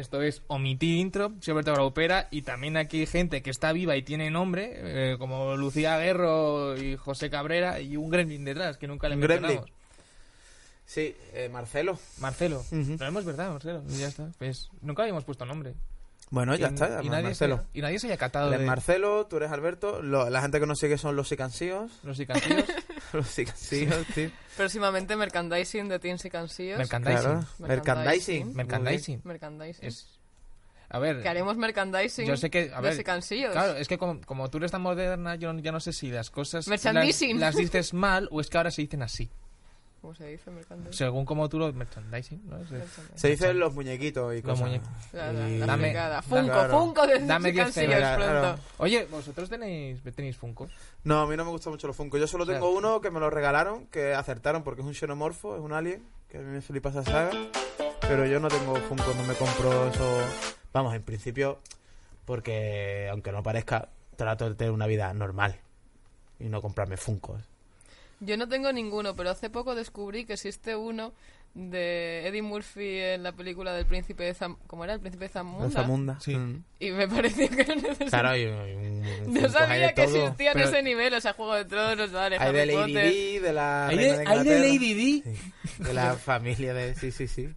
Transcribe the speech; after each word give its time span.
Esto 0.00 0.22
es 0.22 0.42
omitir 0.48 0.96
intro, 0.98 1.32
Alberto 1.46 1.72
Graupera 1.72 2.28
y 2.30 2.42
también 2.42 2.76
aquí 2.76 3.00
hay 3.00 3.06
gente 3.06 3.42
que 3.42 3.50
está 3.50 3.72
viva 3.72 3.96
y 3.96 4.02
tiene 4.02 4.30
nombre, 4.30 4.72
eh, 5.12 5.16
como 5.18 5.56
Lucía 5.56 5.98
Guerro 5.98 6.76
y 6.76 6.96
José 6.96 7.28
Cabrera 7.30 7.80
y 7.80 7.96
un 7.96 8.10
gremlin 8.10 8.44
detrás, 8.44 8.76
que 8.78 8.86
nunca 8.88 9.08
le 9.08 9.16
mencionamos. 9.16 9.66
Sí, 10.86 11.14
eh, 11.34 11.48
Marcelo. 11.52 11.98
Marcelo. 12.18 12.60
Ujú. 12.72 12.96
Pero 12.98 13.06
hemos 13.06 13.24
verdad, 13.24 13.52
Marcelo. 13.52 13.82
Y 13.88 13.98
ya 13.98 14.08
está. 14.08 14.28
Pues 14.38 14.68
nunca 14.82 15.02
habíamos 15.02 15.24
puesto 15.24 15.44
nombre. 15.44 15.74
Bueno, 16.30 16.54
ya 16.56 16.68
y, 16.68 16.74
está, 16.74 17.00
y 17.02 17.08
nadie 17.08 17.24
Marcelo. 17.24 17.58
Se, 17.72 17.78
y 17.78 17.82
nadie 17.82 17.98
se 17.98 18.06
haya 18.06 18.16
catado 18.16 18.52
Él 18.52 18.60
de 18.60 18.66
Marcelo, 18.66 19.26
tú 19.26 19.36
eres 19.36 19.50
Alberto. 19.52 20.00
lo- 20.02 20.30
la 20.30 20.40
gente 20.42 20.58
que 20.60 20.66
nos 20.66 20.78
sigue 20.78 20.96
son 20.98 21.14
los 21.16 21.28
sicansíos. 21.28 21.90
los 22.02 22.16
sicancillos. 22.16 22.64
los 23.12 23.26
sicansíos, 23.26 24.06
tío. 24.14 24.30
Próximamente 24.56 25.16
merchandising 25.16 25.88
de 25.88 25.98
Teens 25.98 26.24
y 26.24 26.30
Cansíos. 26.30 26.78
merchandising. 26.78 27.22
Claro. 27.22 27.46
Merchandising. 27.58 28.54
Merchandising. 28.54 29.20
Merchandising. 29.24 29.86
Es... 29.86 30.18
A 30.92 30.98
ver, 30.98 31.22
Que 31.22 31.28
haremos 31.28 31.56
merchandising 31.56 32.26
yo 32.26 32.36
sé 32.36 32.50
que... 32.50 32.70
A 32.74 32.80
de 32.80 32.88
ver, 32.88 32.96
Sicansillos. 32.96 33.52
Claro, 33.52 33.76
es 33.76 33.86
que 33.86 33.96
como, 33.96 34.20
como 34.22 34.50
tú 34.50 34.58
eres 34.58 34.72
tan 34.72 34.82
moderna, 34.82 35.36
yo 35.36 35.56
ya 35.58 35.70
no 35.70 35.78
sé 35.78 35.92
si 35.92 36.10
las 36.10 36.30
cosas 36.30 36.66
las, 36.66 36.84
las 36.84 37.56
dices 37.56 37.94
mal 37.94 38.28
o 38.32 38.40
es 38.40 38.50
que 38.50 38.56
ahora 38.56 38.72
se 38.72 38.82
dicen 38.82 39.02
así. 39.02 39.30
¿Cómo 40.00 40.14
se 40.14 40.26
dice 40.28 40.50
merchandising? 40.50 40.94
Según 40.94 41.26
como 41.26 41.48
tú 41.50 41.58
lo... 41.58 41.70
Merchandising, 41.74 42.48
¿no? 42.48 42.58
Se 43.14 43.28
dicen 43.28 43.58
los 43.58 43.74
muñequitos 43.74 44.32
y 44.32 44.36
Los 44.36 44.44
cosas. 44.58 44.60
muñecos. 44.66 44.88
La, 45.12 45.30
la, 45.32 45.48
Y- 45.50 45.58
la 45.58 45.66
Dame- 45.66 45.92
dame- 45.92 46.22
Funko, 46.22 46.44
claro. 46.46 46.78
Funko 46.78 47.06
de 47.06 47.26
Dame 47.26 47.52
10 47.52 47.66
Sicansillos 47.68 47.94
euros. 48.00 48.16
pronto. 48.16 48.40
Claro. 48.40 48.58
Oye, 48.78 49.06
¿vosotros 49.10 49.50
tenéis, 49.50 50.00
tenéis 50.14 50.36
Funko? 50.38 50.68
No, 51.04 51.20
a 51.20 51.26
mí 51.26 51.36
no 51.36 51.44
me 51.44 51.50
gustan 51.50 51.72
mucho 51.74 51.86
los 51.86 51.94
Funko. 51.96 52.16
Yo 52.16 52.26
solo 52.26 52.46
tengo 52.46 52.70
uno 52.70 53.00
que 53.02 53.10
me 53.10 53.20
lo 53.20 53.28
regalaron, 53.28 53.86
que 53.88 54.14
acertaron 54.14 54.62
porque 54.62 54.80
es 54.80 54.86
un 54.86 54.94
xenomorfo, 54.94 55.54
es 55.56 55.60
un 55.60 55.74
alien, 55.74 56.02
que 56.30 56.38
a 56.38 56.40
mí 56.40 56.46
me 56.46 56.62
flipa 56.62 56.88
esa 56.88 57.04
saga. 57.04 57.30
Pero 58.00 58.24
yo 58.24 58.40
no 58.40 58.48
tengo 58.48 58.76
Funko, 58.76 59.12
no 59.14 59.24
me 59.24 59.34
compro 59.34 59.88
eso. 59.88 60.18
Vamos, 60.72 60.94
en 60.94 61.02
principio, 61.02 61.58
porque 62.24 63.08
aunque 63.10 63.32
no 63.32 63.42
parezca, 63.42 63.88
trato 64.16 64.48
de 64.48 64.54
tener 64.54 64.72
una 64.72 64.86
vida 64.86 65.12
normal 65.12 65.56
y 66.38 66.44
no 66.48 66.62
comprarme 66.62 66.96
Funkos. 66.96 67.42
Yo 68.20 68.36
no 68.36 68.48
tengo 68.48 68.72
ninguno, 68.72 69.16
pero 69.16 69.30
hace 69.30 69.48
poco 69.50 69.74
descubrí 69.74 70.24
que 70.26 70.34
existe 70.34 70.76
uno 70.76 71.12
de 71.54 72.28
Eddie 72.28 72.42
Murphy 72.42 72.98
en 73.00 73.22
la 73.24 73.32
película 73.32 73.72
del 73.72 73.84
príncipe 73.86 74.22
de 74.24 74.34
Zam... 74.34 74.56
¿Cómo 74.68 74.84
era? 74.84 74.94
El 74.94 75.00
príncipe 75.00 75.24
de 75.24 75.30
Zamunda. 75.30 75.70
Zamunda. 75.70 76.20
Sí. 76.20 76.36
Mm. 76.36 76.62
Y 76.78 76.90
me 76.92 77.08
pareció 77.08 77.48
que 77.50 77.64
no 77.64 77.74
necesitaba... 77.74 78.08
Claro, 78.10 78.28
hay, 78.28 78.44
hay 78.44 78.74
un, 78.76 79.04
un 79.26 79.34
No 79.34 79.48
sabía 79.48 79.92
que 79.92 80.04
todo. 80.04 80.16
existía 80.26 80.52
en 80.52 80.60
ese 80.60 80.82
nivel, 80.82 81.12
o 81.14 81.20
sea, 81.20 81.32
Juego 81.32 81.54
de 81.56 81.64
Tronos, 81.64 82.12
vale, 82.12 82.36
Hay 82.38 82.52
de 82.52 82.66
Lady 82.66 82.76
Potter. 82.94 83.10
Di, 83.12 83.38
de 83.40 83.52
la 83.52 83.86
¿Hay 83.88 83.96
de, 83.96 84.10
hay. 84.26 84.44
Lady 84.44 84.94
Di? 84.94 85.22
Sí, 85.22 85.82
de 85.82 85.94
la 85.94 86.14
familia 86.14 86.72
de... 86.74 86.94
Sí, 86.94 87.10
sí, 87.10 87.26
sí. 87.26 87.48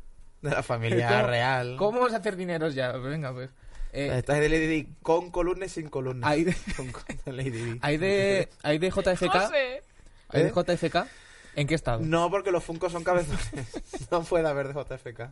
De 0.41 0.49
la 0.49 0.63
familia 0.63 1.07
¿Cómo- 1.09 1.27
real. 1.27 1.75
¿Cómo 1.77 1.99
vamos 1.99 2.13
a 2.13 2.17
hacer 2.17 2.35
dineros 2.35 2.73
ya? 2.73 2.93
Venga, 2.93 3.31
pues. 3.31 3.49
Eh, 3.91 4.09
Esta 4.17 4.33
es 4.35 4.39
de 4.41 4.49
Lady 4.49 4.65
Di 4.67 4.87
con 5.03 5.29
columnas 5.29 5.69
y 5.77 5.81
sin 5.81 5.89
columnas. 5.89 6.27
hay 6.31 6.45
de, 6.45 6.55
Con- 6.75 6.91
con 6.91 7.37
Lady 7.37 7.51
Di. 7.51 7.77
hay 7.81 7.97
de, 7.97 8.49
hay 8.63 8.79
de 8.79 8.89
JFK. 8.89 9.27
José. 9.29 9.83
¿Hay 10.33 10.43
de 10.43 10.49
¿Eh? 10.49 10.53
JFK? 10.53 11.07
¿En 11.55 11.67
qué 11.67 11.75
estado? 11.75 11.99
No, 12.01 12.29
porque 12.31 12.51
los 12.51 12.63
Funkos 12.63 12.91
son 12.91 13.03
cabezones. 13.03 13.51
no 14.11 14.23
puede 14.23 14.47
haber 14.47 14.73
de 14.73 14.73
JFK. 14.73 15.31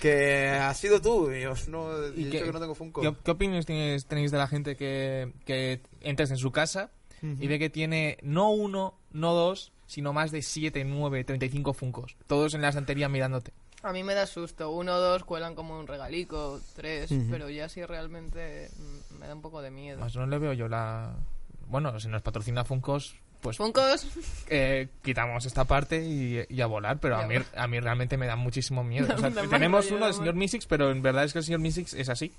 Que 0.00 0.48
has 0.48 0.78
sido 0.78 1.00
tú. 1.00 1.30
y 1.30 1.42
Yo 1.42 1.52
no 1.68 2.06
¿Y 2.16 2.30
qué- 2.30 2.42
que 2.42 2.52
no 2.52 2.58
tengo 2.60 2.74
Funko. 2.74 3.02
¿Qué, 3.02 3.14
qué 3.22 3.30
opiniones 3.30 3.66
tienes, 3.66 4.06
tenéis 4.06 4.30
de 4.30 4.38
la 4.38 4.46
gente 4.48 4.76
que, 4.76 5.32
que 5.44 5.82
entras 6.00 6.30
en 6.30 6.38
su 6.38 6.50
casa 6.52 6.90
y 7.22 7.46
ve 7.48 7.58
que 7.58 7.68
tiene 7.68 8.16
no 8.22 8.50
uno, 8.50 8.94
no 9.12 9.34
dos, 9.34 9.72
sino 9.86 10.14
más 10.14 10.30
de 10.30 10.40
7, 10.40 10.84
9, 10.86 11.24
35 11.24 11.74
funcos? 11.74 12.16
Todos 12.26 12.54
en 12.54 12.62
la 12.62 12.70
estantería 12.70 13.10
mirándote. 13.10 13.52
A 13.82 13.92
mí 13.92 14.02
me 14.02 14.14
da 14.14 14.26
susto. 14.26 14.70
Uno 14.70 14.94
o 14.94 14.98
dos 15.00 15.24
cuelan 15.24 15.54
como 15.54 15.78
un 15.78 15.86
regalico, 15.86 16.60
tres, 16.74 17.10
pero 17.30 17.50
ya 17.50 17.68
sí 17.68 17.84
realmente 17.84 18.70
mm, 19.10 19.18
me 19.18 19.26
da 19.26 19.34
un 19.34 19.42
poco 19.42 19.60
de 19.60 19.70
miedo. 19.70 20.00
Más 20.00 20.16
no 20.16 20.26
le 20.26 20.38
veo 20.38 20.54
yo 20.54 20.66
la... 20.68 21.14
Bueno, 21.66 21.98
si 22.00 22.08
nos 22.08 22.22
patrocina 22.22 22.64
Funcos, 22.64 23.16
pues 23.40 23.56
Funkos, 23.56 24.06
eh, 24.48 24.88
quitamos 25.02 25.44
esta 25.46 25.64
parte 25.64 26.04
y, 26.04 26.44
y 26.48 26.60
a 26.60 26.66
volar, 26.66 26.98
pero 27.00 27.16
a 27.16 27.26
mí, 27.26 27.36
a 27.56 27.66
mí 27.66 27.80
realmente 27.80 28.16
me 28.16 28.26
da 28.26 28.36
muchísimo 28.36 28.84
miedo. 28.84 29.08
O 29.14 29.18
sea, 29.18 29.30
tenemos 29.48 29.90
uno 29.90 30.06
del 30.06 30.14
señor 30.14 30.34
Misix, 30.34 30.66
pero 30.66 30.90
en 30.90 31.02
verdad 31.02 31.24
es 31.24 31.32
que 31.32 31.38
el 31.40 31.44
señor 31.44 31.60
Misix 31.60 31.94
es 31.94 32.08
así. 32.08 32.32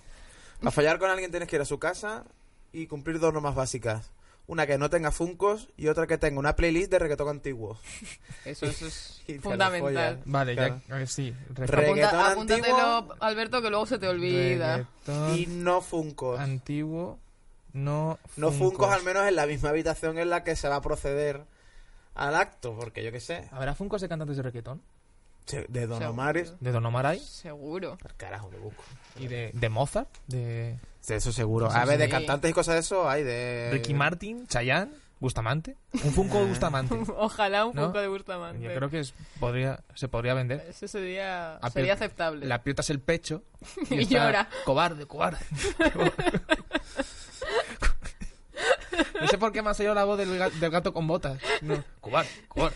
A 0.64 0.72
fallar 0.72 1.00
con 1.00 1.10
alguien 1.10 1.32
tienes 1.32 1.50
que 1.50 1.56
ir 1.56 1.62
a 1.62 1.66
su 1.66 1.80
casa 1.80 2.24
y 2.72 2.88
cumplir 2.88 3.20
dos 3.20 3.34
normas 3.34 3.56
básicas. 3.56 4.12
Una 4.48 4.68
que 4.68 4.78
no 4.78 4.90
tenga 4.90 5.12
Funkos 5.12 5.70
y 5.78 5.88
otra 5.88 6.08
que 6.08 6.18
tenga 6.18 6.40
una 6.40 6.56
playlist 6.56 6.92
de 6.92 7.00
reggaetón 7.00 7.30
antiguo. 7.30 7.80
eso, 8.46 8.66
eso 8.66 8.86
es 8.88 9.22
fundamental. 9.42 10.20
Vale, 10.26 10.56
Claro. 10.56 10.82
ya, 10.90 11.02
eh, 11.02 11.08
sí. 11.08 11.34
Re- 11.54 11.66
Apunta- 11.66 11.76
Reggaetón 11.78 12.20
apúntatelo, 12.20 12.98
antiguo. 12.98 13.16
Alberto, 13.22 13.62
que 13.62 13.70
luego 13.70 13.86
se 13.86 13.98
te 14.00 14.08
olvida. 14.08 14.88
Y 15.36 15.46
no 15.48 15.82
Funkos. 15.82 16.40
antiguo, 16.40 17.20
no 17.74 18.20
No 18.38 18.52
Funkos. 18.52 18.58
Funkos 18.58 18.94
al 18.94 19.04
menos 19.04 19.28
en 19.28 19.36
la 19.36 19.46
misma 19.46 19.70
habitación 19.70 20.18
en 20.20 20.30
la 20.30 20.44
que 20.44 20.56
se 20.56 20.68
va 20.70 20.78
a 20.78 20.82
proceder 20.82 21.44
al 22.16 22.36
acto. 22.36 22.76
Porque 22.78 23.04
yo 23.04 23.12
qué 23.12 23.20
sé. 23.20 23.48
¿Habrá 23.52 23.76
Funkos 23.76 24.02
de 24.02 24.10
cantantes 24.10 24.38
de 24.38 24.44
reggaetón? 24.44 24.82
De 25.68 25.88
Don. 25.88 26.02
Omar. 26.04 26.36
¿De 26.60 26.72
Don 26.72 26.86
Omar 26.86 27.06
hay? 27.08 27.20
Seguro. 27.20 27.98
Carajo, 28.16 28.50
lo 28.52 28.60
busco. 28.60 28.84
¿Y 29.20 29.28
de, 29.28 29.52
de 29.54 29.70
Mozart? 29.70 30.10
¿De 30.28 30.78
Sí, 31.02 31.16
eso 31.16 31.32
seguro. 31.34 31.68
Eso 31.68 31.76
A 31.78 31.84
ver, 31.86 31.98
de 31.98 32.06
sí. 32.06 32.12
cantantes 32.12 32.52
y 32.52 32.54
cosas 32.54 32.76
de 32.76 32.80
eso 32.82 33.10
hay 33.10 33.24
de... 33.24 33.70
Ricky 33.72 33.94
Martin? 33.96 34.46
¿Chayanne? 34.48 34.92
¿Bustamante? 35.20 35.76
Un 36.04 36.14
Funko 36.14 36.40
de 36.40 36.46
Bustamante. 36.46 36.96
Ojalá 37.18 37.66
un 37.66 37.76
¿No? 37.76 37.88
poco 37.88 38.00
de 38.02 38.08
Bustamante. 38.08 38.62
Yo 38.64 38.74
creo 38.74 38.90
que 38.90 39.00
es- 39.02 39.14
podría, 39.40 39.84
se 39.96 40.08
podría 40.08 40.34
vender. 40.36 40.64
Ese 40.70 40.88
sería, 40.88 41.60
sería 41.74 41.94
aceptable. 41.96 42.46
Le 42.46 42.54
aprietas 42.54 42.90
el 42.92 43.00
pecho 43.00 43.44
Y 43.90 44.02
está, 44.02 44.26
llora. 44.28 44.50
Cobarde, 44.64 45.06
cobarde. 45.08 45.44
no 49.20 49.28
sé 49.28 49.38
por 49.38 49.52
qué 49.52 49.62
me 49.62 49.70
ha 49.70 49.74
salido 49.74 49.94
la 49.94 50.04
voz 50.04 50.18
del, 50.18 50.30
ga- 50.40 50.52
del 50.52 50.72
gato 50.72 50.94
con 50.94 51.08
botas. 51.08 51.40
No, 51.62 51.84
cobarde, 52.00 52.30
cobarde. 52.48 52.76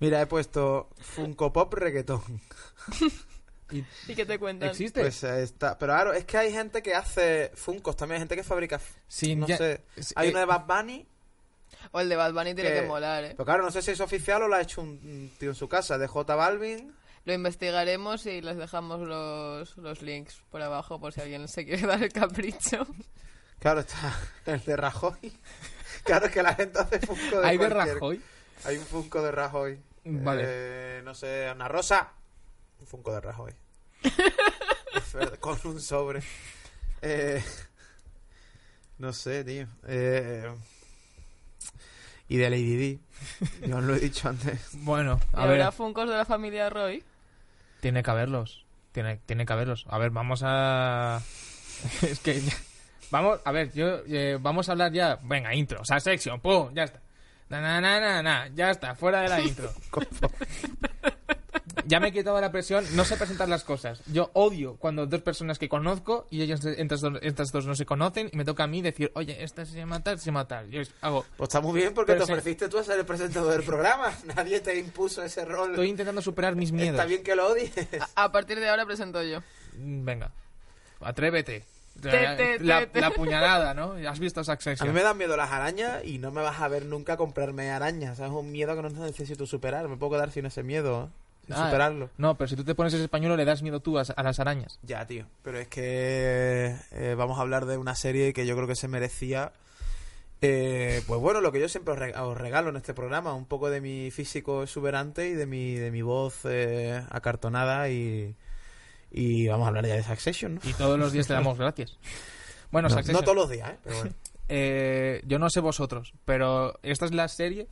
Mira, 0.00 0.20
he 0.20 0.26
puesto 0.26 0.90
Funko 0.98 1.52
Pop 1.52 1.74
Reggaeton. 1.74 2.22
¿Y 3.70 4.14
qué 4.14 4.24
te 4.24 4.38
cuentan? 4.38 4.70
¿Existe? 4.70 5.00
Pues 5.02 5.22
eh, 5.24 5.42
está... 5.42 5.76
Pero 5.76 5.92
claro, 5.92 6.12
es 6.14 6.24
que 6.24 6.38
hay 6.38 6.52
gente 6.52 6.82
que 6.82 6.94
hace 6.94 7.50
Funkos 7.54 7.96
también. 7.96 8.14
Hay 8.16 8.20
gente 8.20 8.36
que 8.36 8.44
fabrica... 8.44 8.80
Sí, 9.06 9.36
no 9.36 9.46
ya- 9.46 9.56
sé. 9.58 9.82
Hay 10.16 10.28
eh, 10.28 10.30
uno 10.30 10.38
de 10.40 10.44
Bad 10.46 10.64
Bunny. 10.66 11.06
O 11.92 12.00
el 12.00 12.08
de 12.08 12.16
Bad 12.16 12.32
Bunny 12.32 12.54
tiene 12.54 12.70
Que- 12.70 12.80
que 12.80 12.86
molar, 12.86 13.24
¿eh? 13.24 13.30
Pero 13.32 13.44
claro, 13.44 13.62
no 13.62 13.70
sé 13.70 13.82
si 13.82 13.90
es 13.90 14.00
oficial 14.00 14.42
o 14.42 14.48
lo 14.48 14.54
ha 14.54 14.62
hecho 14.62 14.80
un, 14.80 14.88
un 14.88 15.30
tío 15.38 15.50
en 15.50 15.54
su 15.54 15.68
casa. 15.68 15.98
De 15.98 16.06
J 16.06 16.34
Balvin. 16.34 16.94
Lo 17.24 17.34
investigaremos 17.34 18.24
y 18.24 18.40
les 18.40 18.56
dejamos 18.56 19.00
los, 19.00 19.76
los 19.76 20.00
links 20.00 20.40
por 20.50 20.62
abajo 20.62 20.98
por 20.98 21.12
si 21.12 21.20
alguien 21.20 21.46
se 21.46 21.66
quiere 21.66 21.82
dar 21.86 22.02
el 22.02 22.12
capricho. 22.12 22.86
Claro, 23.60 23.80
está 23.80 24.14
el 24.46 24.64
de 24.64 24.76
Rajoy. 24.76 25.32
Claro, 26.04 26.26
es 26.26 26.32
que 26.32 26.42
la 26.42 26.54
gente 26.54 26.78
hace 26.78 27.00
Funko 27.00 27.40
de 27.40 27.46
¿Hay 27.46 27.58
de 27.58 27.68
Rajoy? 27.68 28.22
Hay 28.64 28.78
un 28.78 28.84
Funko 28.84 29.20
de 29.20 29.30
Rajoy. 29.30 29.78
Vale. 30.04 30.42
Eh, 30.46 31.02
no 31.04 31.12
sé, 31.14 31.48
Ana 31.48 31.68
Rosa. 31.68 32.12
Un 32.80 32.86
Funko 32.86 33.12
de 33.12 33.20
Rajoy. 33.20 33.52
Con 35.40 35.58
un 35.64 35.80
sobre. 35.80 36.22
Eh, 37.02 37.44
no 38.98 39.12
sé, 39.12 39.44
tío. 39.44 39.66
Eh, 39.86 40.50
y 42.28 42.36
de 42.36 42.50
Lady 42.50 42.76
Di. 42.76 43.00
Yo 43.66 43.76
os 43.78 43.84
lo 43.84 43.94
he 43.94 44.00
dicho 44.00 44.28
antes. 44.28 44.60
Bueno, 44.74 45.20
¿Y 45.34 45.36
a 45.36 45.46
ver, 45.46 45.60
habrá 45.60 45.72
Funkos 45.72 46.08
de 46.08 46.16
la 46.16 46.24
familia 46.24 46.70
Roy? 46.70 47.02
tiene 47.80 48.02
que 48.02 48.10
haberlos. 48.10 48.64
Tiene, 48.92 49.18
tiene 49.26 49.44
que 49.46 49.52
haberlos. 49.52 49.84
A 49.88 49.98
ver, 49.98 50.10
vamos 50.10 50.42
a... 50.44 51.20
es 52.02 52.18
que... 52.20 52.42
Vamos, 53.10 53.40
a 53.44 53.52
ver, 53.52 53.72
yo... 53.72 54.00
eh, 54.06 54.38
vamos 54.40 54.68
a 54.68 54.72
hablar 54.72 54.92
ya... 54.92 55.18
Venga, 55.22 55.54
intro, 55.54 55.80
o 55.80 55.84
sea, 55.84 55.98
sección, 56.00 56.40
pum, 56.40 56.72
ya 56.74 56.84
está. 56.84 57.00
Na, 57.48 57.60
na, 57.62 57.80
na, 57.80 57.98
na, 58.00 58.22
na, 58.22 58.48
ya 58.54 58.70
está, 58.70 58.94
fuera 58.94 59.22
de 59.22 59.28
la 59.30 59.40
intro. 59.40 59.72
ya 61.86 61.98
me 62.00 62.08
he 62.08 62.12
quitado 62.12 62.38
la 62.40 62.52
presión, 62.52 62.84
no 62.94 63.06
sé 63.06 63.16
presentar 63.16 63.48
las 63.48 63.64
cosas. 63.64 64.02
Yo 64.12 64.30
odio 64.34 64.76
cuando 64.76 65.06
dos 65.06 65.22
personas 65.22 65.58
que 65.58 65.66
conozco 65.70 66.26
y 66.30 66.42
ellas, 66.42 66.62
estas 66.66 67.00
dos, 67.00 67.14
estas 67.22 67.50
dos 67.50 67.64
no 67.64 67.74
se 67.74 67.86
conocen 67.86 68.28
y 68.30 68.36
me 68.36 68.44
toca 68.44 68.64
a 68.64 68.66
mí 68.66 68.82
decir, 68.82 69.10
oye, 69.14 69.42
esta 69.42 69.64
se 69.64 69.78
llama 69.78 70.02
tal, 70.02 70.18
se 70.18 70.26
llama 70.26 70.46
tal. 70.46 70.68
Yo 70.70 70.82
hago, 71.00 71.24
Pues 71.38 71.48
está 71.48 71.62
muy 71.62 71.80
bien 71.80 71.94
porque 71.94 72.12
te 72.14 72.26
sí. 72.26 72.32
ofreciste 72.32 72.68
tú 72.68 72.76
a 72.78 72.84
ser 72.84 72.98
el 72.98 73.06
presentador 73.06 73.52
del 73.52 73.62
programa. 73.62 74.12
Nadie 74.36 74.60
te 74.60 74.78
impuso 74.78 75.22
ese 75.22 75.46
rol. 75.46 75.70
estoy 75.70 75.88
intentando 75.88 76.20
superar 76.20 76.54
mis 76.54 76.70
miedos. 76.72 76.90
Está 76.96 77.06
bien 77.06 77.22
que 77.22 77.34
lo 77.34 77.46
odies. 77.48 77.72
A, 78.14 78.24
a 78.24 78.32
partir 78.32 78.60
de 78.60 78.68
ahora 78.68 78.84
presento 78.84 79.22
yo. 79.22 79.40
Mm, 79.78 80.04
Venga, 80.04 80.30
atrévete. 81.00 81.64
Te, 82.00 82.22
la, 82.22 82.36
te, 82.36 82.58
la- 82.60 82.80
te, 82.80 82.86
te. 82.86 83.00
la 83.00 83.10
puñalada, 83.10 83.74
¿no? 83.74 83.92
Has 84.08 84.18
visto 84.18 84.40
A 84.40 84.44
Succession. 84.44 84.88
mí 84.88 84.94
me 84.94 85.02
dan 85.02 85.16
miedo 85.18 85.36
las 85.36 85.50
arañas 85.50 86.04
y 86.04 86.18
no 86.18 86.30
me 86.30 86.42
vas 86.42 86.60
a 86.60 86.68
ver 86.68 86.84
nunca 86.86 87.16
comprarme 87.16 87.70
arañas. 87.70 88.20
Es 88.20 88.28
un 88.30 88.50
miedo 88.52 88.76
que 88.76 88.82
no 88.82 88.88
necesito 88.90 89.46
superar. 89.46 89.88
Me 89.88 89.96
puedo 89.96 90.12
quedar 90.12 90.30
sin 90.30 90.46
ese 90.46 90.62
miedo, 90.62 91.04
¿eh? 91.04 91.08
sin 91.46 91.56
Ah, 91.56 91.64
superarlo. 91.66 92.10
No, 92.18 92.36
pero 92.36 92.46
si 92.48 92.56
tú 92.56 92.62
te 92.64 92.74
pones 92.74 92.92
ese 92.94 93.04
español 93.04 93.36
le 93.36 93.44
das 93.44 93.62
miedo 93.62 93.80
tú 93.80 93.98
a, 93.98 94.02
a 94.14 94.22
las 94.22 94.38
arañas. 94.38 94.78
Ya, 94.82 95.06
tío. 95.06 95.26
Pero 95.42 95.58
es 95.58 95.66
que 95.68 96.76
eh, 96.92 97.14
vamos 97.16 97.38
a 97.38 97.40
hablar 97.42 97.66
de 97.66 97.76
una 97.78 97.94
serie 97.94 98.32
que 98.32 98.46
yo 98.46 98.54
creo 98.54 98.68
que 98.68 98.76
se 98.76 98.86
merecía. 98.86 99.52
eh, 100.40 101.02
pues 101.08 101.20
bueno, 101.20 101.40
lo 101.40 101.50
que 101.50 101.58
yo 101.60 101.68
siempre 101.68 101.94
os, 101.94 101.98
re- 101.98 102.14
os 102.16 102.36
regalo 102.38 102.68
en 102.70 102.76
este 102.76 102.94
programa, 102.94 103.34
un 103.34 103.46
poco 103.46 103.70
de 103.70 103.80
mi 103.80 104.10
físico 104.12 104.62
exuberante 104.62 105.28
y 105.28 105.32
de 105.32 105.46
mi, 105.46 105.74
de 105.74 105.90
mi 105.90 106.02
voz 106.02 106.40
eh, 106.44 107.02
acartonada 107.10 107.88
y, 107.88 108.36
Y 109.10 109.46
vamos 109.48 109.64
a 109.64 109.68
hablar 109.68 109.86
ya 109.86 109.94
de 109.94 110.02
Succession, 110.02 110.56
¿no? 110.56 110.60
Y 110.64 110.72
todos 110.74 110.98
los 110.98 111.12
días 111.12 111.26
te 111.26 111.32
damos 111.34 111.56
gracias. 111.58 111.98
Bueno, 112.70 112.88
no, 112.88 112.94
Succession, 112.94 113.14
no 113.20 113.22
todos 113.22 113.36
los 113.36 113.50
días, 113.50 113.70
¿eh? 113.70 113.78
Pero 113.82 113.96
bueno. 113.96 114.12
eh, 114.48 115.22
yo 115.26 115.38
no 115.38 115.48
sé 115.50 115.60
vosotros, 115.60 116.12
pero 116.24 116.78
esta 116.82 117.04
es 117.06 117.12
la 117.14 117.28
serie 117.28 117.66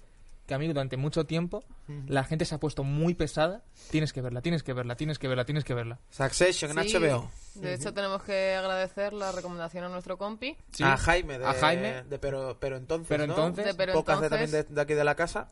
que 0.47 0.55
a 0.55 0.59
mí 0.59 0.69
durante 0.69 0.97
mucho 0.97 1.25
tiempo 1.27 1.65
la 2.06 2.23
gente 2.23 2.44
se 2.44 2.55
ha 2.55 2.59
puesto 2.59 2.85
muy 2.85 3.15
pesada. 3.15 3.65
Tienes 3.91 4.12
que 4.12 4.21
verla, 4.23 4.43
tienes 4.43 4.62
que 4.62 4.73
verla, 4.75 4.94
tienes 4.97 5.19
que 5.19 5.27
verla, 5.27 5.44
tienes 5.44 5.65
que 5.65 5.75
verla. 5.75 5.99
Succession 6.09 6.79
en 6.79 6.88
Sí, 6.88 6.97
HBO. 6.97 7.29
De 7.56 7.75
hecho, 7.75 7.93
tenemos 7.93 8.23
que 8.23 8.55
agradecer 8.55 9.12
la 9.12 9.32
recomendación 9.32 9.82
a 9.85 9.89
nuestro 9.89 10.17
compi. 10.19 10.56
Sí. 10.71 10.85
A 10.85 10.97
Jaime, 10.97 11.41
de, 11.41 11.47
A 11.47 11.53
Jaime. 11.55 12.05
de 12.05 12.19
pero, 12.21 12.59
pero 12.61 12.77
entonces, 12.77 13.09
Pero 13.09 13.27
¿no? 13.27 13.32
entonces. 13.32 13.65
De 13.67 13.75
Pero 13.75 13.93
Podcast 13.94 14.23
de- 14.23 14.29
también 14.31 14.50
de, 14.53 14.62
de 14.62 14.81
aquí 14.81 14.94
de 14.94 15.03
la 15.05 15.17
casa. 15.17 15.49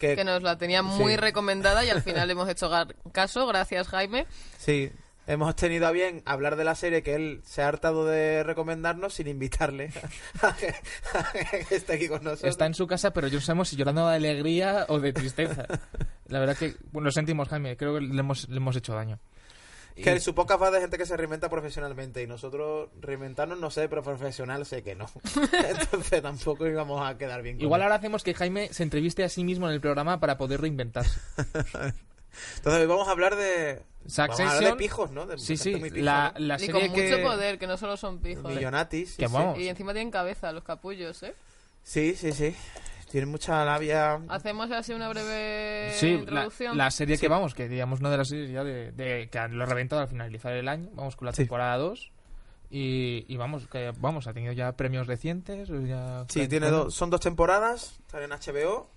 Que, 0.00 0.16
que 0.16 0.24
nos 0.24 0.42
la 0.42 0.58
tenía 0.58 0.82
muy 0.82 1.12
Sí. 1.12 1.16
recomendada 1.16 1.84
y 1.84 1.90
al 1.90 2.02
final 2.02 2.28
hemos 2.32 2.48
hecho 2.48 2.68
caso. 3.12 3.46
Gracias, 3.46 3.86
Jaime. 3.86 4.26
Sí, 4.58 4.90
hemos 5.26 5.54
tenido 5.56 5.86
a 5.86 5.90
bien 5.90 6.22
hablar 6.26 6.56
de 6.56 6.64
la 6.64 6.74
serie 6.74 7.02
que 7.02 7.14
él 7.14 7.40
se 7.44 7.62
ha 7.62 7.68
hartado 7.68 8.04
de 8.06 8.42
recomendarnos 8.42 9.14
sin 9.14 9.26
invitarle 9.28 9.90
a 10.42 10.54
que, 10.56 10.68
a 10.68 11.32
que 11.66 11.74
esté 11.74 11.94
aquí 11.94 12.08
con 12.08 12.22
nosotros. 12.24 12.50
Está 12.50 12.66
en 12.66 12.74
su 12.74 12.86
casa, 12.86 13.12
pero 13.12 13.28
yo 13.28 13.34
no 13.36 13.40
sabemos 13.40 13.68
si 13.68 13.76
llorando 13.76 14.08
de 14.08 14.16
alegría 14.16 14.86
o 14.88 15.00
de 15.00 15.12
tristeza. 15.12 15.66
La 16.28 16.38
verdad 16.40 16.56
que, 16.56 16.74
bueno, 16.92 17.06
lo 17.06 17.12
sentimos, 17.12 17.48
Jaime. 17.48 17.76
Creo 17.76 17.94
que 17.94 18.00
le 18.00 18.20
hemos, 18.20 18.48
le 18.48 18.56
hemos 18.56 18.76
hecho 18.76 18.94
daño. 18.94 19.18
Que 19.94 20.16
Y- 20.16 20.20
su 20.20 20.34
podcast 20.34 20.60
va 20.60 20.70
de 20.72 20.80
gente 20.80 20.98
que 20.98 21.06
se 21.06 21.16
reinventa 21.16 21.48
profesionalmente 21.48 22.20
y 22.20 22.26
nosotros 22.26 22.88
reinventarnos 23.00 23.60
no 23.60 23.70
sé, 23.70 23.88
pero 23.88 24.02
profesional 24.02 24.66
sé 24.66 24.82
que 24.82 24.96
no. 24.96 25.06
Entonces 25.68 26.20
tampoco 26.20 26.66
íbamos 26.66 27.00
a 27.08 27.16
quedar 27.16 27.42
bien. 27.42 27.56
con 27.58 27.62
Igual 27.64 27.80
él. 27.80 27.84
ahora 27.84 27.94
hacemos 27.96 28.24
que 28.24 28.34
Jaime 28.34 28.72
se 28.72 28.82
entreviste 28.82 29.22
a 29.22 29.28
sí 29.28 29.44
mismo 29.44 29.68
en 29.68 29.74
el 29.74 29.80
programa 29.80 30.18
para 30.18 30.36
poder 30.36 30.60
reinventarse. 30.62 31.20
Entonces 32.56 32.80
hoy 32.82 32.86
vamos 32.86 33.08
a 33.08 33.10
hablar 33.12 33.36
de... 33.36 33.82
Vamos 34.16 34.38
a 34.40 34.50
hablar 34.56 34.72
de 34.72 34.76
pijos, 34.76 35.10
¿no? 35.12 35.24
De 35.26 35.38
Sí, 35.38 35.56
sí, 35.56 35.76
muy 35.76 35.90
la, 35.90 36.32
¿no? 36.34 36.40
la 36.46 36.56
y 36.56 36.58
serie 36.60 36.72
con 36.88 36.94
que... 36.94 37.10
mucho 37.10 37.22
poder, 37.22 37.58
que 37.58 37.66
no 37.66 37.76
solo 37.78 37.96
son 37.96 38.18
pijos. 38.18 38.44
Millonatis. 38.52 39.10
sí, 39.12 39.16
Que 39.16 39.28
sí. 39.28 39.32
vamos. 39.34 39.58
Y 39.58 39.68
encima 39.68 39.92
tienen 39.92 40.10
cabeza 40.10 40.52
los 40.52 40.62
capullos, 40.64 41.22
¿eh? 41.22 41.34
Sí, 41.82 42.14
sí, 42.14 42.32
sí. 42.32 42.54
Tiene 43.10 43.26
mucha 43.26 43.64
labia. 43.64 44.20
Hacemos 44.28 44.70
así 44.72 44.92
una 44.92 45.08
breve 45.08 45.92
Sí, 45.94 46.12
la, 46.12 46.18
introducción. 46.18 46.76
la 46.76 46.90
serie 46.90 47.16
que 47.16 47.28
vamos, 47.28 47.54
que 47.54 47.68
digamos 47.68 48.00
una 48.00 48.10
de 48.10 48.16
las 48.18 48.28
series 48.28 48.50
ya 48.50 48.64
de, 48.64 48.90
de- 48.92 49.28
que 49.30 49.48
lo 49.48 49.62
ha 49.62 49.66
reventado 49.66 50.02
al 50.02 50.08
finalizar 50.08 50.52
el 50.52 50.68
año. 50.68 50.88
Vamos 50.94 51.14
con 51.16 51.26
la 51.26 51.32
Sí. 51.32 51.42
temporada 51.42 51.76
2. 51.78 52.10
Y, 52.70 53.24
y 53.28 53.36
vamos, 53.36 53.68
que 53.68 53.92
vamos, 54.00 54.26
ha 54.26 54.32
tenido 54.32 54.52
ya 54.52 54.72
premios 54.72 55.06
recientes. 55.06 55.68
Ya 55.86 56.24
Sí, 56.28 56.48
tiene 56.48 56.68
dos, 56.70 56.92
son 56.94 57.08
dos 57.10 57.20
temporadas, 57.20 57.94
están 58.06 58.22
en 58.24 58.30
HBO. 58.30 58.88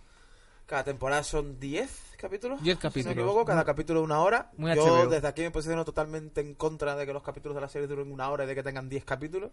Cada 0.67 0.83
temporada 0.83 1.23
son 1.23 1.59
10 1.59 1.89
capítulos. 2.17 2.61
10 2.61 2.77
Si 2.77 2.83
no 2.83 2.89
capítulos. 2.89 3.15
me 3.15 3.21
equivoco, 3.21 3.45
cada 3.45 3.63
capítulo 3.63 4.03
una 4.03 4.19
hora. 4.19 4.51
Muy 4.57 4.75
Yo 4.75 4.83
HBO. 4.85 5.07
desde 5.09 5.27
aquí 5.27 5.41
me 5.41 5.49
posiciono 5.51 5.85
totalmente 5.85 6.41
en 6.41 6.55
contra 6.55 6.95
de 6.97 7.05
que 7.05 7.13
los 7.13 7.23
capítulos 7.23 7.55
de 7.55 7.61
la 7.61 7.69
serie 7.69 7.87
duren 7.87 8.11
una 8.11 8.29
hora 8.29 8.43
y 8.43 8.47
de 8.47 8.53
que 8.55 8.63
tengan 8.63 8.89
10 8.89 9.05
capítulos. 9.05 9.51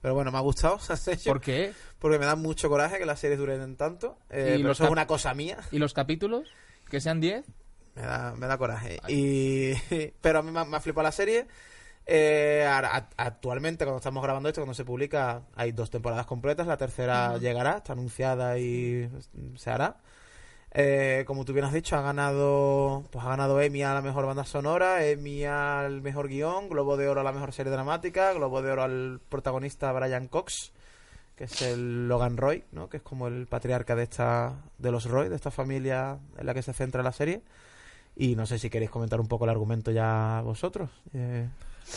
Pero 0.00 0.14
bueno, 0.14 0.32
me 0.32 0.38
ha 0.38 0.40
gustado 0.40 0.78
Succession, 0.80 1.34
¿Por 1.34 1.42
qué? 1.42 1.72
porque 1.98 2.18
me 2.18 2.24
da 2.24 2.34
mucho 2.34 2.68
coraje 2.70 2.98
que 2.98 3.04
las 3.06 3.20
series 3.20 3.38
duren 3.38 3.76
tanto. 3.76 4.16
Eh, 4.30 4.56
¿Y 4.58 4.62
pero 4.62 4.72
eso 4.72 4.84
es 4.84 4.90
una 4.90 5.06
cosa 5.06 5.34
mía. 5.34 5.58
¿Y 5.70 5.78
los 5.78 5.92
capítulos? 5.92 6.48
¿Que 6.88 6.98
sean 7.00 7.20
10? 7.20 7.44
Me 7.96 8.02
da, 8.02 8.34
me 8.34 8.46
da 8.46 8.56
coraje. 8.56 8.98
Y, 9.08 9.74
pero 10.22 10.38
a 10.38 10.42
mí 10.42 10.50
me, 10.50 10.60
ha- 10.60 10.64
me 10.64 10.78
ha 10.78 10.80
flipado 10.80 11.02
la 11.04 11.12
serie. 11.12 11.46
Eh, 12.06 12.66
a- 12.66 13.08
actualmente, 13.18 13.84
cuando 13.84 13.98
estamos 13.98 14.22
grabando 14.22 14.48
esto, 14.48 14.62
cuando 14.62 14.74
se 14.74 14.84
publica, 14.86 15.42
hay 15.54 15.72
dos 15.72 15.90
temporadas 15.90 16.24
completas. 16.24 16.66
La 16.66 16.78
tercera 16.78 17.36
llegará, 17.36 17.76
está 17.78 17.92
anunciada 17.92 18.58
y 18.58 19.10
se 19.56 19.70
hará. 19.70 19.98
Eh, 20.76 21.22
como 21.26 21.44
tú 21.44 21.52
bien 21.52 21.64
has 21.64 21.72
dicho, 21.72 21.96
ha 21.96 22.02
ganado, 22.02 23.04
pues 23.12 23.24
ha 23.24 23.28
ganado 23.28 23.60
Emmy 23.60 23.82
a 23.84 23.94
la 23.94 24.02
mejor 24.02 24.26
banda 24.26 24.44
sonora, 24.44 25.06
Emmy 25.06 25.44
al 25.44 26.02
mejor 26.02 26.26
guion, 26.28 26.68
Globo 26.68 26.96
de 26.96 27.06
Oro 27.06 27.20
a 27.20 27.24
la 27.24 27.30
mejor 27.30 27.52
serie 27.52 27.70
dramática, 27.70 28.32
Globo 28.32 28.60
de 28.60 28.72
Oro 28.72 28.82
al 28.82 29.20
protagonista 29.28 29.92
Brian 29.92 30.26
Cox, 30.26 30.72
que 31.36 31.44
es 31.44 31.62
el 31.62 32.08
Logan 32.08 32.36
Roy, 32.36 32.64
¿no? 32.72 32.88
Que 32.88 32.96
es 32.96 33.02
como 33.04 33.28
el 33.28 33.46
patriarca 33.46 33.94
de 33.94 34.02
esta, 34.02 34.54
de 34.78 34.90
los 34.90 35.04
Roy, 35.04 35.28
de 35.28 35.36
esta 35.36 35.52
familia 35.52 36.18
en 36.38 36.46
la 36.46 36.54
que 36.54 36.62
se 36.62 36.72
centra 36.72 37.04
la 37.04 37.12
serie. 37.12 37.42
Y 38.16 38.34
no 38.34 38.44
sé 38.46 38.58
si 38.58 38.68
queréis 38.70 38.90
comentar 38.90 39.20
un 39.20 39.28
poco 39.28 39.44
el 39.44 39.50
argumento 39.50 39.92
ya 39.92 40.40
vosotros. 40.44 40.90
Eh, 41.12 41.48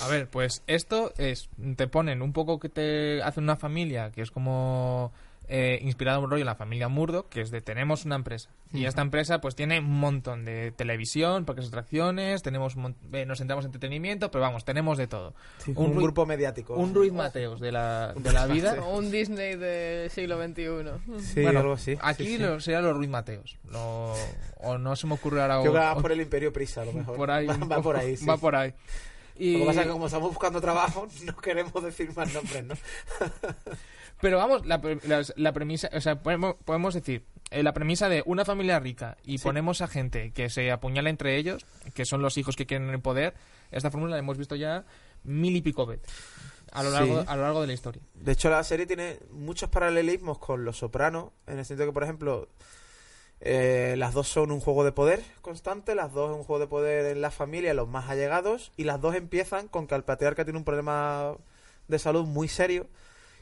A 0.01 0.07
ver, 0.07 0.27
pues 0.29 0.63
esto 0.67 1.13
es, 1.17 1.49
te 1.75 1.87
ponen 1.87 2.21
un 2.21 2.33
poco 2.33 2.59
que 2.59 2.69
te 2.69 3.21
hacen 3.23 3.43
una 3.43 3.55
familia 3.55 4.11
que 4.11 4.21
es 4.21 4.31
como 4.31 5.11
eh, 5.49 5.79
inspirado 5.81 6.17
en 6.19 6.25
un 6.25 6.31
rollo 6.31 6.41
en 6.41 6.47
la 6.47 6.55
familia 6.55 6.87
Murdoch, 6.89 7.29
que 7.29 7.41
es 7.41 7.51
de 7.51 7.61
tenemos 7.61 8.03
una 8.05 8.15
empresa. 8.15 8.49
Y 8.73 8.83
esta 8.83 9.01
empresa 9.01 9.39
pues 9.39 9.55
tiene 9.55 9.79
un 9.79 9.97
montón 9.99 10.43
de 10.43 10.71
televisión, 10.71 11.45
parques 11.45 11.65
de 11.65 11.69
atracciones, 11.69 12.43
tenemos 12.43 12.75
un 12.75 12.81
mon- 12.81 12.95
eh, 13.13 13.25
nos 13.25 13.37
centramos 13.37 13.63
en 13.63 13.69
entretenimiento, 13.69 14.29
pero 14.29 14.41
vamos, 14.41 14.65
tenemos 14.65 14.97
de 14.97 15.07
todo. 15.07 15.33
un, 15.73 15.95
grupo 15.95 16.25
mediático. 16.25 16.75
Un 16.75 16.93
Ruiz 16.93 17.13
Mateos 17.13 17.61
de 17.61 17.71
la, 17.71 18.13
de 18.13 18.33
la 18.33 18.45
vida. 18.45 18.73
Un 18.83 19.09
Disney 19.09 19.55
del 19.55 20.09
siglo 20.09 20.37
XXI. 20.43 21.21
Sí, 21.21 21.41
Bueno, 21.43 21.61
algo 21.61 21.73
así. 21.73 21.97
Aquí 22.01 22.25
sí, 22.25 22.29
sí. 22.35 22.37
lo- 22.39 22.59
serían 22.59 22.83
los 22.83 22.97
Ruiz 22.97 23.09
Mateos. 23.09 23.57
Lo- 23.71 24.13
o 24.57 24.77
no 24.77 24.95
se 24.97 25.07
me 25.07 25.13
ocurre 25.13 25.41
ahora... 25.41 25.61
Creo 25.61 25.71
que 25.71 25.79
va 25.79 25.95
por 25.95 26.11
el 26.11 26.19
Imperio 26.19 26.51
Prisa, 26.51 26.81
a 26.81 26.85
lo 26.85 26.91
mejor. 26.91 27.15
por 27.15 27.31
ahí. 27.31 27.45
Va, 27.47 27.55
va 27.57 27.81
por 27.81 27.95
ahí, 27.95 28.17
sí. 28.17 28.25
Va 28.25 28.35
por 28.37 28.53
ahí. 28.55 28.73
Y... 29.39 29.53
Lo 29.53 29.59
que 29.59 29.65
pasa 29.65 29.81
es 29.81 29.87
que 29.87 29.93
como 29.93 30.05
estamos 30.07 30.29
buscando 30.29 30.61
trabajo, 30.61 31.07
no 31.25 31.35
queremos 31.37 31.83
decir 31.83 32.09
más 32.15 32.33
nombres, 32.33 32.63
¿no? 32.65 32.75
Pero 34.21 34.37
vamos, 34.37 34.65
la, 34.65 34.81
la- 35.03 35.23
la 35.35 35.53
premisa, 35.53 35.89
o 35.93 36.01
sea, 36.01 36.21
podemos, 36.23 36.55
podemos 36.65 36.95
decir, 36.95 37.23
eh, 37.51 37.61
la 37.61 37.73
premisa 37.73 38.09
de 38.09 38.23
una 38.25 38.45
familia 38.45 38.79
rica 38.79 39.15
y 39.23 39.37
Sí. 39.37 39.43
ponemos 39.43 39.81
a 39.81 39.87
gente 39.87 40.31
que 40.31 40.49
se 40.49 40.71
apuñala 40.71 41.09
entre 41.11 41.37
ellos, 41.37 41.65
que 41.93 42.03
son 42.05 42.21
los 42.23 42.35
hijos 42.37 42.55
que 42.55 42.65
quieren 42.65 42.89
el 42.89 42.99
poder, 42.99 43.35
esta 43.71 43.91
fórmula 43.91 44.13
la 44.13 44.19
hemos 44.19 44.37
visto 44.39 44.55
ya 44.55 44.85
mil 45.23 45.55
y 45.55 45.61
pico 45.61 45.85
veces 45.85 46.07
a 46.71 46.81
lo 46.83 46.89
Sí. 46.89 46.95
largo, 46.95 47.23
a 47.27 47.35
lo 47.35 47.41
largo 47.43 47.61
de 47.61 47.67
la 47.67 47.73
historia. 47.73 48.01
De 48.15 48.31
hecho, 48.31 48.49
la 48.49 48.63
serie 48.63 48.87
tiene 48.87 49.19
muchos 49.29 49.69
paralelismos 49.69 50.39
con 50.39 50.65
Los 50.65 50.77
Sopranos, 50.79 51.29
en 51.45 51.59
el 51.59 51.65
sentido 51.65 51.85
que, 51.87 51.93
por 51.93 52.03
ejemplo, 52.03 52.49
eh, 53.41 53.95
las 53.97 54.13
dos 54.13 54.27
son 54.27 54.51
un 54.51 54.59
juego 54.59 54.83
de 54.83 54.91
poder 54.91 55.23
constante, 55.41 55.95
las 55.95 56.13
dos 56.13 56.35
un 56.35 56.43
juego 56.43 56.59
de 56.59 56.67
poder 56.67 57.05
en 57.05 57.21
la 57.21 57.31
familia, 57.31 57.73
los 57.73 57.87
más 57.87 58.09
allegados, 58.09 58.71
y 58.77 58.83
las 58.83 58.99
dos 59.01 59.15
empiezan 59.15 59.67
con 59.67 59.87
que 59.87 59.95
el 59.95 60.03
patriarca 60.03 60.43
tiene 60.43 60.59
un 60.59 60.65
problema 60.65 61.35
de 61.87 61.99
salud 61.99 62.25
muy 62.25 62.47
serio, 62.47 62.87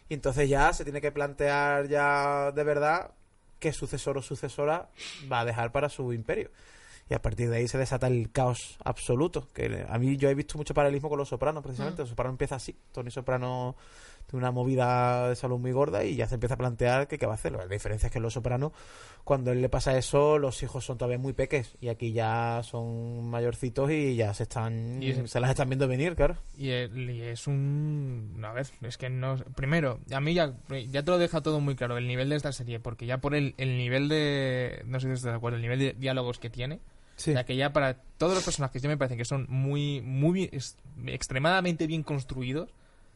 y 0.09 0.13
entonces 0.13 0.50
ya 0.50 0.71
se 0.74 0.83
tiene 0.83 1.01
que 1.01 1.12
plantear 1.12 1.88
ya 1.88 2.51
de 2.51 2.63
verdad 2.63 3.12
qué 3.59 3.74
sucesor 3.74 4.18
o 4.18 4.21
sucesora 4.21 4.90
va 5.31 5.40
a 5.40 5.45
dejar 5.45 5.71
para 5.71 5.90
su 5.90 6.14
imperio. 6.14 6.52
Y 7.09 7.14
a 7.14 7.21
partir 7.21 7.49
de 7.49 7.57
ahí 7.57 7.68
se 7.68 7.78
desata 7.78 8.07
el 8.07 8.31
caos 8.31 8.78
absoluto. 8.83 9.47
Que 9.54 9.85
a 9.87 9.97
mí 9.99 10.18
yo 10.18 10.28
he 10.30 10.33
visto 10.33 10.57
mucho 10.57 10.73
paralelismo 10.73 11.09
con 11.09 11.19
Los 11.19 11.30
Sopranos, 11.30 11.64
precisamente. 11.64 12.02
Los 12.02 12.09
Sopranos 12.09 12.33
empieza 12.33 12.56
así. 12.56 12.75
Tony 12.92 13.11
Soprano 13.11 13.75
tiene 14.28 14.44
una 14.44 14.52
movida 14.52 15.30
de 15.30 15.36
salud 15.36 15.60
muy 15.60 15.72
gorda 15.72 16.04
y 16.04 16.16
ya 16.16 16.28
se 16.28 16.36
empieza 16.36 16.56
a 16.56 16.58
plantear 16.58 17.08
que 17.08 17.18
qué 17.18 17.26
va 17.26 17.34
a 17.34 17.36
hacer. 17.36 17.52
La 17.54 17.68
diferencia 17.68 18.08
es 18.08 18.12
que 18.12 18.20
en 18.20 18.24
Los 18.24 18.34
Sopranos, 18.34 18.72
cuando 19.24 19.52
él 19.52 19.62
le 19.62 19.70
pasa 19.70 19.98
eso, 19.98 20.38
los 20.40 20.62
hijos 20.64 20.84
son 20.86 20.98
todavía 20.98 21.18
muy 21.18 21.34
peques. 21.34 21.76
Y 21.82 21.90
aquí 21.90 22.12
ya 22.12 22.62
son 22.64 23.30
mayorcitos 23.30 23.92
y 23.92 24.16
ya 24.16 24.34
se 24.34 24.44
están 24.44 25.02
Y 25.02 25.12
es- 25.12 25.30
se 25.32 25.40
las 25.40 25.50
están 25.52 25.70
viendo 25.70 25.88
venir, 25.88 26.16
claro. 26.16 26.38
Y, 26.58 26.70
es 26.72 27.48
un... 27.48 28.40
A 28.44 28.52
ver, 28.54 28.68
es 28.82 28.98
que 28.98 29.10
no... 29.10 29.38
Primero, 29.56 30.00
a 30.12 30.20
mí 30.20 30.34
ya, 30.34 30.54
ya 30.90 31.04
te 31.04 31.12
lo 31.12 31.18
deja 31.18 31.42
todo 31.42 31.60
muy 31.60 31.76
claro, 31.76 31.98
el 31.98 32.08
nivel 32.08 32.30
de 32.30 32.36
esta 32.36 32.52
serie, 32.52 32.80
porque 32.80 33.06
ya 33.06 33.20
por 33.20 33.36
el, 33.36 33.54
el 33.58 33.78
nivel 33.78 34.10
de... 34.10 34.82
No 34.86 35.00
sé 35.00 35.08
si 35.08 35.14
estás 35.14 35.32
de 35.32 35.38
acuerdo, 35.38 35.56
el 35.58 35.62
nivel 35.62 35.80
de 35.80 35.94
diálogos 35.94 36.40
que 36.40 36.50
tiene, 36.50 36.80
Sí. 37.18 37.30
O 37.32 37.34
sea, 37.34 37.46
que 37.46 37.56
ya 37.56 37.72
para 37.72 37.94
todos 38.18 38.34
los 38.36 38.44
personajes 38.44 38.82
ya 38.82 38.90
me 38.90 38.98
parecen 38.98 39.18
que 39.18 39.24
son 39.24 39.46
muy, 39.48 40.02
muy 40.02 40.34
bien- 40.34 40.50
extremadamente 41.08 41.88
bien 41.88 42.04
construidos. 42.04 42.70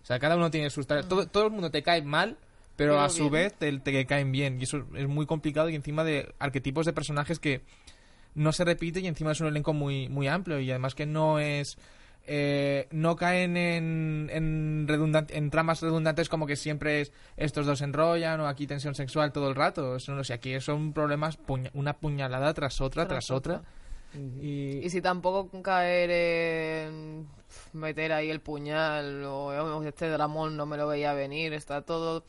O 0.10 0.12
sea, 0.12 0.18
cada 0.18 0.36
uno 0.38 0.50
tiene 0.50 0.72
sus... 0.72 0.88
tra- 0.88 1.08
Todo, 1.08 1.28
todo 1.28 1.46
el 1.46 1.52
mundo 1.52 1.70
te 1.70 1.84
cae 1.84 2.02
mal, 2.02 2.36
pero, 2.76 2.94
Pero 2.94 3.02
a 3.02 3.10
su 3.10 3.30
bien. 3.30 3.34
vez 3.34 3.54
te, 3.54 3.78
te 3.78 4.06
caen 4.08 4.32
bien. 4.32 4.60
Y 4.60 4.64
eso 4.64 4.84
es 4.96 5.08
muy 5.08 5.28
complicado 5.28 5.70
y 5.70 5.76
encima 5.76 6.04
de 6.04 6.34
arquetipos 6.40 6.88
de 6.88 6.94
personajes 6.94 7.38
que 7.38 7.62
no 8.34 8.52
se 8.52 8.66
repiten 8.66 9.06
y 9.06 9.08
encima 9.08 9.34
es 9.34 9.40
un 9.42 9.46
elenco 9.48 9.72
muy, 9.74 10.10
muy 10.10 10.28
amplio 10.28 10.60
y 10.60 10.72
además 10.72 10.96
que 10.96 11.06
no 11.06 11.38
es... 11.38 11.78
eh, 12.26 12.88
no 12.90 13.16
caen 13.18 13.56
en, 13.56 14.30
en, 14.34 14.88
redundan- 14.88 15.28
en 15.30 15.52
tramas 15.52 15.80
redundantes 15.84 16.28
como 16.28 16.48
que 16.48 16.56
siempre 16.56 17.02
es 17.02 17.12
estos 17.38 17.68
dos 17.68 17.82
enrollan 17.82 18.40
o 18.40 18.48
aquí 18.48 18.66
tensión 18.66 18.96
sexual 18.96 19.32
todo 19.32 19.48
el 19.48 19.54
rato. 19.56 19.96
Eso 19.98 20.16
no 20.16 20.24
sé, 20.24 20.34
aquí 20.34 20.60
son 20.60 20.92
problemas, 20.92 21.38
puña- 21.38 21.70
una 21.76 21.94
puñalada 21.98 22.52
tras 22.56 22.82
otra, 22.82 23.08
tras, 23.08 23.28
Tras 23.28 23.38
otra. 23.38 23.56
otra. 23.58 23.70
Y, 24.14 24.80
Y 24.84 24.90
si 24.90 25.02
tampoco 25.02 25.50
caer 25.62 26.10
en 26.12 27.28
meter 27.74 28.12
ahí 28.14 28.30
el 28.30 28.42
puñal 28.42 29.24
o 29.24 29.48
"Oh, 29.48 29.84
este 29.84 30.10
dramón 30.10 30.58
no 30.58 30.66
me 30.66 30.78
lo 30.78 30.88
veía 30.88 31.14
venir, 31.14 31.54
está 31.54 31.82
todo... 31.82 32.24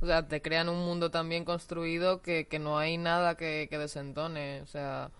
O 0.00 0.06
sea, 0.06 0.26
te 0.26 0.42
crean 0.42 0.68
un 0.68 0.84
mundo 0.84 1.10
tan 1.10 1.28
bien 1.28 1.44
construido 1.44 2.20
que, 2.20 2.46
que 2.46 2.58
no 2.58 2.78
hay 2.78 2.98
nada 2.98 3.36
que, 3.36 3.68
que 3.70 3.78
desentone. 3.78 4.60
O 4.62 4.66
sea, 4.66 5.10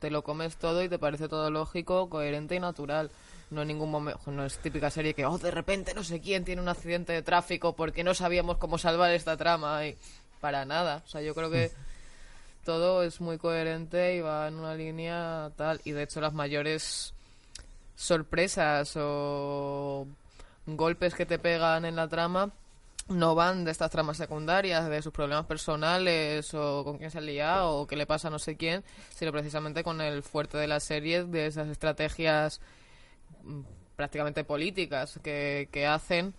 te 0.00 0.10
lo 0.10 0.22
comes 0.24 0.56
todo 0.56 0.82
y 0.82 0.88
te 0.88 0.98
parece 0.98 1.28
todo 1.28 1.50
lógico, 1.50 2.08
coherente 2.10 2.56
y 2.56 2.60
natural. 2.60 3.10
No 3.50 3.62
en 3.62 3.68
ningún 3.68 3.90
momento, 3.90 4.20
no 4.32 4.44
es 4.44 4.58
típica 4.58 4.90
serie 4.90 5.14
que, 5.14 5.26
oh, 5.26 5.38
de 5.38 5.50
repente 5.50 5.94
no 5.94 6.02
sé 6.02 6.20
quién 6.20 6.44
tiene 6.44 6.60
un 6.62 6.68
accidente 6.68 7.12
de 7.12 7.22
tráfico 7.22 7.76
porque 7.76 8.02
no 8.02 8.14
sabíamos 8.14 8.56
cómo 8.56 8.78
salvar 8.78 9.12
esta 9.12 9.36
trama. 9.36 9.86
Y 9.86 9.96
para 10.40 10.64
nada. 10.64 11.02
O 11.04 11.08
sea, 11.08 11.20
yo 11.22 11.34
creo 11.34 11.50
que 11.50 11.70
todo 12.64 13.02
es 13.02 13.20
muy 13.20 13.38
coherente 13.38 14.16
y 14.16 14.20
va 14.20 14.48
en 14.48 14.54
una 14.54 14.74
línea 14.74 15.50
tal. 15.56 15.80
Y 15.84 15.92
de 15.92 16.04
hecho 16.04 16.20
las 16.20 16.32
mayores 16.32 17.14
sorpresas 17.96 18.94
o 18.96 20.06
golpes 20.66 21.14
que 21.14 21.26
te 21.26 21.38
pegan 21.38 21.84
en 21.84 21.96
la 21.96 22.08
trama 22.08 22.50
no 23.08 23.34
van 23.34 23.64
de 23.64 23.70
estas 23.70 23.90
tramas 23.90 24.16
secundarias, 24.16 24.88
de 24.88 25.02
sus 25.02 25.12
problemas 25.12 25.46
personales 25.46 26.54
o 26.54 26.84
con 26.84 26.98
quién 26.98 27.10
se 27.10 27.18
ha 27.18 27.20
liado 27.20 27.78
o 27.78 27.86
qué 27.86 27.96
le 27.96 28.06
pasa 28.06 28.28
a 28.28 28.30
no 28.30 28.38
sé 28.38 28.56
quién, 28.56 28.84
sino 29.14 29.32
precisamente 29.32 29.82
con 29.82 30.00
el 30.00 30.22
fuerte 30.22 30.56
de 30.58 30.68
la 30.68 30.80
serie, 30.80 31.24
de 31.24 31.46
esas 31.46 31.68
estrategias 31.68 32.60
mm, 33.42 33.60
prácticamente 33.96 34.44
políticas 34.44 35.18
que, 35.22 35.68
que 35.72 35.86
hacen 35.86 36.34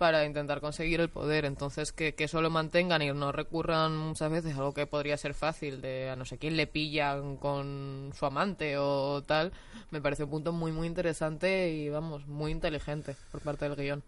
para 0.00 0.24
intentar 0.24 0.62
conseguir 0.62 0.98
el 1.02 1.10
poder. 1.10 1.44
Entonces, 1.44 1.92
que, 1.92 2.14
que 2.14 2.24
eso 2.24 2.40
lo 2.40 2.48
mantengan 2.48 3.02
y 3.02 3.12
no 3.12 3.32
recurran 3.32 3.94
muchas 3.98 4.30
veces 4.32 4.54
algo 4.56 4.72
que 4.72 4.86
podría 4.86 5.18
ser 5.18 5.34
fácil, 5.34 5.82
de 5.82 6.08
a 6.08 6.16
no 6.16 6.24
sé 6.24 6.38
quién 6.38 6.56
le 6.56 6.66
pillan 6.66 7.36
con 7.36 8.10
su 8.18 8.24
amante 8.24 8.78
o 8.78 9.22
tal, 9.22 9.52
me 9.90 10.00
parece 10.00 10.24
un 10.24 10.30
punto 10.30 10.52
muy, 10.52 10.72
muy 10.72 10.86
interesante 10.86 11.68
y, 11.68 11.90
vamos, 11.90 12.26
muy 12.26 12.50
inteligente 12.50 13.14
por 13.30 13.42
parte 13.42 13.68
del 13.68 13.76
guion. 13.76 14.02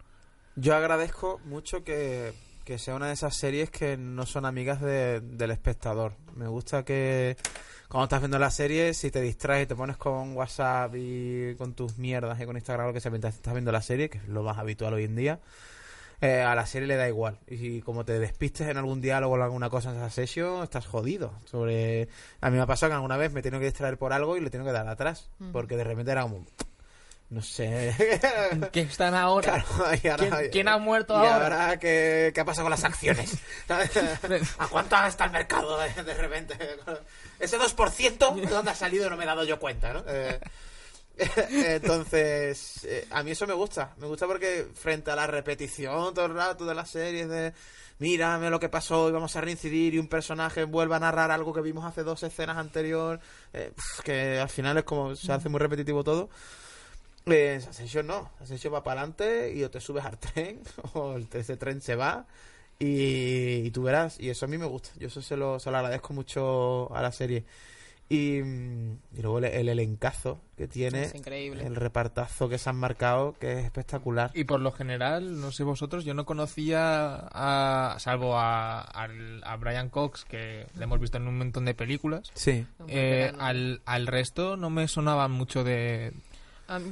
Yo 0.56 0.74
agradezco 0.74 1.40
mucho 1.44 1.84
que, 1.84 2.32
que 2.64 2.78
sea 2.78 2.94
una 2.94 3.08
de 3.08 3.12
esas 3.12 3.36
series 3.36 3.68
que 3.68 3.98
no 3.98 4.24
son 4.24 4.46
amigas 4.46 4.80
de- 4.80 5.20
del 5.20 5.50
espectador. 5.50 6.14
Me 6.34 6.48
gusta 6.48 6.86
que 6.86 7.36
cuando 7.88 8.04
estás 8.04 8.20
viendo 8.20 8.38
la 8.38 8.50
serie, 8.50 8.94
si 8.94 9.10
te 9.10 9.20
distraes 9.20 9.64
y 9.64 9.66
te 9.66 9.76
pones 9.76 9.98
con 9.98 10.34
WhatsApp 10.34 10.94
y 10.96 11.54
con 11.56 11.74
tus 11.74 11.98
mierdas 11.98 12.40
y 12.40 12.46
con 12.46 12.56
Instagram, 12.56 12.86
lo 12.86 12.92
que 12.94 13.00
sea, 13.00 13.10
mientras 13.10 13.34
estás 13.34 13.52
viendo 13.52 13.72
la 13.72 13.82
serie, 13.82 14.08
que 14.08 14.16
es 14.16 14.28
lo 14.28 14.42
más 14.42 14.56
habitual 14.56 14.94
hoy 14.94 15.04
en 15.04 15.16
día, 15.16 15.38
eh, 16.22 16.40
a 16.40 16.54
la 16.54 16.64
serie 16.64 16.88
le 16.88 16.96
da 16.96 17.06
igual. 17.08 17.38
Y 17.48 17.58
si 17.58 17.82
como 17.82 18.04
te 18.06 18.18
despistes 18.18 18.68
en 18.68 18.78
algún 18.78 19.00
diálogo 19.02 19.34
o 19.34 19.42
alguna 19.42 19.68
cosa 19.68 19.90
en 19.90 19.96
esa 19.96 20.08
sesión, 20.08 20.62
estás 20.62 20.86
jodido. 20.86 21.34
Sobre 21.44 22.08
A 22.40 22.48
mí 22.48 22.56
me 22.56 22.62
ha 22.62 22.66
pasado 22.66 22.90
que 22.90 22.94
alguna 22.94 23.16
vez 23.18 23.32
me 23.32 23.42
tengo 23.42 23.58
que 23.58 23.66
distraer 23.66 23.98
por 23.98 24.12
algo 24.14 24.36
y 24.36 24.40
le 24.40 24.48
tengo 24.48 24.64
que 24.64 24.72
dar 24.72 24.88
atrás. 24.88 25.28
Porque 25.52 25.76
de 25.76 25.84
repente 25.84 26.12
era 26.12 26.22
como... 26.22 26.46
No 27.30 27.40
sé... 27.40 27.94
¿Qué 28.72 28.82
están 28.82 29.14
ahora? 29.14 29.64
Claro, 29.64 29.94
y 30.02 30.06
ahora- 30.08 30.38
¿Quién, 30.38 30.50
quién 30.50 30.68
ha 30.68 30.76
muerto 30.76 31.14
y 31.14 31.26
ahora? 31.26 31.64
ahora 31.64 31.78
qué, 31.78 32.30
qué 32.34 32.40
ha 32.42 32.44
pasado 32.44 32.66
con 32.66 32.70
las 32.72 32.84
acciones? 32.84 33.38
¿A 34.58 34.68
cuánto 34.68 34.96
está 35.06 35.24
el 35.24 35.30
mercado 35.30 35.78
de, 35.80 36.04
de 36.04 36.14
repente? 36.14 36.54
Ese 37.40 37.58
2% 37.58 38.34
de 38.34 38.46
dónde 38.46 38.70
ha 38.70 38.74
salido 38.74 39.08
no 39.08 39.16
me 39.16 39.24
he 39.24 39.26
dado 39.26 39.44
yo 39.44 39.58
cuenta, 39.58 39.94
¿no? 39.94 40.04
Eh, 40.06 40.38
entonces, 41.50 42.84
eh, 42.84 43.06
a 43.10 43.22
mí 43.22 43.32
eso 43.32 43.46
me 43.46 43.54
gusta. 43.54 43.94
Me 43.98 44.06
gusta 44.06 44.26
porque 44.26 44.66
frente 44.74 45.10
a 45.10 45.16
la 45.16 45.26
repetición 45.26 46.14
todo 46.14 46.26
el 46.26 46.34
rato 46.34 46.64
de 46.64 46.74
las 46.74 46.90
series 46.90 47.28
de 47.28 47.52
mírame 47.98 48.50
lo 48.50 48.58
que 48.58 48.68
pasó 48.68 49.08
y 49.08 49.12
vamos 49.12 49.36
a 49.36 49.40
reincidir 49.40 49.94
y 49.94 49.98
un 49.98 50.08
personaje 50.08 50.64
vuelve 50.64 50.96
a 50.96 50.98
narrar 50.98 51.30
algo 51.30 51.52
que 51.52 51.60
vimos 51.60 51.84
hace 51.84 52.02
dos 52.02 52.22
escenas 52.24 52.56
anterior, 52.56 53.20
eh, 53.52 53.72
que 54.02 54.40
al 54.40 54.48
final 54.48 54.78
es 54.78 54.84
como 54.84 55.14
se 55.14 55.32
hace 55.32 55.48
muy 55.48 55.60
repetitivo 55.60 56.02
todo. 56.02 56.28
Eh, 57.26 57.60
Ascension 57.68 58.04
no, 58.04 58.32
Ascension 58.40 58.74
va 58.74 58.82
para 58.82 59.02
adelante 59.02 59.52
y 59.54 59.62
o 59.62 59.70
te 59.70 59.80
subes 59.80 60.04
al 60.04 60.18
tren 60.18 60.60
o 60.94 61.16
ese 61.16 61.56
tren 61.56 61.80
se 61.80 61.94
va 61.94 62.26
y, 62.80 63.66
y 63.66 63.70
tú 63.70 63.84
verás. 63.84 64.18
Y 64.18 64.30
eso 64.30 64.46
a 64.46 64.48
mí 64.48 64.58
me 64.58 64.66
gusta, 64.66 64.90
yo 64.98 65.06
eso 65.06 65.22
se 65.22 65.36
lo, 65.36 65.60
se 65.60 65.70
lo 65.70 65.76
agradezco 65.76 66.12
mucho 66.12 66.92
a 66.94 67.02
la 67.02 67.12
serie. 67.12 67.44
Y, 68.12 68.38
y 68.38 69.22
luego 69.22 69.38
el, 69.38 69.44
el 69.46 69.68
elencazo 69.68 70.40
que 70.56 70.68
tiene, 70.68 71.04
Es 71.04 71.14
increíble. 71.14 71.66
el 71.66 71.74
repartazo 71.76 72.48
que 72.48 72.58
se 72.58 72.68
han 72.70 72.76
marcado, 72.76 73.34
que 73.40 73.58
es 73.58 73.64
espectacular. 73.64 74.30
Y 74.34 74.44
por 74.44 74.60
lo 74.60 74.70
general, 74.72 75.40
no 75.40 75.50
sé 75.52 75.64
vosotros, 75.64 76.04
yo 76.04 76.14
no 76.14 76.24
conocía 76.26 77.14
a, 77.32 77.96
salvo 77.98 78.36
a, 78.38 78.80
al- 78.82 79.42
a 79.44 79.56
Brian 79.56 79.88
Cox, 79.88 80.24
que 80.24 80.66
le 80.76 80.84
hemos 80.84 81.00
visto 81.00 81.16
en 81.16 81.26
un 81.28 81.38
montón 81.38 81.64
de 81.64 81.74
películas. 81.74 82.30
Sí, 82.34 82.66
Eh, 82.88 83.32
al, 83.38 83.80
al 83.86 84.06
resto 84.06 84.56
no 84.56 84.70
me 84.70 84.88
sonaban 84.88 85.30
mucho 85.30 85.64
de... 85.64 86.12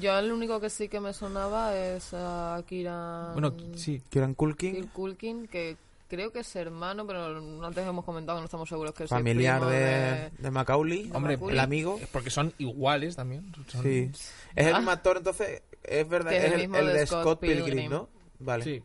Yo 0.00 0.18
el 0.18 0.30
único 0.30 0.60
que 0.60 0.68
sí 0.68 0.88
que 0.88 1.00
me 1.00 1.12
sonaba 1.14 1.74
es 1.76 2.12
a 2.12 2.62
Kieran... 2.68 3.32
Bueno, 3.32 3.54
sí, 3.76 4.02
Kieran 4.10 4.34
Culkin, 4.34 4.72
Kieran 4.72 4.90
Culkin, 4.90 5.48
que 5.48 5.76
creo 6.10 6.30
que 6.32 6.40
es 6.40 6.56
hermano, 6.56 7.06
pero 7.06 7.64
antes 7.64 7.86
hemos 7.86 8.04
comentado 8.04 8.36
que 8.36 8.40
no 8.42 8.44
estamos 8.44 8.68
seguros 8.68 8.92
que 8.92 9.04
es 9.04 9.10
el 9.12 9.16
familiar 9.16 9.58
primo 9.60 9.70
de, 9.70 10.30
de 10.36 10.50
Macaulay, 10.50 11.10
Hombre, 11.14 11.38
el 11.48 11.58
amigo. 11.58 11.98
es 12.02 12.08
porque 12.08 12.28
son 12.28 12.52
iguales 12.58 13.16
también. 13.16 13.50
son- 13.68 13.82
Sí. 13.82 14.10
Es 14.54 14.66
el 14.66 14.74
Ah. 14.74 14.78
mismo 14.78 14.90
actor, 14.90 15.16
entonces, 15.16 15.62
es 15.82 16.08
verdad, 16.08 16.30
Que 16.32 16.36
es 16.38 16.44
es 16.44 16.52
el 16.52 16.60
el, 16.60 16.74
el 16.74 16.86
de 16.88 16.92
de 16.92 17.06
Scott 17.06 17.22
Scott 17.22 17.40
Pilgrim, 17.40 17.64
Pilgrim. 17.64 17.90
¿no? 17.90 18.08
Vale, 18.40 18.64
Sí. 18.64 18.82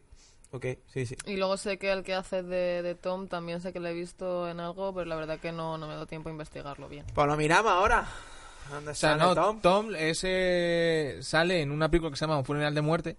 ok, 0.51 0.65
sí, 0.93 1.05
sí. 1.05 1.17
Y 1.25 1.35
luego 1.35 1.57
sé 1.57 1.77
que 1.77 1.91
el 1.91 2.03
que 2.03 2.13
hace 2.13 2.43
de, 2.43 2.81
de 2.81 2.95
Tom 2.95 3.27
también 3.27 3.59
sé 3.59 3.73
que 3.73 3.79
lo 3.81 3.87
he 3.89 3.93
visto 3.93 4.47
en 4.49 4.59
algo, 4.61 4.93
pero 4.93 5.05
la 5.05 5.15
verdad 5.17 5.39
que 5.39 5.51
no, 5.51 5.77
no 5.77 5.87
me 5.87 5.93
he 5.93 5.95
dado 5.95 6.07
tiempo 6.07 6.29
a 6.29 6.31
investigarlo 6.31 6.87
bien. 6.87 7.05
Pues 7.13 7.27
lo 7.27 7.35
miramos 7.35 7.71
ahora. 7.71 8.07
¿Dónde 8.69 8.91
O 8.91 8.95
sea, 8.95 9.11
sale 9.11 9.23
no, 9.23 9.35
Tom? 9.35 9.61
Tom, 9.61 9.95
ese 9.95 11.17
sale 11.21 11.61
en 11.61 11.71
una 11.71 11.89
película 11.89 12.09
que 12.11 12.17
se 12.17 12.25
llama 12.25 12.37
Un 12.39 12.45
funeral 12.45 12.73
de 12.73 12.81
muerte. 12.81 13.17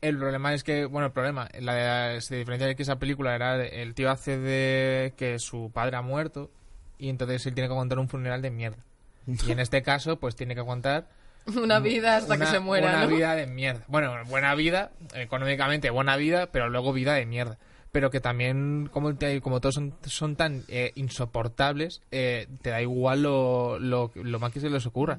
El 0.00 0.18
problema 0.18 0.54
es 0.54 0.62
que, 0.62 0.84
bueno, 0.84 1.06
el 1.06 1.12
problema, 1.12 1.48
la, 1.60 2.20
se 2.20 2.36
diferencia 2.36 2.66
de 2.68 2.76
que 2.76 2.82
esa 2.84 2.98
película 2.98 3.34
era, 3.34 3.64
el 3.64 3.94
tío 3.94 4.10
hace 4.10 4.38
de 4.38 5.14
que 5.16 5.38
su 5.38 5.70
padre 5.72 5.96
ha 5.96 6.02
muerto 6.02 6.50
y 6.98 7.08
entonces 7.08 7.44
él 7.46 7.54
tiene 7.54 7.68
que 7.68 7.72
aguantar 7.72 7.98
un 7.98 8.08
funeral 8.08 8.42
de 8.42 8.50
mierda. 8.50 8.78
Y 9.26 9.50
en 9.50 9.58
este 9.58 9.82
caso, 9.82 10.18
pues 10.18 10.36
tiene 10.36 10.54
que 10.54 10.60
aguantar 10.60 11.06
Una 11.62 11.80
vida 11.80 12.16
hasta 12.16 12.34
una, 12.34 12.44
que 12.44 12.50
se 12.50 12.60
muera, 12.60 12.90
una 12.90 13.06
¿no? 13.06 13.08
vida 13.08 13.34
de 13.34 13.46
mierda. 13.46 13.84
Bueno, 13.88 14.14
buena 14.26 14.54
vida, 14.54 14.90
económicamente 15.14 15.90
buena 15.90 16.16
vida, 16.16 16.48
pero 16.52 16.68
luego 16.68 16.92
vida 16.92 17.14
de 17.14 17.26
mierda. 17.26 17.58
Pero 17.90 18.10
que 18.10 18.20
también, 18.20 18.90
como, 18.92 19.14
como 19.40 19.60
todos 19.60 19.74
son, 19.74 19.94
son 20.04 20.36
tan 20.36 20.64
eh, 20.68 20.92
insoportables, 20.94 22.02
eh, 22.10 22.46
te 22.60 22.70
da 22.70 22.82
igual 22.82 23.22
lo, 23.22 23.78
lo, 23.78 24.12
lo 24.14 24.38
más 24.38 24.52
que 24.52 24.60
se 24.60 24.68
les 24.68 24.84
ocurra. 24.84 25.18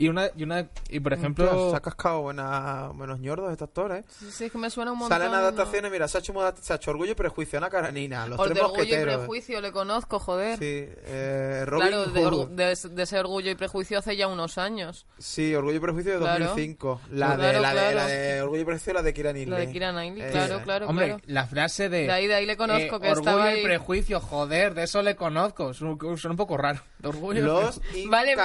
Y 0.00 0.08
una, 0.08 0.30
y 0.36 0.44
una, 0.44 0.68
y 0.90 1.00
por 1.00 1.12
ejemplo, 1.12 1.70
se 1.70 1.76
ha 1.76 1.80
cascado 1.80 2.20
buena, 2.20 2.90
buenos 2.94 3.18
ñordos 3.18 3.50
este 3.50 3.64
actor, 3.64 3.90
¿eh? 3.92 4.04
Sí, 4.08 4.30
sí, 4.30 4.44
es 4.44 4.52
que 4.52 4.58
me 4.58 4.70
suena 4.70 4.92
un 4.92 4.98
montón. 4.98 5.16
Salen 5.18 5.32
¿no? 5.32 5.38
adaptaciones, 5.38 5.90
mira, 5.90 6.06
se 6.06 6.18
ha 6.18 6.20
hecho, 6.20 6.32
se 6.60 6.72
ha 6.72 6.76
hecho 6.76 6.90
Orgullo 6.92 7.12
y 7.12 7.14
Prejuicio, 7.16 7.58
Ana 7.58 7.68
Karenina, 7.68 8.26
Los 8.28 8.40
Tres 8.40 8.54
de 8.54 8.60
Orgullo 8.60 8.84
y. 8.84 9.02
Prejuicio, 9.02 9.60
le 9.60 9.72
conozco, 9.72 10.20
joder. 10.20 10.58
Sí, 10.58 10.86
eh, 10.88 11.64
Robin 11.66 11.88
claro, 11.88 12.04
de, 12.06 12.24
Hood. 12.24 12.48
de- 12.50 12.76
de 12.94 13.02
ese 13.02 13.18
Orgullo 13.18 13.50
y 13.50 13.54
Prejuicio 13.56 13.98
hace 13.98 14.16
ya 14.16 14.28
unos 14.28 14.56
años. 14.56 15.04
Sí, 15.18 15.52
Orgullo 15.54 15.76
y 15.78 15.80
Prejuicio 15.80 16.12
de 16.12 16.18
Claro. 16.20 16.44
2005. 16.46 17.00
La, 17.10 17.30
de, 17.30 17.36
Claro, 17.36 17.60
la, 17.60 17.74
de, 17.74 17.80
claro. 17.80 17.96
la 17.96 18.06
de 18.06 18.42
Orgullo 18.42 18.62
y 18.62 18.64
Prejuicio, 18.66 18.92
la 18.92 19.02
de 19.02 19.14
Kira 19.14 19.32
Knightley. 19.32 19.50
La 19.58 19.66
de 19.66 19.72
Keira 19.72 19.90
Knightley, 19.92 20.22
Eh, 20.28 20.30
claro, 20.30 20.62
claro, 20.62 20.88
hombre, 20.88 21.06
claro. 21.06 21.22
la 21.26 21.46
frase 21.48 21.88
de... 21.88 22.02
De 22.02 22.12
ahí, 22.12 22.26
de 22.28 22.34
ahí 22.36 22.46
le 22.46 22.56
conozco, 22.56 22.96
eh, 22.96 23.00
que 23.00 23.10
orgullo 23.10 23.30
estaba 23.30 23.54
y 23.56 23.62
prejuicio, 23.64 24.20
joder, 24.20 24.74
de 24.74 24.84
eso 24.84 25.02
le 25.02 25.16
conozco. 25.16 25.74
Suena 25.74 25.96
suena 26.16 26.30
un 26.32 26.36
poco 26.36 26.56
raro. 26.56 26.80
De 27.00 27.08
orgullo 27.08 27.40
y 27.40 27.42
Los 27.42 27.78
prejuicio. 27.80 28.10
Vale, 28.10 28.36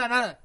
Nada, 0.00 0.08
nada. 0.08 0.38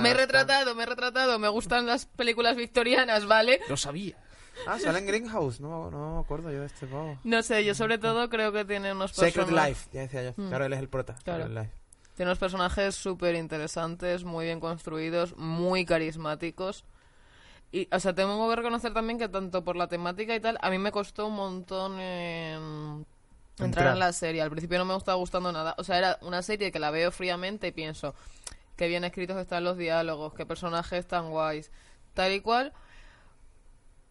Me 0.00 0.10
he 0.10 0.14
retratado, 0.14 0.74
me 0.74 0.84
he 0.84 0.86
retratado. 0.86 1.38
Me 1.38 1.48
gustan 1.48 1.86
las 1.86 2.06
películas 2.06 2.56
victorianas, 2.56 3.26
¿vale? 3.26 3.60
Lo 3.68 3.76
sabía. 3.76 4.16
Ah, 4.66 4.78
sale 4.78 4.98
en 4.98 5.06
Greenhouse. 5.06 5.60
No, 5.60 5.90
no 5.90 6.14
me 6.16 6.20
acuerdo 6.20 6.50
yo 6.50 6.60
de 6.60 6.66
este 6.66 6.86
pavo. 6.86 7.18
No 7.24 7.42
sé, 7.42 7.64
yo 7.64 7.74
sobre 7.74 7.98
todo 7.98 8.28
creo 8.30 8.52
que 8.52 8.64
tiene 8.64 8.92
unos 8.92 9.12
Sacred 9.12 9.32
personajes... 9.34 9.68
Life, 9.68 9.88
ya 9.92 10.00
decía 10.02 10.22
yo. 10.24 10.32
Mm. 10.36 10.48
Claro, 10.48 10.64
él 10.66 10.72
es 10.72 10.78
el 10.78 10.88
prota. 10.88 11.14
Claro. 11.24 11.44
Sacred 11.44 11.58
Life. 11.62 11.72
Tiene 12.16 12.30
unos 12.30 12.38
personajes 12.38 12.94
súper 12.94 13.34
interesantes, 13.34 14.24
muy 14.24 14.44
bien 14.46 14.60
construidos, 14.60 15.34
muy 15.36 15.84
carismáticos. 15.86 16.84
Y, 17.72 17.88
o 17.90 17.98
sea, 18.00 18.14
tengo 18.14 18.48
que 18.50 18.56
reconocer 18.56 18.92
también 18.92 19.18
que 19.18 19.28
tanto 19.30 19.64
por 19.64 19.76
la 19.76 19.88
temática 19.88 20.34
y 20.34 20.40
tal, 20.40 20.58
a 20.60 20.68
mí 20.70 20.76
me 20.78 20.92
costó 20.92 21.26
un 21.26 21.34
montón 21.34 21.98
en- 22.00 23.06
entrar 23.52 23.66
Entrar. 23.66 23.92
en 23.94 23.98
la 23.98 24.12
serie. 24.12 24.42
Al 24.42 24.50
principio 24.50 24.78
no 24.78 24.84
me 24.84 24.94
estaba 24.96 25.16
gustando 25.16 25.50
nada. 25.52 25.74
O 25.78 25.84
sea, 25.84 25.96
era 25.96 26.18
una 26.20 26.42
serie 26.42 26.70
que 26.70 26.78
la 26.78 26.90
veo 26.90 27.10
fríamente 27.10 27.68
y 27.68 27.72
pienso, 27.72 28.14
qué 28.82 28.88
bien 28.88 29.04
escritos 29.04 29.36
están 29.36 29.62
los 29.62 29.76
diálogos, 29.76 30.34
qué 30.34 30.44
personajes 30.44 31.06
tan 31.06 31.30
guays, 31.30 31.70
tal 32.14 32.32
y 32.32 32.40
cual. 32.40 32.72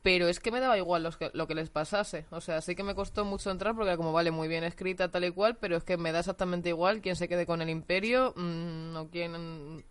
Pero 0.01 0.29
es 0.29 0.39
que 0.39 0.49
me 0.49 0.61
daba 0.61 0.77
igual 0.77 1.03
los 1.03 1.17
que- 1.17 1.29
lo 1.33 1.45
que 1.45 1.55
les 1.55 1.69
pasase. 1.69 2.25
O 2.31 2.39
sea, 2.39 2.61
sí 2.61 2.73
que 2.73 2.81
me 2.81 2.95
costó 2.95 3.25
mucho 3.25 3.51
entrar 3.51 3.75
porque 3.75 3.89
era 3.89 3.97
como, 3.97 4.13
vale, 4.13 4.31
muy 4.31 4.47
bien 4.47 4.63
escrita, 4.63 5.11
tal 5.11 5.25
y 5.25 5.31
cual, 5.31 5.57
pero 5.57 5.75
es 5.75 5.83
que 5.83 5.97
me 5.97 6.13
da 6.13 6.19
exactamente 6.19 6.69
igual 6.69 7.01
quién 7.01 7.17
se 7.17 7.27
quede 7.27 7.45
con 7.45 7.61
el 7.61 7.69
imperio 7.69 8.33
mm, 8.37 8.95
o 8.95 9.09
quién... 9.11 9.83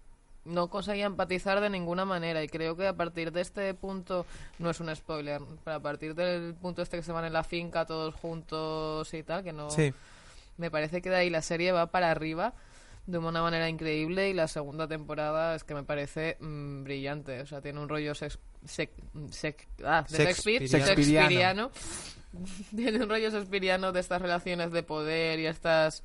No 0.47 0.71
conseguía 0.71 1.05
empatizar 1.05 1.61
de 1.61 1.69
ninguna 1.69 2.07
manera 2.07 2.43
y 2.43 2.49
creo 2.49 2.75
que 2.75 2.87
a 2.87 2.95
partir 2.97 3.33
de 3.33 3.43
este 3.43 3.75
punto, 3.75 4.25
no 4.59 4.71
es 4.71 4.81
un 4.81 4.97
spoiler, 4.97 5.43
pero 5.63 5.77
a 5.77 5.81
partir 5.81 6.15
del 6.15 6.55
punto 6.55 6.81
este 6.81 6.97
que 6.97 7.03
se 7.03 7.13
van 7.13 7.27
en 7.27 7.35
la 7.35 7.45
finca 7.45 7.85
todos 7.85 8.15
juntos 8.15 9.13
y 9.13 9.23
tal, 9.25 9.45
que 9.45 9.53
no... 9.53 9.69
Sí. 9.69 9.93
Me 10.57 10.71
parece 10.71 11.03
que 11.03 11.11
de 11.11 11.17
ahí 11.17 11.29
la 11.29 11.43
serie 11.43 11.71
va 11.73 11.89
para 11.89 12.11
arriba 12.11 12.55
de 13.07 13.19
una 13.19 13.42
manera 13.42 13.69
increíble 13.69 14.28
y 14.30 14.35
la 14.35 14.47
segunda 14.49 14.87
temporada 14.87 15.54
es 15.57 15.64
que 15.64 15.75
me 15.75 15.83
parece 15.83 16.37
mm, 16.40 16.85
brillante. 16.85 17.40
O 17.40 17.47
sea, 17.47 17.61
tiene 17.61 17.80
un 17.80 17.88
rollo 17.88 18.14
sex, 18.14 18.38
sex- 18.66 18.92
ah, 19.85 20.04
de 20.09 20.19
Shakespeare, 20.19 20.66
Shakespeareano. 20.66 21.71
Shakespeareano. 21.71 21.71
tiene 22.76 23.02
un 23.02 23.09
rollo 23.09 23.30
shakespeareano 23.30 23.92
de 23.92 24.00
estas 24.00 24.23
relaciones 24.23 24.71
de 24.71 24.83
poder 24.85 25.40
y 25.40 25.47
estas 25.47 26.02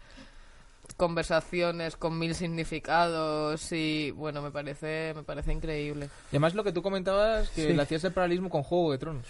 conversaciones 0.98 1.98
con 1.98 2.18
mil 2.18 2.36
significados 2.36 3.72
y 3.72 4.12
bueno, 4.12 4.42
me 4.42 4.52
parece 4.52 5.14
me 5.16 5.24
parece 5.24 5.52
increíble. 5.52 6.06
Y 6.32 6.36
además 6.36 6.54
lo 6.56 6.64
que 6.64 6.72
tú 6.72 6.82
comentabas, 6.82 7.50
que 7.50 7.68
Sí. 7.68 7.74
le 7.74 7.82
hacías 7.82 8.04
el 8.04 8.14
paralelismo 8.14 8.50
con 8.50 8.64
Juego 8.64 8.92
de 8.92 8.98
Tronos. 9.00 9.26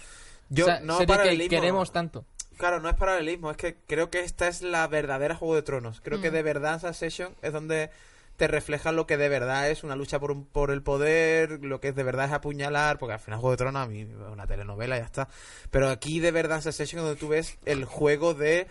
Yo, 0.48 0.64
O 0.64 0.68
sea, 0.68 0.80
no 0.80 0.98
serie 0.98 1.38
que 1.38 1.48
queremos 1.48 1.90
tanto. 1.92 2.24
Claro, 2.56 2.80
no 2.80 2.88
es 2.88 2.94
paralelismo, 2.96 3.50
es 3.50 3.56
que 3.56 3.76
creo 3.86 4.10
que 4.10 4.20
esta 4.20 4.48
es 4.48 4.62
la 4.62 4.86
verdadera 4.88 5.34
Juego 5.34 5.54
de 5.54 5.62
Tronos. 5.62 6.00
Creo 6.02 6.20
que 6.20 6.30
Mm. 6.30 6.34
de 6.34 6.42
verdad 6.42 6.76
esa 6.76 6.92
session 6.94 7.34
es 7.42 7.52
donde 7.52 7.90
te 8.36 8.48
refleja 8.48 8.92
lo 8.92 9.06
que 9.06 9.16
de 9.16 9.28
verdad 9.30 9.70
es 9.70 9.82
una 9.84 9.96
lucha 9.96 10.18
por, 10.18 10.30
un- 10.30 10.44
por 10.46 10.70
el 10.70 10.82
poder, 10.82 11.62
lo 11.64 11.80
que 11.80 11.88
es 11.88 11.94
de 11.94 12.02
verdad 12.02 12.26
es 12.26 12.32
apuñalar, 12.32 12.98
porque 12.98 13.14
al 13.14 13.18
final 13.20 13.40
Juego 13.40 13.52
de 13.52 13.56
Tronos 13.58 13.82
a 13.82 13.86
mí 13.86 14.02
es 14.02 14.08
una 14.32 14.46
telenovela 14.46 14.96
y 14.96 15.00
ya 15.00 15.06
está. 15.06 15.28
Pero 15.70 15.88
aquí 15.88 16.20
de 16.20 16.30
verdad 16.32 16.58
en 16.58 16.62
Succession 16.62 17.02
donde 17.02 17.18
tú 17.18 17.28
ves 17.28 17.58
el 17.64 17.84
juego 17.84 18.34
de 18.34 18.66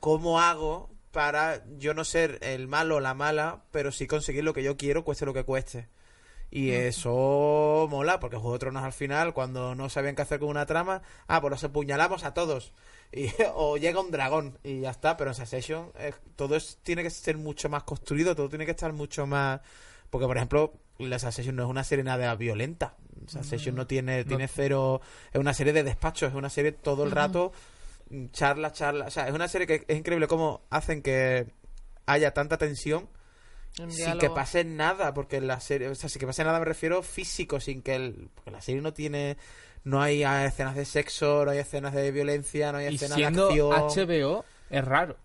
cómo 0.00 0.40
hago 0.40 0.88
para 1.12 1.62
yo 1.78 1.92
no 1.92 2.04
ser 2.04 2.38
el 2.42 2.68
malo 2.68 2.96
o 2.96 3.00
la 3.00 3.14
mala, 3.14 3.62
pero 3.72 3.90
sí 3.92 4.06
conseguir 4.06 4.44
lo 4.44 4.54
que 4.54 4.62
yo 4.62 4.76
quiero, 4.76 5.04
cueste 5.04 5.26
lo 5.26 5.34
que 5.34 5.44
cueste. 5.44 5.88
Y 6.50 6.70
eso 6.72 7.86
mola, 7.88 8.18
porque 8.18 8.36
Juego 8.36 8.54
de 8.54 8.58
Tronos 8.58 8.82
al 8.82 8.92
final, 8.92 9.32
cuando 9.32 9.76
no 9.76 9.88
sabían 9.88 10.16
qué 10.16 10.22
hacer 10.22 10.40
con 10.40 10.48
una 10.48 10.66
trama, 10.66 11.02
ah, 11.28 11.40
pues 11.40 11.52
los 11.52 11.64
apuñalamos 11.64 12.24
a 12.24 12.34
todos. 12.34 12.72
Y, 13.12 13.28
o 13.56 13.76
llega 13.76 14.00
un 14.00 14.12
dragón 14.12 14.56
y 14.62 14.82
ya 14.82 14.90
está, 14.90 15.16
pero 15.16 15.30
en 15.30 15.34
Succession 15.34 15.90
eh, 15.98 16.12
todo 16.36 16.54
es, 16.54 16.78
tiene 16.84 17.02
que 17.02 17.10
ser 17.10 17.38
mucho 17.38 17.68
más 17.68 17.82
construido, 17.82 18.36
todo 18.36 18.48
tiene 18.48 18.64
que 18.64 18.70
estar 18.70 18.92
mucho 18.92 19.26
más... 19.26 19.60
Porque, 20.10 20.28
por 20.28 20.36
ejemplo, 20.36 20.74
la 20.98 21.18
Succession 21.18 21.56
no 21.56 21.64
es 21.64 21.68
una 21.68 21.82
serie 21.82 22.04
nada 22.04 22.32
violenta. 22.36 22.94
Succession 23.26 23.74
no 23.74 23.88
tiene, 23.88 24.24
tiene 24.24 24.46
cero... 24.46 25.00
Es 25.32 25.40
una 25.40 25.54
serie 25.54 25.72
de 25.72 25.82
despachos, 25.82 26.28
es 26.28 26.36
una 26.36 26.50
serie 26.50 26.70
todo 26.70 27.02
el 27.02 27.10
rato 27.10 27.50
mm, 28.10 28.26
charla, 28.26 28.70
charla. 28.70 29.06
O 29.06 29.10
sea, 29.10 29.26
es 29.26 29.34
una 29.34 29.48
serie 29.48 29.66
que 29.66 29.84
es 29.88 29.98
increíble 29.98 30.28
cómo 30.28 30.62
hacen 30.70 31.02
que 31.02 31.52
haya 32.06 32.32
tanta 32.32 32.58
tensión 32.58 33.08
sin 33.74 33.88
diálogo. 33.88 34.18
que 34.20 34.30
pase 34.30 34.64
nada, 34.64 35.14
porque 35.14 35.40
la 35.40 35.60
serie, 35.60 35.88
o 35.88 35.94
sea, 35.94 36.08
sin 36.08 36.20
que 36.20 36.26
pase 36.26 36.44
nada 36.44 36.58
me 36.58 36.64
refiero 36.64 37.02
físico, 37.02 37.60
sin 37.60 37.82
que 37.82 37.94
el, 37.96 38.28
porque 38.34 38.50
la 38.50 38.60
serie 38.60 38.80
no 38.82 38.92
tiene, 38.92 39.36
no 39.84 40.02
hay 40.02 40.22
escenas 40.22 40.74
de 40.76 40.84
sexo, 40.84 41.44
no 41.44 41.50
hay 41.52 41.58
escenas 41.58 41.94
de 41.94 42.10
violencia, 42.10 42.72
no 42.72 42.78
hay 42.78 42.88
Y 42.92 42.94
escenas 42.96 43.16
siendo 43.16 43.48
de 43.48 43.74
acción. 43.74 44.08
HBO, 44.08 44.44
es 44.70 44.84
raro. 44.84 45.16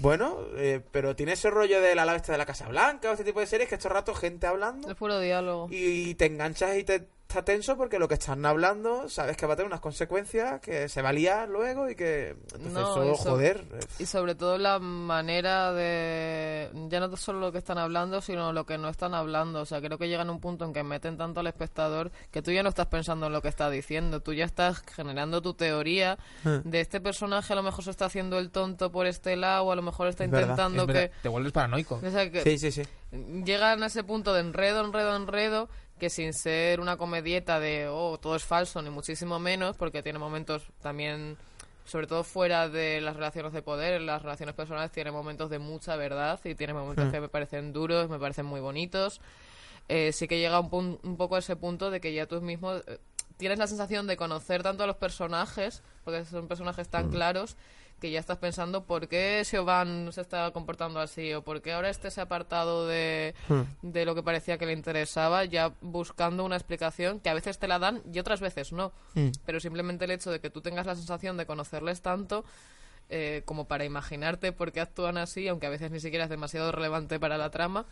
Bueno, 0.00 0.38
eh, 0.56 0.80
pero 0.92 1.16
tiene 1.16 1.32
ese 1.32 1.50
rollo 1.50 1.80
de 1.80 1.94
la 1.94 2.04
la 2.04 2.14
esta 2.14 2.32
de 2.32 2.38
la 2.38 2.44
Casa 2.46 2.68
Blanca 2.68 3.08
o 3.08 3.12
este 3.12 3.24
tipo 3.24 3.40
de 3.40 3.46
series 3.46 3.68
que 3.68 3.76
estos 3.76 3.90
ratos 3.90 4.18
gente 4.18 4.46
hablando 4.46 4.90
Es 4.90 4.94
puro 4.94 5.18
diálogo. 5.18 5.68
y 5.70 6.14
te 6.16 6.26
enganchas 6.26 6.76
y 6.76 6.84
te 6.84 7.08
está 7.28 7.44
tenso 7.44 7.76
porque 7.76 7.98
lo 7.98 8.08
que 8.08 8.14
están 8.14 8.46
hablando 8.46 9.06
sabes 9.10 9.36
que 9.36 9.44
va 9.44 9.52
a 9.52 9.56
tener 9.56 9.66
unas 9.66 9.82
consecuencias 9.82 10.62
que 10.62 10.88
se 10.88 11.02
va 11.02 11.10
a 11.10 11.12
liar 11.12 11.46
luego 11.50 11.90
y 11.90 11.94
que 11.94 12.30
entonces 12.54 12.72
No, 12.72 12.80
eso, 12.80 13.02
eso- 13.02 13.30
joder 13.32 13.64
Y 13.98 14.06
sobre 14.06 14.34
todo 14.34 14.56
la 14.56 14.78
manera 14.78 15.74
de... 15.74 16.70
Ya 16.88 17.00
no 17.00 17.14
solo 17.18 17.40
lo 17.40 17.52
que 17.52 17.58
están 17.58 17.76
hablando, 17.76 18.22
sino 18.22 18.54
lo 18.54 18.64
que 18.64 18.78
no 18.78 18.88
están 18.88 19.12
hablando. 19.12 19.60
O 19.60 19.66
sea, 19.66 19.82
creo 19.82 19.98
que 19.98 20.08
llegan 20.08 20.30
a 20.30 20.32
un 20.32 20.40
punto 20.40 20.64
en 20.64 20.72
que 20.72 20.82
meten 20.82 21.18
tanto 21.18 21.40
al 21.40 21.46
espectador 21.48 22.10
que 22.30 22.40
tú 22.40 22.50
ya 22.50 22.62
no 22.62 22.70
estás 22.70 22.86
pensando 22.86 23.26
en 23.26 23.34
lo 23.34 23.42
que 23.42 23.48
está 23.48 23.68
diciendo. 23.68 24.20
Tú 24.20 24.32
ya 24.32 24.46
estás 24.46 24.82
generando 24.96 25.42
tu 25.42 25.52
teoría 25.52 26.16
Ah. 26.46 26.62
de 26.64 26.80
este 26.80 26.98
personaje 27.02 27.52
a 27.52 27.56
lo 27.56 27.62
mejor 27.62 27.84
se 27.84 27.90
está 27.90 28.06
haciendo 28.06 28.38
el 28.38 28.50
tonto 28.50 28.90
por 28.90 29.06
este 29.06 29.36
lado, 29.36 29.64
o 29.64 29.72
a 29.72 29.76
lo 29.76 29.82
mejor 29.82 30.08
está 30.08 30.24
Es 30.24 30.30
verdad, 30.30 30.48
intentando 30.52 30.82
Es 30.84 30.86
que... 30.86 30.92
verdad, 30.94 31.16
Te 31.22 31.28
vuelves 31.28 31.52
paranoico. 31.52 32.00
o 32.02 32.10
sea, 32.10 32.30
que 32.30 32.42
sí 32.42 32.58
sí 32.58 32.72
sí 32.72 32.82
llegan 33.44 33.82
a 33.82 33.86
ese 33.86 34.02
punto 34.04 34.32
de 34.34 34.40
enredo, 34.40 34.84
enredo, 34.84 35.14
enredo, 35.16 35.68
que 35.98 36.10
sin 36.10 36.32
ser 36.32 36.80
una 36.80 36.96
comedieta 36.96 37.60
de, 37.60 37.88
oh, 37.88 38.18
todo 38.18 38.36
es 38.36 38.44
falso, 38.44 38.80
ni 38.82 38.90
muchísimo 38.90 39.38
menos, 39.38 39.76
porque 39.76 40.02
tiene 40.02 40.18
momentos 40.18 40.62
también, 40.80 41.36
sobre 41.84 42.06
todo 42.06 42.24
fuera 42.24 42.68
de 42.68 43.00
las 43.00 43.16
relaciones 43.16 43.52
de 43.52 43.62
poder, 43.62 43.94
en 43.94 44.06
las 44.06 44.22
relaciones 44.22 44.54
personales 44.54 44.90
tiene 44.92 45.10
momentos 45.10 45.50
de 45.50 45.58
mucha 45.58 45.96
verdad 45.96 46.40
y 46.44 46.54
tiene 46.54 46.72
momentos 46.74 47.06
Hmm. 47.06 47.10
que 47.10 47.20
me 47.20 47.28
parecen 47.28 47.72
duros, 47.72 48.08
me 48.08 48.18
parecen 48.18 48.46
muy 48.46 48.60
bonitos. 48.60 49.20
Eh, 49.88 50.12
sí 50.12 50.28
que 50.28 50.38
llega 50.38 50.60
un, 50.60 50.98
un 51.02 51.16
poco 51.16 51.36
a 51.36 51.38
ese 51.38 51.56
punto 51.56 51.90
de 51.90 52.00
que 52.00 52.12
ya 52.12 52.26
tú 52.26 52.40
mismo 52.42 52.74
eh, 52.74 52.98
tienes 53.38 53.58
la 53.58 53.66
sensación 53.66 54.06
de 54.06 54.16
conocer 54.16 54.62
tanto 54.62 54.84
a 54.84 54.86
los 54.86 54.96
personajes, 54.96 55.82
porque 56.04 56.24
son 56.24 56.48
personajes 56.48 56.88
tan 56.88 57.10
claros, 57.10 57.56
que 58.00 58.10
ya 58.10 58.20
estás 58.20 58.38
pensando 58.38 58.84
por 58.84 59.08
qué 59.08 59.42
Siobhan 59.44 60.12
se 60.12 60.20
está 60.20 60.50
comportando 60.52 61.00
así 61.00 61.32
o 61.34 61.42
por 61.42 61.62
qué 61.62 61.72
ahora 61.72 61.90
este 61.90 62.10
se 62.10 62.20
ha 62.20 62.24
apartado 62.24 62.86
de, 62.86 63.34
de 63.82 64.04
lo 64.04 64.14
que 64.14 64.22
parecía 64.22 64.58
que 64.58 64.66
le 64.66 64.72
interesaba, 64.72 65.44
ya 65.44 65.72
buscando 65.80 66.44
una 66.44 66.56
explicación 66.56 67.20
que 67.20 67.30
a 67.30 67.34
veces 67.34 67.58
te 67.58 67.68
la 67.68 67.78
dan 67.78 68.02
y 68.12 68.18
otras 68.18 68.40
veces 68.40 68.72
no. 68.72 68.92
Mm. 69.14 69.28
Pero 69.44 69.60
simplemente 69.60 70.04
el 70.04 70.12
hecho 70.12 70.30
de 70.30 70.40
que 70.40 70.50
tú 70.50 70.60
tengas 70.60 70.86
la 70.86 70.94
sensación 70.94 71.36
de 71.36 71.46
conocerles 71.46 72.00
tanto 72.00 72.44
eh, 73.10 73.42
como 73.44 73.66
para 73.66 73.84
imaginarte 73.84 74.52
por 74.52 74.70
qué 74.70 74.80
actúan 74.80 75.16
así, 75.16 75.48
aunque 75.48 75.66
a 75.66 75.70
veces 75.70 75.90
ni 75.90 75.98
siquiera 75.98 76.24
es 76.24 76.30
demasiado 76.30 76.70
relevante 76.72 77.18
para 77.18 77.38
la 77.38 77.50
trama, 77.50 77.86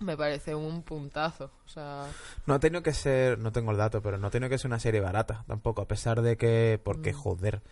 me 0.00 0.16
parece 0.16 0.54
un 0.54 0.82
puntazo. 0.82 1.50
O 1.64 1.68
sea, 1.68 2.06
No 2.44 2.54
ha 2.54 2.60
tenido 2.60 2.82
que 2.82 2.92
ser, 2.92 3.38
no 3.38 3.52
tengo 3.52 3.70
el 3.70 3.76
dato, 3.76 4.02
pero 4.02 4.18
no 4.18 4.26
ha 4.26 4.30
tenido 4.30 4.50
que 4.50 4.58
ser 4.58 4.68
una 4.68 4.80
serie 4.80 5.00
barata 5.00 5.44
tampoco, 5.46 5.82
a 5.82 5.88
pesar 5.88 6.22
de 6.22 6.36
que, 6.36 6.80
porque 6.82 7.12
joder, 7.12 7.62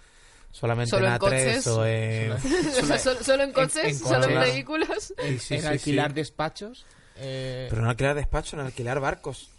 solamente. 0.57 0.90
Solo 0.90 1.07
en 1.07 1.12
en 1.12 1.19
A3 1.19 1.21
coches. 1.21 1.66
o 1.66 1.87
en... 1.87 2.38
solo, 3.03 3.23
solo 3.23 3.42
en 3.42 3.53
coches, 3.53 3.85
en 3.85 3.99
solo 3.99 4.25
en 4.25 4.40
vehículos. 4.40 5.12
Sí, 5.21 5.38
sí, 5.38 5.55
en 5.57 5.66
alquilar 5.66 6.14
despachos. 6.14 6.87
eh, 7.16 7.66
Pero 7.71 7.83
no 7.83 7.90
alquilar 7.90 8.14
despacho, 8.14 8.57
en 8.57 8.64
alquilar 8.66 8.99
barcos. 9.01 9.51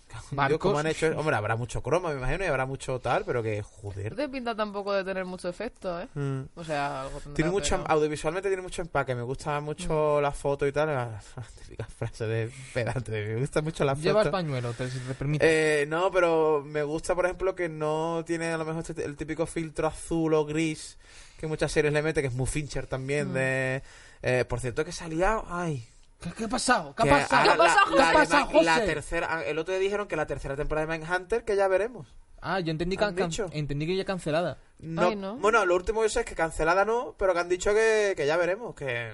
¿Cómo 0.60 0.80
han 0.80 0.88
hecho? 0.88 1.08
Hombre, 1.18 1.36
habrá 1.36 1.56
mucho 1.56 1.82
croma, 1.82 2.10
me 2.12 2.18
imagino, 2.18 2.44
y 2.44 2.48
habrá 2.48 2.66
mucho 2.66 3.00
tal, 3.00 3.24
pero 3.26 3.42
que, 3.44 3.58
No 3.60 3.64
joder. 3.64 4.16
te 4.16 4.28
pinta 4.30 4.56
tampoco 4.56 4.94
de 4.94 5.04
tener 5.04 5.26
mucho 5.26 5.50
efecto, 5.50 6.02
¿eh? 6.02 6.08
Mm. 6.14 6.42
O 6.56 6.64
sea, 6.64 7.02
algo 7.02 7.20
tendrá, 7.20 7.36
Tiene 7.36 7.52
mucho, 7.52 7.78
pero- 7.78 7.92
audiovisualmente 7.92 8.50
tiene 8.50 8.62
mucho 8.62 8.82
empaque, 8.82 9.16
me 9.16 9.22
gusta 9.24 9.60
Mm. 9.60 9.64
mucho 9.64 10.22
la 10.22 10.32
foto 10.32 10.66
y 10.68 10.72
tal, 10.72 10.88
la 10.88 11.22
típica 11.62 11.86
frase 11.86 12.26
de 12.26 12.52
pedante, 12.74 13.12
me 13.12 13.40
gusta 13.40 13.62
mucho 13.62 13.84
la 13.86 13.94
Llevas 13.96 14.24
foto. 14.26 14.32
pañuelo, 14.32 14.74
te, 14.74 14.90
si 14.90 15.00
te 15.00 15.14
permite. 15.14 15.82
Eh, 15.82 15.86
no, 15.86 16.12
pero 16.12 16.64
me 16.66 16.84
gusta, 16.84 17.14
por 17.16 17.26
ejemplo, 17.26 17.56
que 17.56 17.70
no 17.70 18.24
tiene 18.26 18.48
a 18.54 18.58
lo 18.58 18.66
mejor 18.66 18.84
este- 18.88 19.04
el 19.06 19.16
típico 19.18 19.46
filtro 19.46 19.88
azul 19.88 20.34
o 20.34 20.46
gris 20.46 20.98
que 21.38 21.46
muchas 21.48 21.72
series 21.72 21.94
le 21.94 22.02
mete, 22.02 22.22
que 22.22 22.28
es 22.30 22.34
muy 22.34 22.48
Fincher 22.48 22.88
también, 22.88 23.30
Mm. 23.30 23.34
de... 23.34 23.84
eh, 24.24 24.46
por 24.50 24.60
cierto, 24.60 24.84
que 24.84 24.92
salía... 24.92 25.42
Ay, 25.48 25.88
¿Qué, 26.22 26.32
qué 26.32 26.44
ha 26.46 26.48
pasado? 26.48 26.96
¿Qué 26.96 27.04
ha 27.10 27.28
pasado? 27.28 27.44
¿Qué 27.94 28.02
ha 28.02 28.14
pasado, 28.14 28.62
la, 28.64 28.80
la 28.80 28.86
tercera... 28.86 29.44
El 29.46 29.60
otro 29.60 29.74
día 29.74 29.82
dijeron 29.82 30.08
que 30.08 30.16
la 30.16 30.26
tercera 30.26 30.56
temporada 30.56 30.88
de 30.88 31.00
Manhunter, 31.00 31.44
que 31.46 31.56
ya 31.56 31.68
veremos. 31.68 32.08
Ah, 32.42 32.60
yo 32.60 32.72
entendí 32.72 32.98
que, 32.98 33.04
¿Han 33.04 33.16
can- 33.16 33.30
dicho? 33.30 33.48
entendí 33.52 33.86
que 33.88 33.96
ya 33.96 34.06
cancelada. 34.06 34.58
No, 34.80 35.10
Ay, 35.10 35.16
no. 35.16 35.38
Bueno, 35.38 35.66
lo 35.66 35.76
último 35.76 36.02
que 36.02 36.10
sé 36.10 36.20
es 36.22 36.26
que 36.26 36.36
cancelada 36.36 36.86
no, 36.86 37.16
pero 37.18 37.34
que 37.34 37.40
han 37.40 37.50
dicho 37.50 37.74
que, 37.74 38.14
que 38.16 38.26
ya 38.28 38.38
veremos, 38.38 38.76
que, 38.76 39.12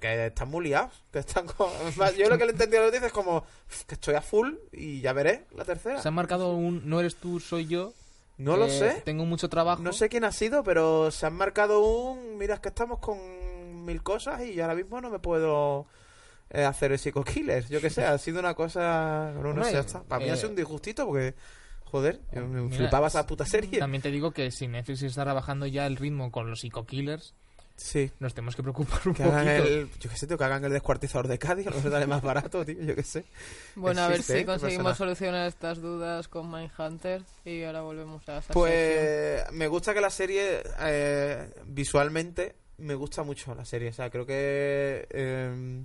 que 0.00 0.26
están 0.26 0.48
muy 0.48 0.64
liados, 0.66 0.92
que 1.12 1.18
están 1.20 1.46
con... 1.56 1.70
Yo 2.16 2.28
lo 2.28 2.38
que 2.38 2.44
le 2.46 2.52
entendí 2.52 2.76
a 2.76 2.80
los 2.80 2.92
dices 2.92 3.08
es 3.08 3.12
como 3.12 3.44
que 3.86 3.94
estoy 3.94 4.14
a 4.14 4.22
full 4.22 4.54
y 4.72 5.00
ya 5.00 5.12
veré 5.12 5.46
la 5.54 5.64
tercera. 5.64 6.00
Se 6.00 6.08
han 6.08 6.14
marcado 6.14 6.54
un 6.54 6.88
no 6.88 7.00
eres 7.00 7.16
tú, 7.16 7.40
soy 7.40 7.66
yo. 7.66 7.92
No 8.38 8.58
lo 8.58 8.68
sé. 8.68 9.00
Tengo 9.06 9.24
mucho 9.24 9.48
trabajo. 9.48 9.82
No 9.82 9.94
sé 9.94 10.10
quién 10.10 10.24
ha 10.24 10.32
sido, 10.32 10.62
pero 10.62 11.10
se 11.10 11.24
han 11.24 11.32
marcado 11.34 11.80
un... 11.80 12.36
Mira, 12.36 12.54
es 12.56 12.60
que 12.60 12.68
estamos 12.68 12.98
con 12.98 13.18
mil 13.86 14.02
cosas 14.02 14.42
y 14.44 14.60
ahora 14.60 14.74
mismo 14.74 15.00
no 15.00 15.08
me 15.08 15.18
puedo 15.18 15.86
eh, 16.50 16.64
hacer 16.64 16.92
el 16.92 16.98
Psycho 16.98 17.22
Killer. 17.24 17.66
Yo 17.68 17.80
qué 17.80 17.90
sé, 17.90 18.04
ha 18.04 18.16
sido 18.18 18.40
una 18.40 18.54
cosa... 18.54 19.32
No, 19.42 19.52
no 19.52 19.64
sé, 19.64 19.72
ya 19.72 19.80
está. 19.80 20.02
Para 20.02 20.20
mí 20.24 20.28
eh, 20.28 20.32
ha 20.32 20.36
sido 20.36 20.50
un 20.50 20.56
disgustito 20.56 21.06
porque... 21.06 21.34
Joder, 21.84 22.20
yo 22.32 22.44
me 22.46 22.62
Mira, 22.62 22.76
flipaba 22.76 23.06
esa 23.06 23.24
puta 23.26 23.46
serie. 23.46 23.78
También 23.78 24.02
te 24.02 24.10
digo 24.10 24.32
que 24.32 24.50
si 24.50 24.66
Netflix 24.66 25.02
está 25.02 25.22
trabajando 25.22 25.66
ya 25.66 25.86
el 25.86 25.96
ritmo 25.96 26.32
con 26.32 26.50
los 26.50 26.60
psico-killers, 26.60 27.34
Sí. 27.76 28.10
nos 28.20 28.34
tenemos 28.34 28.56
que 28.56 28.62
preocupar 28.62 29.00
un 29.04 29.14
Que 29.14 29.22
poquito. 29.22 29.36
hagan 29.38 29.48
el... 29.48 29.90
Yo 30.00 30.10
qué 30.10 30.16
sé, 30.16 30.26
tío, 30.26 30.36
que 30.36 30.44
hagan 30.44 30.64
el 30.64 30.72
descuartizador 30.72 31.28
de 31.28 31.38
Cádiz, 31.38 31.66
lo 31.66 31.72
mejor 31.76 31.92
sale 31.92 32.06
más 32.06 32.22
barato, 32.22 32.64
tío, 32.64 32.74
yo 32.82 32.94
qué 32.96 33.02
sé. 33.04 33.24
Bueno, 33.76 34.00
a 34.02 34.08
ver 34.08 34.22
si 34.22 34.32
¿eh? 34.32 34.44
Conseguimos 34.46 34.96
solucionar 34.96 35.46
estas 35.46 35.80
dudas 35.80 36.26
con 36.26 36.50
Mindhunter 36.50 37.22
y 37.44 37.62
ahora 37.62 37.82
volvemos 37.82 38.20
a 38.28 38.38
esa 38.38 38.40
sección. 38.42 38.54
Pues 38.54 39.52
me 39.52 39.68
gusta 39.68 39.94
que 39.94 40.00
la 40.00 40.10
serie, 40.10 40.62
eh, 40.80 41.50
visualmente, 41.66 42.56
me 42.78 42.94
gusta 42.94 43.22
mucho 43.22 43.54
la 43.54 43.64
serie. 43.64 43.90
O 43.90 43.92
sea, 43.92 44.10
creo 44.10 44.26
que 44.26 45.06
eh, 45.10 45.84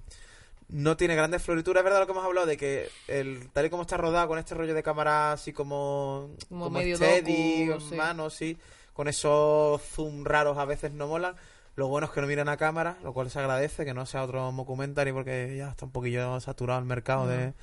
no 0.72 0.98
tiene 0.98 1.16
grandes 1.16 1.44
florituras. 1.44 1.82
Es 1.82 1.84
verdad 1.84 2.00
lo 2.00 2.06
que 2.06 2.12
hemos 2.14 2.26
hablado 2.26 2.48
de 2.48 2.58
que 2.58 2.90
el 3.08 3.50
tal 3.52 3.66
y 3.66 3.70
como 3.70 3.84
está 3.84 3.98
rodado 3.98 4.28
con 4.28 4.40
este 4.40 4.56
rollo 4.56 4.74
de 4.74 4.84
cámara 4.84 5.34
así 5.34 5.54
como, 5.54 6.32
Como 6.50 6.70
medio 6.70 6.96
steady, 6.96 7.68
docu, 7.68 8.30
sí. 8.30 8.58
con 8.94 9.08
esos 9.08 9.82
zoom 9.82 10.26
raros 10.26 10.58
a 10.58 10.66
veces 10.66 10.92
no 10.92 11.08
molan. 11.08 11.36
Lo 11.76 11.88
bueno 11.88 12.08
es 12.08 12.12
que 12.12 12.20
no 12.20 12.28
miran 12.28 12.50
a 12.50 12.58
cámara, 12.58 12.98
lo 13.02 13.14
cual 13.14 13.30
se 13.32 13.40
agradece, 13.40 13.86
que 13.86 13.94
no 13.94 14.06
sea 14.06 14.24
otro 14.24 14.52
documentary 14.52 15.14
porque 15.14 15.56
ya 15.56 15.70
está 15.70 15.86
un 15.86 15.92
poquillo 15.92 16.40
saturado 16.42 16.80
el 16.80 16.86
mercado 16.86 17.28
de 17.28 17.54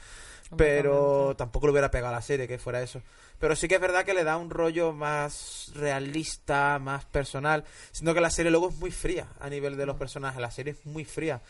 pero 0.57 1.35
tampoco 1.37 1.67
le 1.67 1.73
hubiera 1.73 1.91
pegado 1.91 2.15
a 2.15 2.17
la 2.17 2.23
serie 2.23 2.49
que 2.49 2.59
fuera 2.59 2.83
eso. 2.83 3.03
Pero 3.39 3.55
sí 3.55 3.69
que 3.69 3.77
es 3.77 3.81
verdad 3.81 4.05
que 4.05 4.15
le 4.15 4.25
da 4.25 4.37
un 4.37 4.51
rollo 4.51 4.93
más 4.93 5.71
realista, 5.75 6.79
más 6.79 7.05
personal, 7.05 7.65
siendo 7.93 8.15
que 8.15 8.21
la 8.21 8.31
serie 8.31 8.51
luego 8.51 8.71
es 8.71 8.77
muy 8.77 8.91
fría 8.91 9.29
a 9.41 9.49
nivel 9.49 9.77
de 9.77 9.87
los 9.87 9.97
personajes, 9.97 10.41
la 10.41 10.51
serie 10.51 10.73
es 10.73 10.87
muy 10.87 11.05
fría. 11.05 11.41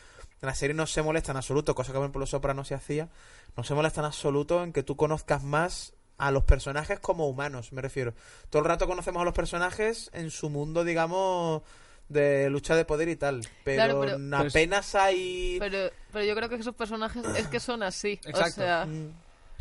La 0.40 0.54
serie 0.54 0.74
no 0.74 0.86
se 0.86 1.02
molesta 1.02 1.32
en 1.32 1.36
absoluto, 1.38 1.74
cosa 1.74 1.92
que 1.92 1.98
por 1.98 2.16
Los 2.16 2.30
Sopranos 2.30 2.68
se 2.68 2.74
hacía, 2.74 3.08
no 3.56 3.64
se 3.64 3.74
molesta 3.74 4.00
en 4.00 4.06
absoluto 4.06 4.62
en 4.62 4.72
que 4.72 4.82
tú 4.82 4.96
conozcas 4.96 5.42
más 5.42 5.94
a 6.16 6.30
los 6.30 6.44
personajes 6.44 6.98
como 7.00 7.28
humanos, 7.28 7.72
me 7.72 7.82
refiero. 7.82 8.14
Todo 8.50 8.62
el 8.62 8.68
rato 8.68 8.86
conocemos 8.86 9.20
a 9.22 9.24
los 9.24 9.34
personajes 9.34 10.10
en 10.12 10.30
su 10.30 10.48
mundo, 10.50 10.84
digamos, 10.84 11.62
de 12.08 12.48
lucha 12.50 12.74
de 12.76 12.84
poder 12.84 13.08
y 13.08 13.16
tal, 13.16 13.40
pero, 13.64 13.76
Claro, 13.76 14.00
pero- 14.00 14.16
Pero 14.30 14.44
es- 14.44 14.54
apenas 14.54 14.94
hay... 14.94 15.56
Pero, 15.60 15.90
pero 16.12 16.24
yo 16.24 16.34
creo 16.34 16.48
que 16.48 16.54
esos 16.56 16.74
personajes 16.74 17.24
es 17.36 17.46
que 17.48 17.60
son 17.60 17.82
así. 17.82 18.20
Exacto. 18.24 18.60
O 18.62 18.64
sea, 18.64 18.86
Mm, 18.86 19.12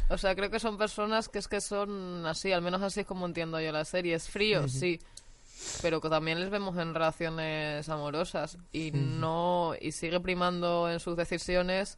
o 0.10 0.18
sea, 0.18 0.36
creo 0.36 0.50
que 0.50 0.60
son 0.60 0.78
personas 0.78 1.28
que 1.28 1.40
es 1.40 1.48
que 1.48 1.60
son 1.60 2.26
así, 2.26 2.52
al 2.54 2.62
menos 2.62 2.82
así 2.82 3.02
es 3.02 3.06
como 3.06 3.26
entiendo 3.26 3.60
yo 3.60 3.72
la 3.72 3.84
serie. 3.84 4.16
Es 4.16 4.30
frío, 4.30 4.68
sí. 4.70 5.00
Pero 5.82 6.02
que 6.02 6.10
también 6.10 6.39
les 6.39 6.50
vemos 6.50 6.78
en 6.78 6.93
relaciones 6.93 7.88
amorosas 7.89 8.58
y 8.72 8.91
no 8.91 9.74
y 9.80 9.91
sigue 9.91 10.20
primando 10.20 10.89
en 10.91 11.00
sus 11.00 11.17
decisiones 11.17 11.98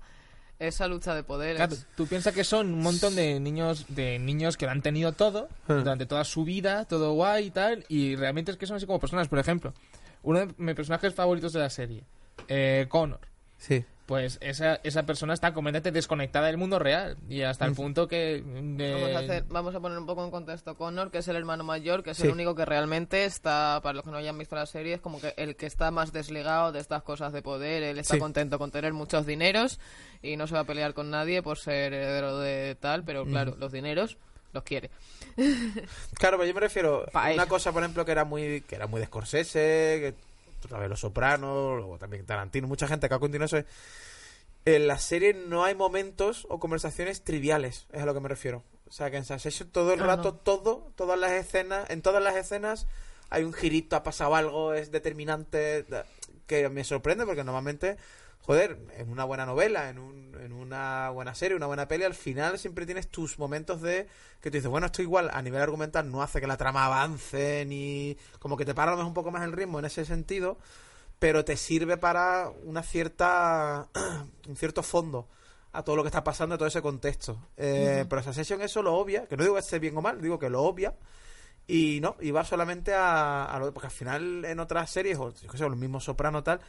esa 0.60 0.88
lucha 0.88 1.16
de 1.16 1.24
poderes. 1.24 1.56
Claro, 1.58 1.76
tú 1.96 2.06
piensas 2.08 2.34
que 2.34 2.44
son 2.44 2.74
un 2.74 2.82
montón 2.82 3.16
de 3.16 3.40
niños 3.40 3.86
de 3.88 4.20
niños 4.20 4.58
que 4.58 4.66
lo 4.66 4.72
han 4.72 4.82
tenido 4.82 5.14
todo 5.14 5.48
Hmm. 5.68 5.80
durante 5.80 6.06
toda 6.06 6.24
su 6.26 6.44
vida, 6.44 6.86
todo 6.86 7.14
guay 7.14 7.46
y 7.48 7.52
tal, 7.52 7.86
y 7.88 8.16
realmente 8.16 8.52
es 8.52 8.58
que 8.58 8.68
son 8.68 8.76
así 8.78 8.86
como 8.86 9.00
personas. 9.00 9.28
Por 9.30 9.40
ejemplo, 9.40 9.74
uno 10.24 10.40
de 10.40 10.54
mis 10.58 10.76
personajes 10.76 11.14
favoritos 11.14 11.54
de 11.54 11.60
la 11.60 11.70
serie, 11.70 12.04
eh, 12.50 12.88
Connor. 12.90 13.22
Sí. 13.58 13.86
Pues 14.10 14.40
esa, 14.42 14.80
esa 14.82 15.04
persona 15.04 15.36
está 15.36 15.54
completamente 15.54 15.92
desconectada 15.92 16.48
del 16.48 16.58
mundo 16.58 16.80
real 16.80 17.16
y 17.30 17.44
hasta 17.44 17.66
el 17.68 17.76
punto 17.76 18.08
que... 18.08 18.42
de- 18.44 18.92
Vamos 18.94 19.16
a, 19.16 19.20
hacer- 19.20 19.44
vamos 19.50 19.76
a 19.76 19.80
poner 19.80 20.00
un 20.00 20.08
poco 20.08 20.26
en 20.26 20.32
contexto 20.32 20.76
Connor, 20.76 21.12
que 21.12 21.20
es 21.20 21.28
el 21.28 21.36
hermano 21.36 21.64
mayor, 21.64 22.02
que 22.02 22.10
es 22.10 22.18
Sí. 22.18 22.24
el 22.24 22.32
único 22.34 22.56
que 22.56 22.66
realmente 22.66 23.26
está, 23.26 23.80
para 23.84 23.94
los 23.94 24.04
que 24.04 24.10
no 24.10 24.18
hayan 24.18 24.36
visto 24.36 24.56
la 24.56 24.66
serie, 24.66 24.96
es 24.96 25.00
como 25.00 25.22
que 25.22 25.36
el 25.38 25.56
que 25.56 25.68
está 25.68 25.92
más 25.92 26.12
desligado 26.12 26.72
de 26.72 26.80
estas 26.80 27.04
cosas 27.04 27.34
de 27.34 27.44
poder. 27.44 27.84
Él 27.84 28.00
está 28.00 28.16
Sí. 28.16 28.20
contento 28.20 28.58
con 28.58 28.72
tener 28.72 28.94
muchos 28.94 29.28
dineros 29.28 29.80
y 30.24 30.38
no 30.38 30.48
se 30.48 30.56
va 30.56 30.62
a 30.62 30.66
pelear 30.66 30.96
con 30.96 31.12
nadie 31.12 31.44
por 31.44 31.60
ser 31.60 31.94
heredero 31.94 32.40
de 32.40 32.76
tal, 32.80 33.04
pero 33.04 33.26
claro, 33.26 33.56
los 33.60 33.72
dineros 33.72 34.18
los 34.54 34.64
quiere. 34.64 34.90
Claro, 36.16 36.38
pero 36.38 36.46
yo 36.46 36.54
me 36.56 36.62
refiero 36.62 37.06
a 37.14 37.32
una 37.32 37.46
cosa, 37.46 37.72
por 37.72 37.84
ejemplo, 37.84 38.04
que 38.06 38.12
era 38.12 38.26
muy 38.26 38.62
que 38.62 38.74
era 38.74 38.88
muy 38.88 39.00
de 39.02 39.06
Scorsese, 39.06 40.00
que 40.02 40.29
otra 40.68 40.80
vez 40.80 40.90
Los 40.90 41.00
Sopranos, 41.02 41.78
luego 41.78 41.98
también 41.98 42.26
Tarantino, 42.26 42.68
mucha 42.68 42.88
gente 42.88 43.08
que 43.10 43.16
ha 43.16 43.20
continuado 43.20 43.46
eso. 43.46 43.58
es- 43.58 43.66
En 44.66 44.88
la 44.88 45.00
serie 45.00 45.34
no 45.34 45.64
hay 45.64 45.74
momentos 45.74 46.46
o 46.50 46.60
conversaciones 46.60 47.24
triviales, 47.24 47.88
es 47.94 48.02
a 48.02 48.06
lo 48.06 48.14
que 48.14 48.20
me 48.20 48.28
refiero. 48.30 48.64
O 48.88 48.92
sea, 48.92 49.10
que 49.10 49.18
en 49.18 49.24
Succession 49.26 49.70
todo 49.70 49.94
el 49.94 50.02
Ah, 50.02 50.06
rato, 50.08 50.32
no. 50.32 50.36
todo, 50.36 50.92
todas 50.96 51.18
las 51.18 51.32
escenas, 51.32 51.90
en 51.90 52.02
todas 52.02 52.22
las 52.22 52.36
escenas 52.36 52.88
hay 53.30 53.44
un 53.44 53.54
girito, 53.54 53.96
ha 53.96 54.04
pasado 54.04 54.36
algo, 54.36 54.74
es 54.74 54.92
determinante, 54.92 55.86
que 56.48 56.68
me 56.70 56.84
sorprende 56.84 57.26
porque 57.26 57.44
normalmente, 57.44 57.98
joder, 58.42 58.80
en 58.98 59.10
una 59.12 59.24
buena 59.26 59.46
novela, 59.46 59.90
en, 59.90 60.00
un- 60.00 60.36
en 60.42 60.52
una 60.54 61.10
buena 61.12 61.36
serie, 61.36 61.56
una 61.56 61.68
buena 61.68 61.88
peli, 61.88 62.04
al 62.04 62.16
final 62.16 62.58
siempre 62.60 62.86
tienes 62.86 63.08
tus 63.10 63.38
momentos 63.40 63.82
de 63.82 64.08
que 64.42 64.50
tú 64.52 64.58
dices, 64.58 64.70
bueno, 64.72 64.88
esto 64.88 65.02
igual 65.02 65.30
a 65.34 65.42
nivel 65.42 65.62
argumental 65.62 66.10
no 66.12 66.22
hace 66.24 66.42
que 66.42 66.48
la 66.48 66.58
trama 66.58 66.86
avance, 66.86 67.66
ni 67.68 68.18
como 68.40 68.58
que 68.58 68.66
te 68.66 68.74
para 68.74 68.92
a 68.92 68.96
lo 68.96 68.98
mejor 68.98 69.10
un 69.10 69.14
poco 69.14 69.32
más 69.32 69.44
el 69.44 69.52
ritmo 69.52 69.80
en 69.80 69.86
ese 69.86 70.06
sentido, 70.06 70.58
pero 71.20 71.46
te 71.46 71.58
sirve 71.58 71.98
para 71.98 72.52
una 72.64 72.84
cierta, 72.84 73.88
un 74.48 74.56
cierto 74.56 74.84
fondo 74.84 75.28
a 75.74 75.84
todo 75.84 75.96
lo 75.98 76.04
que 76.04 76.08
está 76.10 76.24
pasando, 76.24 76.56
a 76.56 76.58
todo 76.58 76.68
ese 76.68 76.82
contexto. 76.82 77.38
Eh, 77.58 78.06
Pero 78.10 78.22
esa 78.22 78.34
sesión 78.34 78.62
eso 78.62 78.82
lo 78.84 78.96
obvia, 78.96 79.28
que 79.28 79.38
no 79.38 79.44
digo 79.44 79.56
que 79.56 79.62
esté 79.62 79.80
bien 79.80 79.96
o 79.98 80.02
mal, 80.02 80.22
digo 80.22 80.40
que 80.40 80.50
lo 80.50 80.64
obvia. 80.64 80.96
Y 81.68 82.00
no, 82.02 82.16
y 82.20 82.32
va 82.32 82.44
solamente 82.44 82.94
a, 82.96 83.46
a 83.46 83.60
lo 83.60 83.72
porque 83.74 83.88
al 83.88 83.92
final 83.94 84.44
en 84.46 84.60
otras 84.60 84.90
series, 84.90 85.18
o 85.20 85.34
yo 85.34 85.50
qué 85.52 85.58
sé, 85.58 85.64
los 85.70 85.78
mismos 85.78 86.04
soprano 86.04 86.44
tal, 86.44 86.60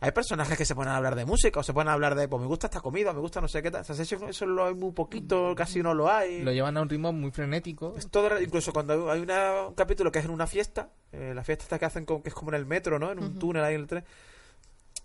hay 0.00 0.12
personajes 0.12 0.56
que 0.56 0.64
se 0.64 0.74
ponen 0.74 0.92
a 0.92 0.96
hablar 0.96 1.14
de 1.16 1.24
música, 1.24 1.58
o 1.60 1.62
se 1.62 1.72
ponen 1.72 1.88
a 1.88 1.92
hablar 1.94 2.14
de, 2.14 2.28
pues 2.28 2.40
me 2.40 2.46
gusta 2.46 2.68
esta 2.68 2.80
comida, 2.80 3.12
me 3.12 3.20
gusta 3.20 3.40
no 3.40 3.48
sé 3.48 3.62
qué 3.62 3.70
tal. 3.70 3.80
Esa 3.82 3.94
sesión 3.94 4.28
eso 4.28 4.46
lo 4.46 4.66
hay 4.66 4.74
muy 4.74 4.92
poquito, 4.92 5.54
casi 5.56 5.82
no 5.82 5.92
lo 5.94 6.08
hay. 6.10 6.42
Lo 6.42 6.52
llevan 6.52 6.76
a 6.76 6.82
un 6.82 6.88
ritmo 6.88 7.12
muy 7.12 7.30
frenético. 7.32 7.94
Es 7.96 8.08
todo, 8.08 8.40
incluso 8.40 8.72
cuando 8.72 9.10
hay 9.10 9.20
una- 9.20 9.66
un 9.68 9.74
capítulo 9.74 10.12
que 10.12 10.20
es 10.20 10.24
en 10.24 10.30
una 10.30 10.46
fiesta, 10.46 10.90
eh, 11.12 11.32
la 11.34 11.42
fiesta 11.42 11.64
esta 11.64 11.78
que 11.78 11.84
hacen 11.86 12.04
con, 12.04 12.22
que 12.22 12.28
es 12.28 12.34
como 12.34 12.50
en 12.50 12.54
el 12.56 12.66
metro, 12.66 12.98
¿no? 12.98 13.10
En 13.10 13.18
un 13.18 13.38
túnel 13.38 13.64
ahí 13.64 13.74
en 13.74 13.80
el 13.80 13.86
tren. 13.88 14.04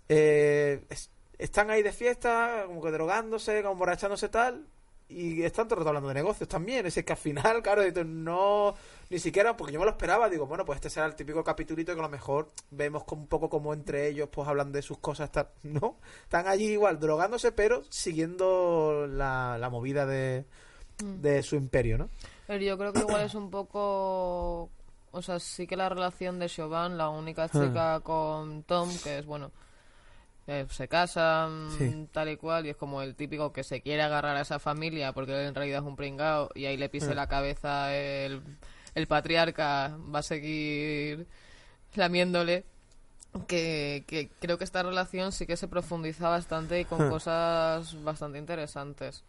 Eh, 0.08 0.84
es- 0.90 1.10
están 1.38 1.70
ahí 1.70 1.82
de 1.82 1.92
fiesta, 1.92 2.64
como 2.66 2.82
que 2.82 2.90
drogándose, 2.90 3.62
como 3.62 3.72
emborrachándose 3.72 4.28
tal, 4.28 4.66
y 5.08 5.42
están 5.42 5.68
todo 5.68 5.74
el 5.74 5.80
rato 5.80 5.90
hablando 5.90 6.08
de 6.08 6.14
negocios 6.14 6.48
también. 6.48 6.86
Es 6.86 6.94
que 6.94 7.12
al 7.12 7.18
final, 7.18 7.62
claro, 7.62 7.82
no, 8.04 8.74
ni 9.10 9.18
siquiera, 9.18 9.56
porque 9.56 9.72
yo 9.72 9.78
me 9.78 9.84
lo 9.84 9.92
esperaba, 9.92 10.28
digo, 10.28 10.46
bueno, 10.46 10.64
pues 10.64 10.76
este 10.76 10.90
será 10.90 11.06
el 11.06 11.14
típico 11.14 11.44
capitulito 11.44 11.92
que 11.92 12.00
a 12.00 12.02
lo 12.02 12.08
mejor 12.08 12.50
vemos 12.70 13.04
como 13.04 13.22
un 13.22 13.28
poco 13.28 13.48
como 13.48 13.74
entre 13.74 14.08
ellos 14.08 14.28
pues 14.30 14.48
hablan 14.48 14.72
de 14.72 14.82
sus 14.82 14.98
cosas, 14.98 15.30
tal. 15.30 15.48
no, 15.62 15.98
están 16.22 16.46
allí 16.46 16.72
igual 16.72 16.98
drogándose, 16.98 17.52
pero 17.52 17.82
siguiendo 17.90 19.06
la, 19.08 19.58
la 19.58 19.70
movida 19.70 20.06
de, 20.06 20.46
de 20.98 21.42
su 21.42 21.56
imperio, 21.56 21.98
¿no? 21.98 22.10
Pero 22.46 22.62
yo 22.62 22.78
creo 22.78 22.92
que 22.92 23.00
igual 23.00 23.22
es 23.22 23.34
un 23.34 23.50
poco... 23.50 24.70
O 25.16 25.22
sea, 25.22 25.38
sí 25.38 25.66
que 25.68 25.76
la 25.76 25.88
relación 25.88 26.40
de 26.40 26.48
Siobhan, 26.48 26.98
la 26.98 27.08
única 27.08 27.48
chica 27.48 28.00
con 28.00 28.64
Tom, 28.64 28.90
que 29.04 29.18
es, 29.18 29.26
bueno, 29.26 29.52
eh, 30.46 30.66
se 30.70 30.88
casan, 30.88 31.70
Sí. 31.70 32.08
tal 32.12 32.28
y 32.28 32.36
cual, 32.36 32.66
y 32.66 32.70
es 32.70 32.76
como 32.76 33.00
el 33.02 33.14
típico 33.14 33.52
que 33.52 33.64
se 33.64 33.80
quiere 33.80 34.02
agarrar 34.02 34.36
a 34.36 34.40
esa 34.42 34.58
familia 34.58 35.12
porque 35.12 35.32
él 35.32 35.46
en 35.48 35.54
realidad 35.54 35.80
es 35.82 35.86
un 35.86 35.96
pringao 35.96 36.50
y 36.54 36.66
ahí 36.66 36.76
le 36.76 36.88
pise 36.88 37.14
la 37.14 37.26
cabeza 37.28 37.94
el, 37.96 38.42
el 38.94 39.06
patriarca, 39.06 39.96
va 40.14 40.18
a 40.18 40.22
seguir 40.22 41.26
lamiéndole. 41.94 42.64
Que, 43.48 44.04
que 44.06 44.28
creo 44.38 44.58
que 44.58 44.64
esta 44.64 44.84
relación 44.84 45.32
sí 45.32 45.44
que 45.44 45.56
se 45.56 45.66
profundiza 45.66 46.28
bastante 46.28 46.78
y 46.78 46.84
con 46.84 47.08
cosas 47.10 48.00
bastante 48.04 48.38
interesantes 48.38 49.24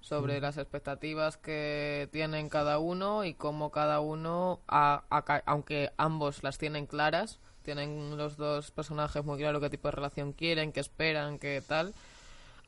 sobre 0.00 0.40
las 0.40 0.56
expectativas 0.56 1.36
que 1.36 2.08
tienen 2.10 2.48
cada 2.48 2.78
uno 2.78 3.22
y 3.26 3.34
cómo 3.34 3.70
cada 3.70 4.00
uno, 4.00 4.60
a- 4.66 5.02
a 5.10 5.42
aunque 5.44 5.90
ambos 5.98 6.42
las 6.42 6.56
tienen 6.56 6.86
claras, 6.86 7.38
tienen 7.74 8.16
los 8.16 8.36
dos 8.36 8.72
personajes 8.72 9.24
muy 9.24 9.38
claro 9.38 9.60
qué 9.60 9.70
tipo 9.70 9.86
de 9.88 9.92
relación 9.92 10.32
quieren, 10.32 10.72
qué 10.72 10.80
esperan, 10.80 11.38
qué 11.38 11.62
tal, 11.66 11.94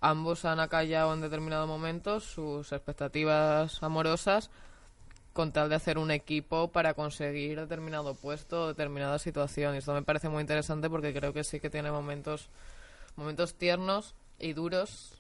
ambos 0.01 0.45
han 0.45 0.61
acallado 0.61 1.13
en 1.13 1.21
determinado 1.21 1.67
momento 1.67 2.21
sus 2.21 2.71
expectativas 2.71 3.83
amorosas 3.83 4.49
con 5.33 5.51
tal 5.51 5.69
de 5.71 5.75
hacer 5.75 5.99
un 5.99 6.13
equipo 6.13 6.69
para 6.71 6.95
conseguir 6.95 7.59
determinado 7.59 8.15
puesto 8.15 8.63
o 8.65 8.69
determinada 8.69 9.19
situación. 9.19 9.75
Y 9.75 9.79
esto 9.79 9.93
me 9.93 10.03
parece 10.03 10.29
muy 10.29 10.41
interesante 10.43 10.89
porque 10.89 11.13
creo 11.13 11.33
que 11.33 11.43
sí 11.43 11.59
que 11.59 11.69
tiene 11.71 11.91
momentos, 11.91 12.49
momentos 13.17 13.55
tiernos 13.55 14.15
y 14.39 14.53
duros 14.53 15.19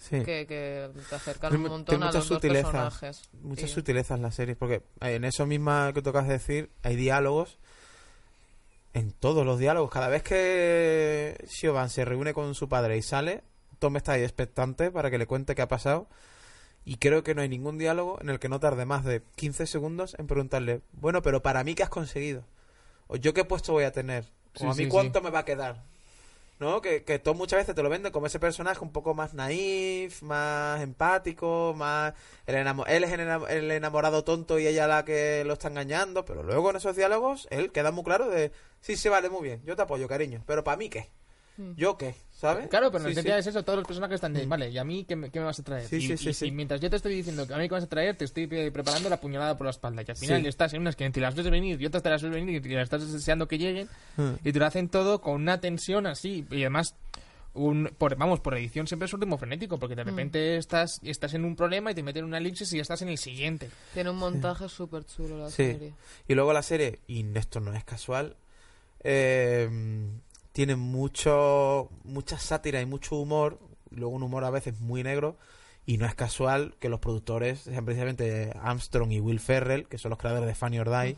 Sí. 0.00 0.22
que, 0.22 0.46
que 0.46 0.90
te 1.08 1.14
acercan 1.16 1.56
un 1.56 1.62
montón 1.62 2.00
a 2.04 2.06
los 2.06 2.14
dos 2.14 2.26
sutilezas, 2.26 2.70
personajes. 2.70 3.28
Muchas 3.42 3.68
Y- 3.70 3.72
sutilezas 3.72 4.20
las 4.20 4.34
series, 4.36 4.56
porque 4.56 4.82
en 5.00 5.24
eso 5.24 5.44
misma 5.44 5.92
que 5.92 6.02
tocas 6.02 6.28
decir, 6.28 6.70
hay 6.84 6.94
diálogos 6.94 7.58
en 8.94 9.12
todos 9.12 9.44
los 9.44 9.58
diálogos. 9.58 9.90
Cada 9.90 10.08
vez 10.08 10.22
que 10.22 11.44
Siobhan 11.46 11.90
se 11.90 12.04
reúne 12.04 12.34
con 12.34 12.54
su 12.54 12.68
padre 12.68 12.96
y 12.96 13.02
sale, 13.02 13.42
Tom 13.78 13.96
está 13.96 14.12
ahí 14.12 14.22
expectante 14.22 14.90
para 14.90 15.10
que 15.10 15.18
le 15.18 15.26
cuente 15.26 15.54
qué 15.54 15.62
ha 15.62 15.68
pasado. 15.68 16.08
Y 16.84 16.96
creo 16.96 17.22
que 17.22 17.34
no 17.34 17.42
hay 17.42 17.48
ningún 17.48 17.76
diálogo 17.76 18.18
en 18.20 18.30
el 18.30 18.38
que 18.38 18.48
no 18.48 18.60
tarde 18.60 18.86
más 18.86 19.04
de 19.04 19.22
15 19.36 19.66
segundos 19.66 20.16
en 20.18 20.26
preguntarle, 20.26 20.80
bueno, 20.92 21.20
pero 21.22 21.42
para 21.42 21.62
mí, 21.62 21.74
¿qué 21.74 21.82
has 21.82 21.90
conseguido? 21.90 22.44
¿O 23.08 23.16
yo 23.16 23.34
qué 23.34 23.44
puesto 23.44 23.72
voy 23.72 23.84
a 23.84 23.92
tener? 23.92 24.24
¿O 24.54 24.58
Sí, 24.58 24.64
a 24.64 24.68
mí 24.68 24.84
sí, 24.84 24.88
cuánto 24.88 25.20
me 25.20 25.30
va 25.30 25.40
a 25.40 25.44
quedar? 25.44 25.84
¿No? 26.58 26.80
Que, 26.80 27.04
que 27.04 27.18
Tom 27.20 27.36
muchas 27.36 27.58
veces 27.58 27.74
te 27.74 27.82
lo 27.82 27.88
vende 27.88 28.10
como 28.10 28.26
ese 28.26 28.40
personaje 28.40 28.80
un 28.82 28.90
poco 28.92 29.14
más 29.14 29.32
naif, 29.34 30.22
más 30.22 30.80
empático, 30.80 31.74
más... 31.76 32.14
El 32.46 32.56
él 32.56 33.04
es 33.04 33.12
el 33.12 33.70
enamorado 33.70 34.24
tonto 34.24 34.58
y 34.58 34.66
ella 34.66 34.88
la 34.88 35.04
que 35.04 35.44
lo 35.46 35.52
está 35.52 35.68
engañando, 35.68 36.24
pero 36.24 36.42
luego 36.42 36.70
en 36.70 36.76
esos 36.76 36.96
diálogos 36.96 37.46
él 37.50 37.70
queda 37.70 37.92
muy 37.92 38.04
claro 38.04 38.28
de... 38.28 38.50
Sí, 38.80 38.96
sí, 38.96 39.08
vale, 39.08 39.30
muy 39.30 39.42
bien, 39.42 39.62
yo 39.64 39.76
te 39.76 39.82
apoyo, 39.82 40.08
cariño, 40.08 40.42
pero 40.46 40.64
¿para 40.64 40.76
mí 40.76 40.88
qué? 40.88 41.10
Mm. 41.58 41.72
¿Yo 41.76 41.96
qué? 41.98 42.14
¿Sabes? 42.32 42.68
Claro, 42.68 42.90
pero 42.92 43.06
en 43.08 43.14
Sí, 43.16 43.20
sí. 43.20 43.28
es 43.28 43.46
eso, 43.48 43.64
todos 43.64 43.78
los 43.80 43.86
personajes 43.86 44.14
están 44.14 44.32
de, 44.32 44.46
vale, 44.46 44.70
¿y 44.70 44.78
a 44.78 44.84
mí 44.84 45.04
qué 45.04 45.16
me, 45.16 45.28
qué 45.28 45.40
me 45.40 45.46
vas 45.46 45.58
a 45.58 45.64
traer? 45.64 45.86
Sí, 45.88 45.96
y, 45.96 46.00
sí, 46.02 46.16
sí, 46.16 46.28
y- 46.30 46.34
sí. 46.34 46.46
y 46.46 46.50
mientras 46.52 46.80
yo 46.80 46.88
te 46.88 46.94
estoy 46.96 47.12
diciendo 47.16 47.46
que 47.48 47.52
a 47.52 47.58
mí 47.58 47.68
qué 47.68 47.74
vas 47.74 47.82
a 47.84 47.88
traer, 47.88 48.16
te 48.16 48.24
estoy 48.24 48.46
preparando 48.46 49.10
la 49.10 49.20
puñalada 49.20 49.58
por 49.58 49.64
la 49.66 49.72
espalda. 49.72 50.02
Y 50.06 50.10
al 50.10 50.16
final 50.16 50.42
Sí. 50.42 50.46
estás 50.48 50.72
en 50.72 50.80
unas 50.82 50.94
que 50.94 51.10
te 51.10 51.20
las 51.20 51.34
ves 51.34 51.50
venir 51.50 51.82
y 51.82 51.86
otras 51.86 52.02
te 52.02 52.10
las 52.10 52.22
ves 52.22 52.30
venir 52.30 52.64
y 52.64 52.68
las 52.74 52.84
estás 52.84 53.12
deseando 53.12 53.48
que 53.48 53.58
lleguen 53.58 53.88
Mm. 54.16 54.34
y 54.44 54.52
te 54.52 54.58
lo 54.58 54.66
hacen 54.66 54.88
todo 54.88 55.20
con 55.20 55.34
una 55.34 55.60
tensión 55.60 56.06
así. 56.06 56.46
Y 56.50 56.60
además, 56.60 56.94
un, 57.54 57.90
por, 57.98 58.14
vamos, 58.16 58.38
por 58.38 58.56
edición 58.56 58.86
siempre 58.86 59.06
es 59.06 59.12
un 59.14 59.20
ritmo 59.20 59.36
frenético 59.36 59.76
porque 59.80 59.96
de 59.96 60.04
repente 60.04 60.58
estás, 60.58 61.00
estás 61.02 61.34
en 61.34 61.44
un 61.44 61.56
problema 61.56 61.90
y 61.90 61.94
te 61.96 62.04
meten 62.04 62.22
una 62.24 62.38
elipsis 62.38 62.72
y 62.72 62.76
ya 62.76 62.82
estás 62.82 63.02
en 63.02 63.08
el 63.08 63.18
siguiente. 63.18 63.68
Tiene 63.94 64.10
un 64.10 64.16
montaje 64.16 64.68
súper 64.68 65.04
chulo 65.04 65.38
la 65.38 65.48
Sí. 65.50 65.56
serie. 65.72 65.92
Y 66.28 66.34
luego 66.34 66.52
la 66.52 66.62
serie, 66.62 67.00
y 67.08 67.24
esto 67.36 67.58
no 67.58 67.72
es 67.74 67.82
casual, 67.82 68.36
eh, 69.02 69.68
tiene 70.58 70.74
mucho 70.74 71.88
mucha 72.02 72.36
sátira 72.36 72.80
y 72.80 72.84
mucho 72.84 73.14
humor, 73.14 73.60
luego 73.92 74.12
un 74.12 74.24
humor 74.24 74.42
a 74.42 74.50
veces 74.50 74.80
muy 74.80 75.04
negro, 75.04 75.36
y 75.86 75.98
no 75.98 76.04
es 76.04 76.16
casual 76.16 76.74
que 76.80 76.88
los 76.88 76.98
productores 76.98 77.60
sean 77.60 77.84
precisamente 77.84 78.52
Armstrong 78.60 79.12
y 79.12 79.20
Will 79.20 79.38
Ferrell, 79.38 79.86
que 79.86 79.98
son 79.98 80.10
los 80.10 80.18
creadores 80.18 80.48
de 80.48 80.56
Funny 80.56 80.80
or 80.80 80.90
Die, 80.90 81.16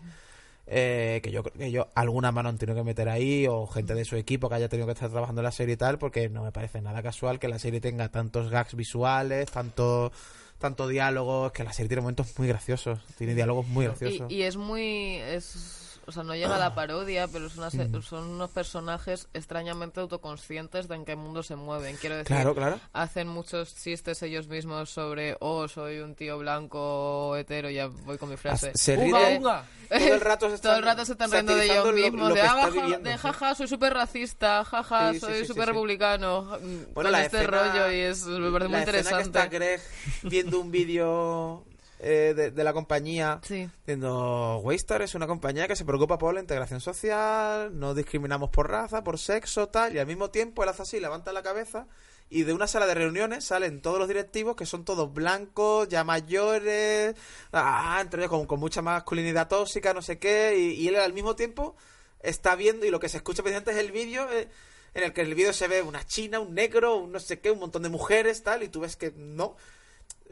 eh, 0.67 1.21
que 1.23 1.31
yo 1.31 1.43
creo 1.43 1.55
que 1.55 1.65
ellos 1.65 1.87
alguna 1.95 2.33
mano 2.33 2.51
han 2.51 2.59
tenido 2.59 2.77
que 2.77 2.85
meter 2.85 3.09
ahí, 3.09 3.47
o 3.49 3.67
gente 3.67 3.95
de 3.95 4.05
su 4.05 4.17
equipo 4.17 4.51
que 4.51 4.57
haya 4.57 4.69
tenido 4.69 4.87
que 4.87 4.93
estar 4.93 5.09
trabajando 5.09 5.41
en 5.41 5.47
la 5.47 5.53
serie 5.53 5.73
y 5.73 5.79
tal, 5.79 5.99
porque 5.99 6.29
no 6.29 6.43
me 6.43 6.53
parece 6.53 6.83
nada 6.83 7.03
casual 7.03 7.39
que 7.39 7.49
la 7.49 7.59
serie 7.59 7.81
tenga 7.81 8.11
tantos 8.11 8.51
gags 8.51 8.75
visuales, 8.75 9.51
tanto 9.51 10.13
tanto 10.59 10.87
diálogos, 10.87 11.53
que 11.53 11.65
la 11.65 11.73
serie 11.73 11.89
tiene 11.89 12.03
momentos 12.03 12.39
muy 12.39 12.47
graciosos, 12.47 12.99
tiene 13.17 13.35
diálogos 13.35 13.67
muy 13.69 13.87
graciosos. 13.87 14.31
Y, 14.31 14.35
y 14.35 14.43
es 14.43 14.59
muy... 14.59 15.15
Es, 15.15 15.80
o 16.11 16.13
sea, 16.13 16.23
no 16.23 16.35
llega 16.35 16.57
a 16.57 16.59
la 16.59 16.75
parodia, 16.75 17.27
pero 17.29 17.49
son, 17.49 17.65
una- 17.75 18.03
son 18.03 18.25
unos 18.29 18.51
personajes 18.51 19.29
extrañamente 19.33 20.01
autoconscientes 20.01 20.87
de 20.89 20.95
en 20.97 21.05
qué 21.05 21.17
mundo 21.17 21.43
se 21.43 21.57
mueven. 21.57 21.97
Quiero 21.97 22.17
decir, 22.17 22.35
Claro, 22.37 22.55
claro. 22.55 22.79
hacen 22.93 23.27
muchos 23.29 23.75
chistes 23.75 24.23
ellos 24.23 24.47
mismos 24.49 24.91
sobre, 24.91 25.37
oh, 25.41 25.67
soy 25.69 26.01
un 26.01 26.15
tío 26.15 26.39
blanco 26.39 27.37
hetero, 27.37 27.71
ya 27.71 27.87
voy 27.87 28.19
con 28.19 28.29
mi 28.29 28.37
frase. 28.37 28.73
Se 28.75 28.97
uga. 28.99 29.65
Todo 29.91 29.99
el 30.15 30.21
rato 30.21 30.49
se 30.49 30.55
están 30.57 30.71
Todo 30.71 30.79
el 30.79 30.85
rato 30.85 31.05
se 31.05 31.13
están 31.13 31.31
riendo 31.33 31.55
de 31.57 31.65
ellos 31.65 31.87
lo- 31.87 31.93
mismos, 31.93 32.29
lo 32.29 32.35
de, 32.35 32.43
ah, 32.43 32.69
viviendo, 32.73 33.11
de 33.11 33.19
jaja, 33.19 33.55
soy 33.55 33.67
súper 33.69 33.93
racista, 33.95 34.65
jaja, 34.65 35.13
sí, 35.15 35.21
soy 35.21 35.41
sí, 35.41 35.47
súper 35.47 35.65
sí. 35.65 35.71
republicano, 35.73 36.43
mm, 36.61 36.93
Bueno, 36.95 37.11
con 37.11 37.21
este 37.21 37.39
escena- 37.39 37.73
rollo 37.73 37.91
y 37.93 38.01
es, 38.01 38.25
me 38.27 38.51
parece 38.51 38.69
muy 38.69 38.79
escena 38.79 38.85
que 38.85 38.99
interesante. 38.99 39.23
está 39.39 39.47
Greg 39.49 39.81
viendo 40.23 40.61
un 40.61 40.71
vídeo 40.71 41.65
eh, 42.03 42.33
de, 42.35 42.51
de 42.51 42.65
la 42.65 42.73
compañía 42.73 43.41
Sí. 43.43 43.69
diciendo 43.81 44.59
Waystar 44.65 45.03
es 45.03 45.15
una 45.15 45.27
compañía 45.27 45.69
que 45.69 45.77
se 45.77 45.85
preocupa 45.85 46.19
por 46.19 46.33
la 46.35 46.41
integración 46.41 46.81
social, 46.81 47.79
no 47.79 47.95
discriminamos 47.95 48.51
por 48.51 48.71
raza, 48.71 49.05
por 49.05 49.19
sexo, 49.19 49.69
tal, 49.69 49.95
y 49.95 49.99
al 49.99 50.07
mismo 50.07 50.31
tiempo 50.31 50.63
él 50.63 50.71
hace 50.71 50.83
así, 50.83 51.01
levanta 51.01 51.33
la 51.33 51.43
cabeza 51.43 51.87
y 52.33 52.45
de 52.45 52.53
una 52.53 52.67
sala 52.69 52.87
de 52.87 52.95
reuniones 52.95 53.45
salen 53.45 53.83
todos 53.83 53.99
los 53.99 54.07
directivos 54.09 54.55
que 54.57 54.65
son 54.65 54.85
todos 54.85 55.13
blancos, 55.13 55.89
ya 55.89 56.05
mayores, 56.05 57.17
ah, 57.53 57.99
entre 58.01 58.23
ellos 58.23 58.31
con, 58.31 58.47
con 58.47 58.61
mucha 58.61 58.83
masculinidad 58.83 59.49
tóxica, 59.49 59.93
no 59.93 60.01
sé 60.01 60.19
qué, 60.19 60.57
y, 60.57 60.73
y 60.81 60.89
él 60.89 60.97
al 60.97 61.13
mismo 61.13 61.35
tiempo 61.37 61.77
está 62.21 62.55
viendo 62.55 62.87
y 62.87 62.91
lo 62.91 63.01
que 63.01 63.09
se 63.09 63.17
escucha 63.17 63.43
precisamente 63.43 63.73
es 63.73 63.79
el 63.79 63.93
vídeo 63.93 64.31
eh, 64.31 64.49
en 64.95 65.05
el 65.05 65.13
que 65.13 65.23
en 65.23 65.29
el 65.29 65.35
vídeo 65.35 65.53
se 65.53 65.69
ve 65.69 65.83
una 65.83 66.05
china, 66.07 66.41
un 66.41 66.55
negro, 66.55 66.97
un 66.97 67.13
no 67.13 67.21
sé 67.21 67.41
qué, 67.41 67.51
un 67.51 67.59
montón 67.61 67.83
de 67.83 67.89
mujeres, 67.89 68.43
tal, 68.43 68.63
y 68.63 68.69
tú 68.69 68.81
ves 68.81 68.97
que 68.97 69.13
no. 69.17 69.57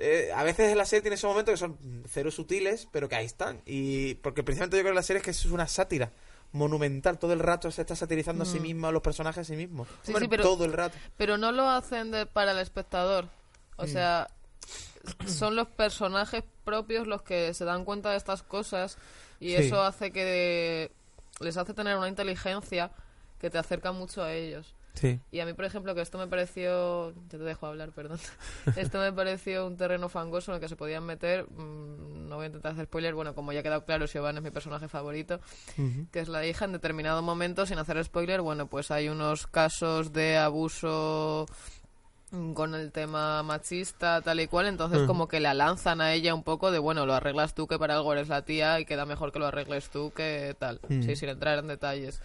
Eh, 0.00 0.30
a 0.34 0.44
veces 0.44 0.76
la 0.76 0.84
serie 0.86 1.02
tiene 1.02 1.16
esos 1.16 1.28
momentos 1.28 1.52
que 1.52 1.58
son 1.58 1.76
cero 2.08 2.30
sutiles, 2.30 2.86
pero 2.92 3.08
que 3.08 3.16
ahí 3.16 3.26
están. 3.26 3.60
Y 3.66 4.14
porque 4.16 4.42
precisamente 4.44 4.76
yo 4.76 4.82
creo 4.82 4.92
que 4.92 4.96
la 4.96 5.02
serie 5.02 5.18
es 5.18 5.24
que 5.24 5.32
es 5.32 5.44
una 5.46 5.66
sátira 5.66 6.12
monumental. 6.52 7.18
Todo 7.18 7.32
el 7.32 7.40
rato 7.40 7.70
se 7.70 7.82
está 7.82 7.96
satirizando 7.96 8.44
a 8.44 8.46
sí 8.46 8.60
misma, 8.60 8.90
los 8.92 9.02
personajes 9.02 9.40
a 9.40 9.44
sí 9.44 9.56
mismos. 9.56 9.88
Mm. 9.88 9.92
Sí, 10.18 10.28
pero- 10.28 10.42
Todo 10.44 10.64
el 10.64 10.72
rato. 10.72 10.96
Pero 11.16 11.36
no 11.36 11.50
lo 11.52 11.68
hacen 11.68 12.10
de- 12.10 12.26
para 12.26 12.52
el 12.52 12.58
espectador. 12.58 13.28
O 13.76 13.84
Mm. 13.84 13.88
sea, 13.88 14.28
son 15.26 15.56
los 15.56 15.68
personajes 15.68 16.44
propios 16.64 17.06
los 17.06 17.22
que 17.22 17.52
se 17.54 17.64
dan 17.64 17.84
cuenta 17.84 18.10
de 18.10 18.16
estas 18.18 18.42
cosas 18.42 18.98
y 19.40 19.48
Sí. 19.50 19.54
eso 19.56 19.82
hace 19.82 20.10
que 20.12 20.90
les 21.40 21.56
hace 21.56 21.74
tener 21.74 21.96
una 21.96 22.08
inteligencia 22.08 22.90
que 23.40 23.50
te 23.50 23.58
acerca 23.58 23.92
mucho 23.92 24.22
a 24.22 24.32
ellos. 24.32 24.74
Sí. 24.98 25.20
Y 25.30 25.40
a 25.40 25.46
mí, 25.46 25.52
por 25.52 25.64
ejemplo, 25.64 25.94
que 25.94 26.00
esto 26.00 26.18
me 26.18 26.26
pareció... 26.26 27.12
Ya 27.30 27.38
te 27.38 27.38
dejo 27.38 27.66
hablar, 27.66 27.92
perdón. 27.92 28.18
esto 28.76 28.98
me 28.98 29.12
pareció 29.12 29.66
un 29.66 29.76
terreno 29.76 30.08
fangoso 30.08 30.50
en 30.50 30.56
el 30.56 30.60
que 30.60 30.68
se 30.68 30.76
podían 30.76 31.04
meter... 31.04 31.46
mm, 31.50 32.28
no 32.28 32.36
voy 32.36 32.44
a 32.44 32.46
intentar 32.46 32.72
hacer 32.72 32.86
spoiler. 32.86 33.14
Bueno, 33.14 33.34
como 33.34 33.52
ya 33.52 33.60
ha 33.60 33.62
quedado 33.62 33.84
claro, 33.84 34.06
Siobhan 34.06 34.36
es 34.36 34.42
mi 34.42 34.50
personaje 34.50 34.88
favorito 34.88 35.40
que 36.12 36.20
es 36.20 36.28
la 36.28 36.46
hija, 36.46 36.64
en 36.64 36.72
determinado 36.72 37.22
momento, 37.22 37.66
sin 37.66 37.78
hacer 37.78 38.02
spoiler, 38.04 38.40
bueno, 38.40 38.66
pues 38.66 38.90
hay 38.90 39.08
unos 39.08 39.46
casos 39.46 40.12
de 40.12 40.36
abuso 40.36 41.46
con 42.54 42.74
el 42.74 42.92
tema 42.92 43.42
machista, 43.42 44.20
tal 44.20 44.40
y 44.40 44.46
cual, 44.48 44.66
entonces 44.66 45.06
como 45.06 45.28
que 45.28 45.40
la 45.40 45.54
lanzan 45.54 46.02
a 46.02 46.12
ella 46.12 46.34
un 46.34 46.42
poco 46.42 46.70
de, 46.70 46.78
bueno, 46.78 47.06
lo 47.06 47.14
arreglas 47.14 47.54
tú, 47.54 47.66
que 47.66 47.78
para 47.78 47.94
algo 47.94 48.12
eres 48.12 48.28
la 48.28 48.42
tía 48.42 48.78
y 48.80 48.84
queda 48.84 49.06
mejor 49.06 49.32
que 49.32 49.38
lo 49.38 49.46
arregles 49.46 49.88
tú 49.88 50.12
que 50.14 50.54
tal, 50.58 50.80
sí, 50.88 51.16
sin 51.16 51.30
entrar 51.30 51.58
en 51.58 51.68
detalles. 51.68 52.20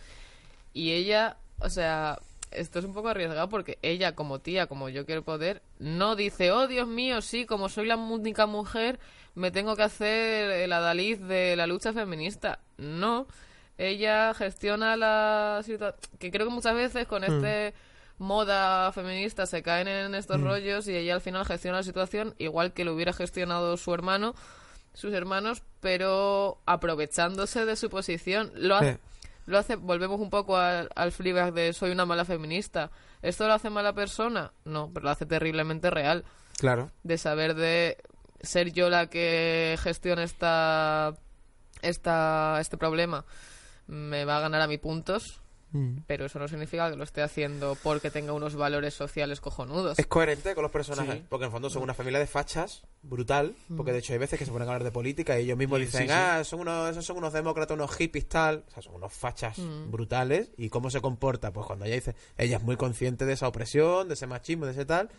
Y 0.74 0.92
ella, 0.92 1.38
o 1.60 1.70
sea, 1.70 2.20
esto 2.56 2.80
es 2.80 2.86
un 2.86 2.94
poco 2.94 3.10
arriesgado 3.10 3.50
porque 3.50 3.78
ella 3.82 4.16
como 4.16 4.40
tía, 4.40 4.68
como 4.68 4.90
yo 4.90 5.06
quiero 5.06 5.24
poder, 5.24 5.62
no 5.80 6.16
dice, 6.16 6.52
oh 6.52 6.68
Dios 6.68 6.88
mío, 6.88 7.22
sí, 7.22 7.46
como 7.46 7.70
soy 7.70 7.86
la 7.88 7.98
única 7.98 8.46
mujer, 8.46 9.00
me 9.36 9.52
tengo 9.52 9.76
que 9.76 9.84
hacer 9.84 10.52
el 10.52 10.74
adalid 10.74 11.20
de 11.20 11.56
la 11.56 11.68
lucha 11.68 11.94
feminista. 11.94 12.60
No, 12.78 13.28
ella 13.78 14.34
gestiona 14.34 14.96
la 14.96 15.62
situación, 15.64 16.00
que 16.20 16.32
creo 16.32 16.48
que 16.48 16.54
muchas 16.54 16.76
veces 16.76 17.08
con 17.08 17.24
este 17.24 17.74
moda 18.20 18.92
feminista 18.92 19.46
se 19.46 19.64
caen 19.64 19.88
en 19.88 20.16
estos 20.16 20.40
rollos 20.40 20.88
y 20.88 20.96
ella 20.96 21.16
al 21.16 21.22
final 21.22 21.46
gestiona 21.46 21.78
la 21.78 21.84
situación 21.84 22.36
igual 22.38 22.74
que 22.74 22.86
lo 22.86 22.94
hubiera 22.94 23.12
gestionado 23.12 23.76
su 23.78 23.94
hermano, 23.94 24.36
sus 24.94 25.14
hermanos, 25.14 25.64
pero 25.80 26.60
aprovechándose 26.66 27.66
de 27.66 27.76
su 27.76 27.90
posición. 27.90 28.52
Lo 28.56 28.76
hace, 28.76 28.94
Sí. 28.94 29.00
Lo 29.46 29.58
hace, 29.58 29.76
volvemos 29.76 30.20
un 30.20 30.30
poco 30.30 30.58
al, 30.58 30.90
al 30.96 31.12
Fleabag 31.12 31.54
de 31.54 31.74
soy 31.74 31.92
una 31.92 32.06
mala 32.06 32.26
feminista. 32.26 32.92
¿Esto 33.22 33.48
lo 33.48 33.54
hace 33.54 33.70
mala 33.70 33.94
persona? 33.94 34.54
No, 34.66 34.92
pero 34.94 35.06
lo 35.06 35.10
hace 35.10 35.26
terriblemente 35.26 35.90
real. 35.90 36.24
Claro. 36.58 36.92
De 37.04 37.18
saber 37.18 37.56
de 37.56 37.98
ser 38.42 38.72
yo 38.72 38.90
la 38.90 39.08
que 39.08 39.78
gestione 39.82 40.24
esta, 40.24 41.14
esta, 41.82 42.58
este 42.60 42.78
problema. 42.78 43.26
Me 43.88 44.26
va 44.26 44.38
a 44.38 44.42
ganar 44.42 44.62
a 44.62 44.68
mí 44.68 44.78
puntos, 44.78 45.42
pero 46.06 46.26
eso 46.26 46.38
no 46.40 46.48
significa 46.48 46.90
que 46.92 46.96
lo 46.98 47.04
esté 47.04 47.22
haciendo 47.22 47.76
porque 47.82 48.12
tenga 48.12 48.34
unos 48.34 48.56
valores 48.56 48.94
sociales 48.94 49.42
cojonudos. 49.42 49.98
Es 49.98 50.06
coherente 50.08 50.54
con 50.54 50.62
los 50.64 50.72
personajes, 50.72 51.16
Sí. 51.16 51.24
porque 51.30 51.46
en 51.46 51.48
el 51.48 51.52
fondo 51.52 51.70
son 51.70 51.82
una 51.84 51.94
familia 51.94 52.20
de 52.20 52.28
fachas 52.28 52.84
brutal, 53.02 53.56
porque 53.76 53.92
de 53.92 54.00
hecho 54.00 54.14
hay 54.14 54.20
veces 54.20 54.38
que 54.40 54.46
se 54.46 54.52
ponen 54.52 54.68
a 54.68 54.72
hablar 54.72 54.84
de 54.84 54.92
política 54.92 55.40
y 55.40 55.44
ellos 55.46 55.58
mismos 55.58 55.80
Sí, 55.80 55.86
dicen, 55.86 56.02
sí, 56.04 56.08
sí. 56.08 56.14
ah, 56.16 56.44
son 56.44 56.60
unos, 56.62 56.92
esos 56.92 57.06
son 57.06 57.18
unos 57.18 57.34
demócratas, 57.34 57.76
unos 57.76 57.92
hippies 57.96 58.28
tal, 58.30 58.64
o 58.68 58.72
sea, 58.72 58.84
son 58.84 58.96
unos 58.96 59.12
fachas 59.14 59.58
brutales. 59.88 60.52
Y 60.58 60.70
cómo 60.70 60.90
se 60.90 61.02
comporta, 61.02 61.52
pues 61.52 61.66
cuando 61.66 61.86
ella 61.86 61.96
dice, 61.96 62.16
ella 62.38 62.58
es 62.58 62.64
muy 62.64 62.78
consciente 62.78 63.26
de 63.26 63.34
esa 63.34 63.48
opresión, 63.48 64.08
de 64.08 64.14
ese 64.14 64.28
machismo, 64.28 64.66
de 64.66 64.72
ese 64.74 64.86
tal, 64.86 65.10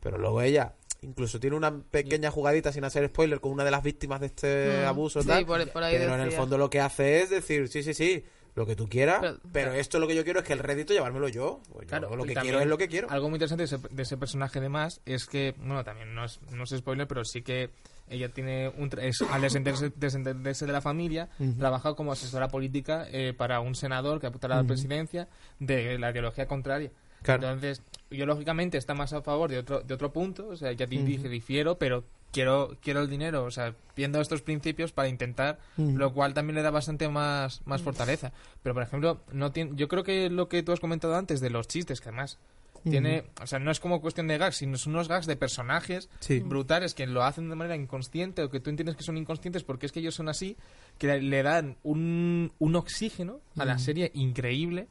pero 0.00 0.16
luego 0.18 0.40
ella 0.42 0.74
incluso 1.02 1.38
tiene 1.38 1.54
una 1.54 1.80
pequeña 1.80 2.30
jugadita 2.32 2.72
sin 2.72 2.82
hacer 2.82 3.06
spoiler 3.08 3.40
con 3.40 3.52
una 3.52 3.62
de 3.64 3.70
las 3.70 3.84
víctimas 3.84 4.18
de 4.20 4.26
este 4.26 4.82
Mm, 4.82 4.88
abuso 4.88 5.22
sí, 5.22 5.28
tal, 5.28 5.46
por- 5.46 5.68
por 5.70 5.82
ahí 5.84 5.96
pero 5.96 6.14
en 6.14 6.20
el 6.22 6.32
fondo 6.32 6.58
lo 6.58 6.68
que 6.70 6.80
hace 6.80 7.20
es 7.22 7.30
decir, 7.30 7.68
sí, 7.68 7.84
sí, 7.84 7.94
sí, 7.94 8.24
lo 8.58 8.66
que 8.66 8.76
tú 8.76 8.88
quieras, 8.88 9.18
Pero- 9.20 9.38
pero, 9.52 9.72
esto 9.72 9.98
lo 9.98 10.06
que 10.06 10.14
yo 10.14 10.24
quiero 10.24 10.40
es 10.40 10.46
que 10.46 10.52
el 10.52 10.58
rédito 10.58 10.92
llevármelo 10.92 11.28
yo, 11.28 11.60
Pues 11.72 11.86
yo 11.86 11.88
Claro, 11.88 12.14
lo 12.16 12.24
que 12.24 12.34
quiero 12.34 12.60
es 12.60 12.66
lo 12.66 12.76
que 12.76 12.88
quiero. 12.88 13.08
Algo 13.10 13.28
muy 13.28 13.36
interesante 13.36 13.62
de 13.62 13.76
ese, 13.76 13.78
de 13.90 14.02
ese 14.02 14.16
personaje, 14.16 14.58
además, 14.58 15.00
es 15.06 15.26
que, 15.26 15.54
bueno, 15.58 15.82
también 15.84 16.14
no 16.14 16.24
es, 16.24 16.40
no 16.50 16.64
es 16.64 16.70
spoiler, 16.76 17.06
pero 17.08 17.24
sí 17.24 17.42
que 17.42 17.70
ella 18.10 18.28
tiene 18.30 18.68
un. 18.76 18.90
tra- 18.90 19.02
Es, 19.02 19.20
al 19.22 19.40
desentenderse, 19.42 19.92
desentenderse 19.96 20.66
de 20.66 20.72
la 20.72 20.80
familia, 20.80 21.28
trabaja 21.58 21.94
como 21.94 22.12
asesora 22.12 22.48
política 22.48 23.06
eh, 23.10 23.34
para 23.36 23.60
un 23.60 23.74
senador 23.74 24.20
que 24.20 24.26
apunta 24.26 24.46
a 24.46 24.50
la 24.50 24.64
presidencia 24.64 25.28
de 25.58 25.98
la 25.98 26.10
ideología 26.10 26.46
contraria. 26.46 26.90
Claro. 27.22 27.42
Entonces, 27.48 27.82
yo 28.10 28.24
lógicamente 28.26 28.78
está 28.78 28.94
más 28.94 29.12
a 29.12 29.20
favor 29.22 29.50
de 29.50 29.58
otro, 29.58 29.80
de 29.80 29.92
otro 29.92 30.12
punto, 30.12 30.48
o 30.48 30.56
sea, 30.56 30.72
ya 30.72 30.86
te 30.86 30.96
dije, 30.96 31.28
difiero, 31.28 31.76
pero 31.76 32.04
quiero 32.32 32.76
quiero 32.82 33.00
el 33.00 33.08
dinero, 33.08 33.44
o 33.44 33.50
sea, 33.50 33.74
viendo 33.96 34.20
estos 34.20 34.42
principios 34.42 34.92
para 34.92 35.08
intentar, 35.08 35.58
lo 35.76 36.12
cual 36.12 36.34
también 36.34 36.56
le 36.56 36.62
da 36.62 36.70
bastante 36.70 37.08
más, 37.08 37.62
más 37.66 37.82
fortaleza. 37.82 38.32
Pero, 38.62 38.74
por 38.74 38.82
ejemplo, 38.82 39.20
no 39.32 39.50
tiene, 39.52 39.72
yo 39.74 39.88
creo 39.88 40.04
que 40.04 40.30
lo 40.30 40.48
que 40.48 40.62
tú 40.62 40.72
has 40.72 40.80
comentado 40.80 41.16
antes 41.16 41.40
de 41.40 41.50
los 41.50 41.66
chistes, 41.68 42.00
que 42.00 42.08
además 42.10 42.38
tiene, 42.84 43.24
o 43.42 43.46
sea, 43.46 43.58
no 43.58 43.72
es 43.72 43.80
como 43.80 44.00
cuestión 44.00 44.28
de 44.28 44.38
gags, 44.38 44.56
sino 44.58 44.78
son 44.78 44.94
unos 44.94 45.08
gags 45.08 45.26
de 45.26 45.34
personajes 45.36 46.08
Sí. 46.20 46.38
brutales 46.38 46.94
que 46.94 47.06
lo 47.08 47.24
hacen 47.24 47.48
de 47.50 47.56
manera 47.56 47.74
inconsciente 47.76 48.42
o 48.42 48.50
que 48.50 48.60
tú 48.60 48.70
entiendes 48.70 48.94
que 48.94 49.02
son 49.02 49.16
inconscientes 49.18 49.64
porque 49.64 49.84
es 49.86 49.92
que 49.92 49.98
ellos 49.98 50.14
son 50.14 50.28
así, 50.28 50.56
que 50.96 51.20
le 51.20 51.42
dan 51.42 51.76
un, 51.82 52.52
un 52.60 52.76
oxígeno 52.76 53.40
a 53.58 53.64
la 53.64 53.78
serie 53.78 54.10
increíble 54.14 54.86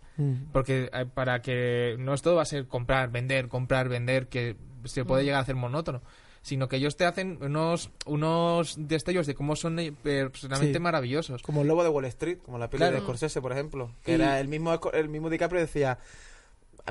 porque 0.51 0.89
eh, 0.93 1.05
para 1.11 1.41
que 1.41 1.95
no 1.97 2.13
es 2.13 2.21
todo 2.21 2.35
va 2.35 2.41
a 2.41 2.45
ser 2.45 2.67
comprar, 2.67 3.09
vender, 3.09 3.47
comprar, 3.47 3.87
vender, 3.87 4.27
que 4.27 4.57
se 4.83 5.05
puede 5.05 5.23
llegar 5.23 5.39
a 5.39 5.43
hacer 5.43 5.55
monótono, 5.55 6.01
sino 6.47 6.67
que 6.69 6.77
ellos 6.77 6.95
te 6.95 7.05
hacen 7.05 7.37
unos 7.41 7.89
unos 8.05 8.75
destellos 8.79 9.27
de 9.27 9.35
cómo 9.35 9.55
son 9.55 9.77
eh, 9.79 9.91
personalmente 10.01 10.77
Sí. 10.77 10.79
maravillosos. 10.79 11.41
Como 11.43 11.61
el 11.61 11.67
lobo 11.67 11.83
de 11.83 11.89
Wall 11.89 12.05
Street, 12.05 12.37
como 12.45 12.57
la 12.57 12.69
peli 12.69 12.79
Claro. 12.79 12.95
de 12.95 13.01
Scorsese, 13.01 13.41
por 13.41 13.51
ejemplo. 13.51 13.91
Que 14.05 14.13
era 14.13 14.39
el 14.39 14.47
mismo, 14.47 14.73
el 14.93 15.09
mismo 15.09 15.29
DiCaprio 15.29 15.59
decía, 15.61 15.99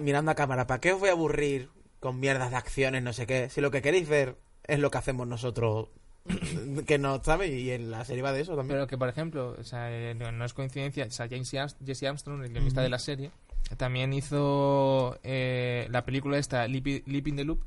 mirando 0.01 0.31
a 0.31 0.35
cámara, 0.35 0.67
¿para 0.67 0.81
qué 0.81 0.93
os 0.93 1.01
voy 1.01 1.09
a 1.09 1.13
aburrir 1.13 1.71
con 2.01 2.21
mierdas 2.21 2.51
de 2.51 2.57
acciones, 2.57 3.03
no 3.03 3.13
sé 3.13 3.27
qué? 3.27 3.49
Si 3.49 3.61
lo 3.61 3.71
que 3.71 3.81
queréis 3.83 4.09
ver 4.09 4.37
es 4.65 4.79
lo 4.79 4.91
que 4.91 4.99
hacemos 4.99 5.27
nosotros, 5.27 5.89
que 6.87 6.99
no, 6.99 7.23
¿sabes? 7.25 7.51
Y 7.51 7.71
en 7.71 7.91
la 7.91 8.05
serie 8.05 8.23
va 8.23 8.33
de 8.33 8.43
eso 8.43 8.57
también. 8.57 8.77
Pero 8.77 8.87
que, 8.87 8.99
por 8.99 9.09
ejemplo, 9.09 9.57
o 9.59 9.65
sea, 9.65 9.91
eh, 9.91 10.15
no, 10.15 10.45
es 10.45 10.53
coincidencia, 10.53 11.07
o 11.07 11.11
sea, 11.11 11.29
James 11.29 11.51
Jesse 11.85 12.03
Armstrong, 12.05 12.43
el 12.45 12.53
guionista 12.53 12.83
de 12.83 12.89
la 12.91 12.99
serie, 12.99 13.31
también 13.79 14.13
hizo 14.13 15.19
eh, 15.25 15.89
la 15.91 16.05
película 16.05 16.37
esta, 16.39 16.69
Leap, 16.69 16.87
I- 16.87 17.03
Leap 17.07 17.27
in 17.29 17.37
the 17.37 17.45
Loop, 17.45 17.61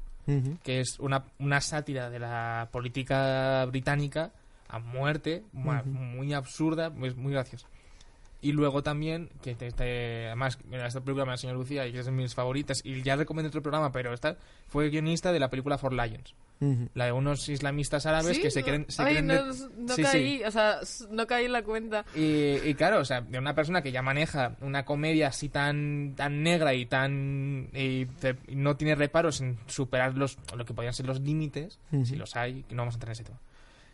Que 0.63 0.79
es 0.81 0.99
una, 0.99 1.25
una 1.39 1.61
sátira 1.61 2.09
de 2.09 2.19
la 2.19 2.69
política 2.71 3.65
británica 3.65 4.31
a 4.67 4.79
muerte, 4.79 5.43
mu- 5.53 5.71
muy 5.83 6.33
absurda, 6.33 6.91
es 7.03 7.15
muy 7.15 7.33
graciosa. 7.33 7.67
Y 8.41 8.53
luego 8.53 8.83
también, 8.83 9.29
que 9.41 9.55
te, 9.55 9.71
te- 9.71 10.27
además, 10.27 10.57
mira, 10.69 10.87
esta 10.87 11.01
película 11.01 11.25
me 11.25 11.29
la 11.29 11.33
enseñó 11.35 11.53
Lucía 11.53 11.85
y 11.87 11.91
que 11.91 11.99
es 11.99 12.05
de 12.05 12.11
mis 12.11 12.33
favoritas, 12.35 12.79
y 12.85 13.01
ya 13.01 13.15
recomendé 13.17 13.49
otro 13.49 13.61
programa, 13.61 13.91
pero 13.91 14.13
esta 14.13 14.37
fue 14.67 14.89
guionista 14.89 15.31
de 15.33 15.39
la 15.39 15.49
película 15.49 15.77
For 15.77 15.91
Lions. 15.91 16.33
La 16.93 17.05
de 17.05 17.11
unos 17.13 17.47
islamistas 17.47 18.05
árabes 18.05 18.35
¿Sí? 18.35 18.41
que 18.41 18.51
se 18.51 18.63
quieren... 18.63 18.85
Se 18.89 19.01
Ay, 19.01 19.13
quieren 19.23 19.27
no, 19.27 19.53
Sí, 19.53 19.95
sí. 19.95 20.03
caí, 20.03 20.43
o 20.43 20.51
sea, 20.51 20.79
s- 20.81 21.05
no 21.09 21.25
caí 21.25 21.45
en 21.45 21.53
la 21.53 21.63
cuenta. 21.63 22.03
Y, 22.15 22.55
y 22.65 22.73
claro, 22.75 22.99
o 22.99 23.05
sea, 23.05 23.21
de 23.21 23.37
una 23.39 23.55
persona 23.55 23.81
que 23.81 23.91
ya 23.93 24.01
maneja 24.01 24.57
una 24.61 24.83
comedia 24.83 25.27
así 25.29 25.47
tan 25.49 26.15
tan 26.17 26.43
negra 26.43 26.73
y 26.73 26.85
tan 26.85 27.69
y 27.73 28.05
te- 28.07 28.35
y 28.47 28.55
no 28.55 28.75
tiene 28.75 28.95
reparos 28.95 29.39
en 29.41 29.57
superar 29.67 30.15
los 30.15 30.37
lo 30.55 30.65
que 30.65 30.73
podrían 30.73 30.93
ser 30.93 31.05
los 31.05 31.21
límites, 31.21 31.79
si 32.03 32.15
los 32.17 32.35
hay, 32.35 32.65
no 32.71 32.77
vamos 32.81 32.95
a 32.95 32.97
entrar 32.97 33.09
en 33.09 33.11
ese 33.13 33.23
tema. 33.23 33.39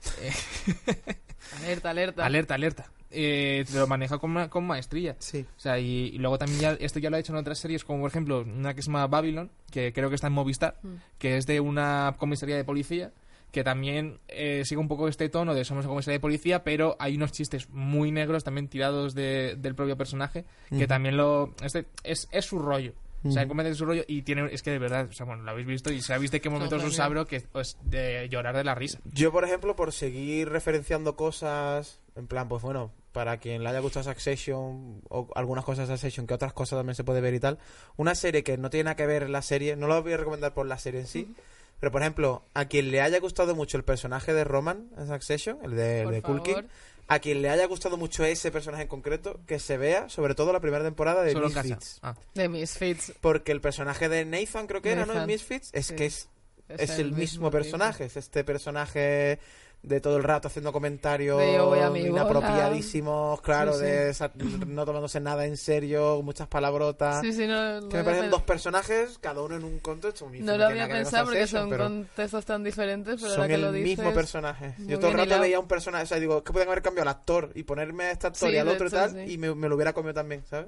Alerta, 1.61 1.89
alerta. 1.91 2.25
Alerta, 2.25 2.55
alerta. 2.55 2.91
Eh, 3.15 3.65
te 3.65 3.77
lo 3.79 3.87
maneja 3.87 4.17
con, 4.17 4.31
ma- 4.31 4.49
con 4.49 4.65
maestría. 4.67 5.15
Sí. 5.19 5.45
O 5.55 5.59
sea, 5.59 5.79
y, 5.79 6.09
y 6.13 6.17
luego 6.17 6.37
también 6.37 6.59
ya, 6.59 6.71
esto 6.73 6.99
ya 6.99 7.09
lo 7.09 7.15
ha 7.15 7.19
hecho 7.19 7.31
en 7.33 7.39
otras 7.39 7.57
series, 7.57 7.83
como 7.83 8.01
por 8.01 8.09
ejemplo 8.11 8.41
una 8.41 8.73
que 8.73 8.81
se 8.81 8.87
llama 8.87 9.07
Babylon, 9.07 9.49
que 9.71 9.93
creo 9.93 10.09
que 10.09 10.15
está 10.15 10.27
en 10.27 10.33
Movistar, 10.33 10.77
Mm. 10.83 10.95
que 11.17 11.37
es 11.37 11.45
de 11.45 11.59
una 11.59 12.15
comisaría 12.19 12.55
de 12.57 12.63
policía, 12.63 13.11
que 13.51 13.63
también 13.63 14.19
eh, 14.27 14.63
sigue 14.65 14.81
un 14.81 14.89
poco 14.89 15.07
este 15.07 15.29
tono 15.29 15.53
de 15.53 15.63
somos 15.63 15.85
una 15.85 15.93
comisaría 15.93 16.17
de 16.17 16.19
policía, 16.21 16.63
pero 16.65 16.97
hay 16.99 17.15
unos 17.15 17.31
chistes 17.31 17.69
muy 17.69 18.11
negros 18.11 18.43
también 18.43 18.67
tirados 18.67 19.15
de- 19.15 19.55
del 19.57 19.75
propio 19.75 19.95
personaje, 19.95 20.43
que 20.69 20.87
también 20.87 21.15
lo... 21.15 21.53
Este, 21.63 21.85
es, 22.03 22.27
es 22.31 22.43
su 22.45 22.59
rollo. 22.59 22.93
O 23.23 23.31
sea, 23.31 23.47
comete 23.47 23.73
su 23.73 23.85
rollo 23.87 24.03
y 24.07 24.21
tiene... 24.21 24.49
Es 24.51 24.61
que 24.61 24.69
de 24.69 24.77
verdad, 24.77 25.07
o 25.09 25.13
sea, 25.13 25.25
bueno, 25.25 25.41
lo 25.41 25.49
habéis 25.49 25.65
visto 25.65 25.91
y 25.91 25.99
sabéis 25.99 26.29
de 26.29 26.41
qué 26.41 26.49
momentos 26.51 26.83
os 26.83 26.99
abro 26.99 27.25
que 27.25 27.39
pues 27.39 27.75
de 27.83 28.27
llorar 28.29 28.55
de 28.55 28.63
la 28.63 28.75
risa. 28.75 28.99
Yo, 29.05 29.31
por 29.31 29.43
ejemplo, 29.45 29.75
por 29.75 29.93
seguir 29.93 30.49
referenciando 30.49 31.15
cosas, 31.15 32.01
en 32.15 32.27
plan, 32.27 32.47
pues 32.47 32.61
bueno, 32.61 32.91
para 33.15 33.37
quien 33.37 33.63
le 33.63 33.69
haya 33.69 33.79
gustado 33.79 34.03
Succession 34.03 35.01
o 35.07 35.29
algunas 35.35 35.63
cosas 35.63 35.87
de 35.87 35.95
Succession, 35.95 36.27
que 36.27 36.33
otras 36.33 36.51
cosas 36.51 36.77
también 36.77 36.95
se 36.95 37.05
puede 37.05 37.21
ver 37.21 37.33
y 37.33 37.39
tal, 37.39 37.59
una 37.95 38.13
serie 38.13 38.43
que 38.43 38.57
no 38.57 38.69
tiene 38.69 38.83
nada 38.83 38.97
que 38.97 39.05
ver 39.05 39.29
la 39.29 39.41
serie, 39.41 39.77
no 39.77 39.87
la 39.87 40.01
voy 40.01 40.11
a 40.11 40.17
recomendar 40.17 40.53
por 40.53 40.65
la 40.65 40.77
serie 40.77 40.99
en 40.99 41.07
sí, 41.07 41.33
pero 41.79 41.93
por 41.93 42.01
ejemplo, 42.01 42.43
a 42.53 42.65
quien 42.65 42.91
le 42.91 42.99
haya 42.99 43.17
gustado 43.21 43.55
mucho 43.55 43.77
el 43.77 43.85
personaje 43.85 44.33
de 44.33 44.43
Roman 44.43 44.89
en 44.97 45.07
Succession, 45.07 45.59
el 45.63 45.77
de, 45.77 46.01
el. 46.01 46.21
Culkin, 46.23 46.67
a 47.07 47.19
quien 47.19 47.41
le 47.41 47.49
haya 47.49 47.65
gustado 47.67 47.95
mucho 47.95 48.25
ese 48.25 48.51
personaje 48.51 48.83
en 48.83 48.89
concreto, 48.89 49.39
que 49.47 49.59
se 49.59 49.77
vea, 49.77 50.09
sobre 50.09 50.35
todo 50.35 50.51
la 50.51 50.59
primera 50.59 50.83
temporada 50.83 51.23
de 51.23 51.31
Solo. 51.31 51.47
Misfits. 51.47 51.99
Ah. 52.03 52.15
De 52.33 52.49
Misfits. 52.49 53.13
Porque 53.21 53.53
el 53.53 53.61
personaje 53.61 54.09
de 54.09 54.25
Nathan, 54.25 54.67
creo 54.67 54.81
que 54.81 54.91
era, 54.91 55.05
¿no? 55.05 55.13
En 55.13 55.19
Nathan. 55.19 55.27
Misfits, 55.27 55.69
es 55.71 55.85
Sí. 55.85 55.95
que 55.95 56.07
es 56.07 56.27
es, 56.67 56.99
el 56.99 57.13
mismo, 57.13 57.51
personaje, 57.51 58.05
es 58.05 58.17
este 58.17 58.43
personaje 58.43 59.39
de 59.87 60.01
todo 60.01 60.17
el 60.17 60.23
rato 60.23 60.47
haciendo 60.47 60.71
comentarios 60.73 61.37
voy 61.37 61.99
inapropiadísimos, 62.07 63.41
claro, 63.41 63.73
Sí, 63.73 63.79
sí. 63.79 63.85
de 63.85 64.13
sa- 64.13 64.31
no 64.67 64.85
tomándose 64.85 65.19
nada 65.19 65.45
en 65.45 65.57
serio, 65.57 66.21
muchas 66.23 66.47
palabrotas. 66.47 67.21
Sí, 67.21 67.33
sí, 67.33 67.47
no, 67.47 67.81
no 67.81 67.89
Que 67.89 67.97
me 67.97 68.03
parecen 68.03 68.29
dos 68.31 68.41
personajes, 68.43 69.17
cada 69.19 69.41
uno 69.41 69.55
en 69.55 69.63
un 69.63 69.79
contexto. 69.79 70.27
No 70.39 70.57
lo 70.57 70.65
había 70.65 70.87
pensado 70.87 71.25
porque 71.25 71.41
Succession, 71.47 71.69
son 71.69 71.77
contextos 71.77 72.45
tan 72.45 72.63
diferentes, 72.63 73.15
pero 73.21 73.29
son 73.33 73.41
ahora 73.41 73.47
que 73.47 73.53
el 73.55 73.61
lo 73.61 73.71
dices... 73.71 73.97
mismo 73.99 74.13
personaje. 74.13 74.73
Yo 74.79 74.97
todo 74.99 75.11
el 75.11 75.17
rato 75.17 75.25
hilado. 75.27 75.41
veía 75.41 75.59
un 75.59 75.67
personaje, 75.67 76.03
o 76.03 76.07
sea, 76.07 76.19
digo, 76.19 76.37
es 76.37 76.43
que 76.43 76.51
pueden 76.51 76.67
haber 76.67 76.81
cambiado 76.81 77.09
al 77.09 77.15
actor 77.15 77.51
y 77.55 77.63
ponerme 77.63 78.05
a 78.05 78.11
este 78.11 78.27
actor 78.27 78.49
Sí, 78.49 78.55
y 78.55 78.57
al 78.57 78.67
otro 78.67 78.85
y 78.85 78.87
hecho, 78.87 78.97
tal, 78.97 79.11
sí. 79.11 79.33
y 79.33 79.37
me, 79.37 79.53
me 79.53 79.69
lo 79.69 79.75
hubiera 79.75 79.93
comido 79.93 80.13
también, 80.13 80.43
¿sabes? 80.49 80.67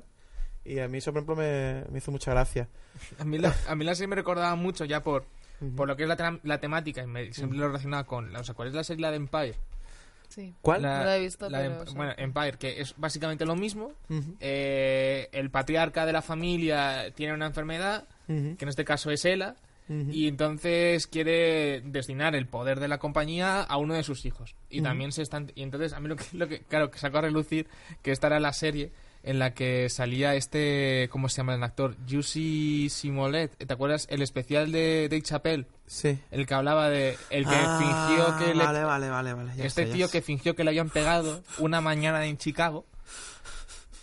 Y 0.64 0.80
a 0.80 0.88
mí 0.88 0.98
eso, 0.98 1.12
por 1.14 1.20
ejemplo, 1.20 1.36
me, 1.38 1.86
me 1.90 1.98
hizo 2.00 2.12
mucha 2.12 2.32
gracia. 2.32 2.68
A 3.20 3.24
mí, 3.24 3.38
la, 3.38 3.56
a 3.68 3.76
mí 3.76 3.86
la 3.86 3.96
serie 3.96 4.08
me 4.10 4.16
recordaba 4.16 4.54
mucho 4.56 4.84
ya 4.86 5.02
por, 5.02 5.26
Por 5.76 5.88
lo 5.88 5.96
que 5.96 6.04
es 6.04 6.10
la, 6.10 6.40
la 6.44 6.60
temática 6.60 7.02
y 7.04 7.08
me, 7.08 7.34
siempre 7.34 7.58
lo 7.58 7.68
relacionaba 7.68 8.06
con... 8.06 8.36
O 8.36 8.44
sea, 8.44 8.54
¿cuál 8.54 8.68
es 8.70 8.74
la 8.76 8.84
serie? 8.84 9.02
La 9.02 9.12
de 9.12 9.18
Empire. 9.18 9.56
Sí. 10.28 10.54
¿Cuál? 10.62 10.82
La, 10.82 11.00
No 11.00 11.06
la 11.06 11.18
he 11.18 11.20
visto, 11.22 11.50
la 11.50 11.60
de 11.60 11.70
pero 11.70 11.82
Emp- 11.84 11.88
sí. 11.90 11.96
Bueno, 11.96 12.14
Empire, 12.18 12.58
que 12.60 12.82
es 12.82 12.94
básicamente 12.98 13.46
lo 13.46 13.56
mismo. 13.56 13.94
Eh, 14.40 15.30
el 15.32 15.50
patriarca 15.50 16.06
de 16.06 16.14
la 16.14 16.22
familia 16.22 17.12
tiene 17.16 17.34
una 17.34 17.48
enfermedad, 17.48 18.08
que 18.28 18.34
en 18.60 18.68
este 18.70 18.86
caso 18.86 19.10
es 19.10 19.24
Ela, 19.26 19.56
y 19.90 20.28
entonces 20.28 21.08
quiere 21.08 21.80
destinar 21.86 22.36
el 22.36 22.46
poder 22.46 22.82
de 22.82 22.90
la 22.90 22.98
compañía 22.98 23.62
a 23.62 23.78
uno 23.78 23.94
de 23.94 24.04
sus 24.04 24.26
hijos. 24.26 24.54
Y 24.70 24.82
también 24.82 25.14
se 25.14 25.22
están... 25.22 25.52
Y 25.56 25.64
entonces 25.64 25.94
a 25.94 26.02
mí 26.02 26.10
lo 26.10 26.18
que, 26.18 26.26
lo 26.34 26.48
que 26.50 26.60
claro, 26.60 26.92
que 26.92 27.00
sacó 27.00 27.20
a 27.20 27.22
relucir 27.22 27.68
que 28.02 28.12
esta 28.12 28.28
era 28.28 28.40
la 28.42 28.52
serie 28.52 28.92
en 29.28 29.40
la 29.40 29.54
que 29.54 29.90
salía 29.90 30.36
este... 30.36 31.08
¿Cómo 31.12 31.30
se 31.30 31.38
llama 31.38 31.54
el 31.56 31.64
actor? 31.64 31.96
Jussi 32.10 32.88
Smollett. 32.90 33.56
¿Te 33.58 33.74
acuerdas? 33.74 34.08
El 34.10 34.22
especial 34.22 34.72
de 34.72 35.08
Dave 35.10 35.22
Chappelle. 35.22 35.66
Sí. 35.86 36.18
El 36.32 36.46
que 36.48 36.54
hablaba 36.54 36.90
de... 36.90 37.18
El 37.30 37.46
que 37.46 37.54
Ah, 37.56 37.78
fingió 37.80 38.38
que 38.38 38.56
le... 38.56 38.64
Vale, 38.64 38.84
vale, 38.84 39.10
vale, 39.10 39.34
vale. 39.34 39.52
ya 39.56 39.66
este 39.66 39.84
sé, 39.84 39.88
ya 39.90 39.94
tío 39.96 40.08
sé. 40.08 40.12
que 40.14 40.22
fingió 40.22 40.56
que 40.56 40.64
le 40.64 40.70
habían 40.72 40.90
pegado 40.90 41.44
una 41.60 41.82
mañana 41.82 42.26
en 42.26 42.38
Chicago. 42.38 42.86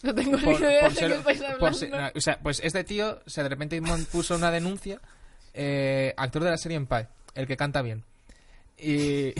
No 0.02 0.14
tengo 0.14 0.32
por- 0.38 0.60
ni 0.60 0.66
idea 0.66 0.80
por 0.82 0.90
de 0.92 0.96
ser- 0.96 1.10
qué 1.12 1.16
estáis 1.18 1.38
por 1.40 1.48
hablando. 1.52 1.78
ser- 1.78 1.90
no, 1.90 2.10
o 2.14 2.20
sea, 2.20 2.38
pues 2.42 2.60
este 2.62 2.84
tío 2.84 3.20
se 3.26 3.42
de 3.42 3.48
repente 3.48 3.80
puso 4.12 4.34
una 4.36 4.50
denuncia. 4.50 5.00
eh, 5.54 6.12
actor 6.16 6.44
de 6.44 6.50
la 6.50 6.58
serie 6.58 6.76
Empire, 6.76 7.08
el 7.34 7.46
que 7.46 7.56
canta 7.56 7.80
bien. 7.80 8.04
Y, 8.76 9.32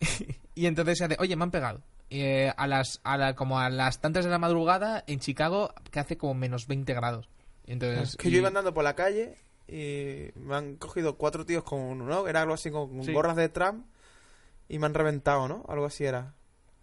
y 0.56 0.66
entonces 0.66 0.98
se 0.98 1.04
hace, 1.04 1.16
oye, 1.20 1.36
me 1.36 1.44
han 1.44 1.50
pegado. 1.52 1.80
Eh, 2.10 2.52
a 2.56 2.66
las, 2.66 3.00
a 3.04 3.18
la- 3.18 3.34
como 3.34 3.58
a 3.60 3.68
las 3.68 4.00
tantas 4.00 4.24
de 4.24 4.30
la 4.30 4.38
madrugada 4.38 5.04
en 5.06 5.20
Chicago, 5.20 5.74
que 5.90 6.00
hace 6.00 6.16
como 6.16 6.34
menos 6.34 6.66
20 6.66 6.94
grados. 6.94 7.28
Entonces, 7.66 8.10
Es 8.10 8.16
que 8.16 8.28
y- 8.28 8.32
yo 8.32 8.38
iba 8.38 8.48
andando 8.48 8.72
por 8.72 8.82
la 8.84 8.94
calle 8.94 9.36
y 9.68 10.30
me 10.38 10.54
han 10.56 10.76
cogido 10.76 11.16
cuatro 11.18 11.44
tíos 11.44 11.64
con, 11.64 12.06
¿no? 12.06 12.26
Era 12.26 12.40
algo 12.42 12.54
así 12.54 12.70
con, 12.70 13.04
Sí. 13.04 13.12
gorras 13.12 13.36
de 13.36 13.50
Trump 13.50 13.84
y 14.68 14.78
me 14.78 14.86
han 14.86 14.94
reventado, 14.94 15.48
¿no? 15.48 15.64
Algo 15.68 15.84
así 15.84 16.04
era. 16.04 16.34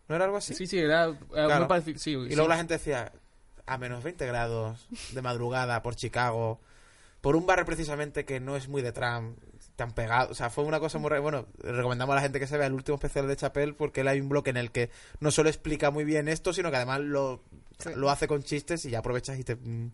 ¿No 0.08 0.16
era 0.16 0.26
algo 0.26 0.38
así? 0.38 0.54
Sí, 0.54 0.68
sí, 0.68 0.78
era, 0.78 1.10
Claro. 1.32 1.68
parecido. 1.68 1.98
sí, 1.98 2.12
Y 2.12 2.30
sí. 2.30 2.36
luego 2.36 2.48
la 2.50 2.58
gente 2.58 2.76
decía, 2.76 3.12
a 3.66 3.78
menos 3.80 4.04
20 4.04 4.28
grados 4.28 4.88
de 5.12 5.22
madrugada 5.24 5.82
por 5.82 5.96
Chicago, 5.96 6.60
por 7.22 7.36
un 7.36 7.48
barrio 7.48 7.66
precisamente 7.66 8.24
que 8.26 8.40
no 8.40 8.56
es 8.56 8.68
muy 8.68 8.84
de 8.84 8.92
Trump, 8.92 9.40
te 9.76 9.84
han 9.84 9.92
pegado. 9.94 10.32
O 10.32 10.36
sea, 10.36 10.50
fue 10.50 10.64
una 10.64 10.80
cosa 10.80 10.98
muy... 11.00 11.10
re- 11.10 11.20
Bueno, 11.20 11.48
recomendamos 11.60 12.14
a 12.14 12.16
la 12.16 12.22
gente 12.22 12.40
que 12.40 12.48
se 12.48 12.58
vea 12.58 12.68
el 12.68 12.74
último 12.74 12.96
especial 12.96 13.28
de 13.28 13.36
Chapel 13.36 13.76
porque 13.76 14.02
él 14.02 14.08
hay 14.08 14.22
un 14.22 14.30
bloque 14.30 14.50
en 14.50 14.58
el 14.58 14.72
que 14.72 14.90
no 15.20 15.32
solo 15.32 15.50
explica 15.50 15.92
muy 15.92 16.04
bien 16.06 16.28
esto, 16.28 16.54
sino 16.54 16.70
que 16.72 16.78
además 16.78 17.02
lo, 17.02 17.42
Sí. 17.80 17.90
lo 17.96 18.10
hace 18.10 18.28
con 18.28 18.42
chistes 18.44 18.86
y 18.86 18.92
ya 18.92 19.00
aprovechas 19.00 19.38
y 19.38 19.44
te, 19.44 19.56
mm, 19.56 19.92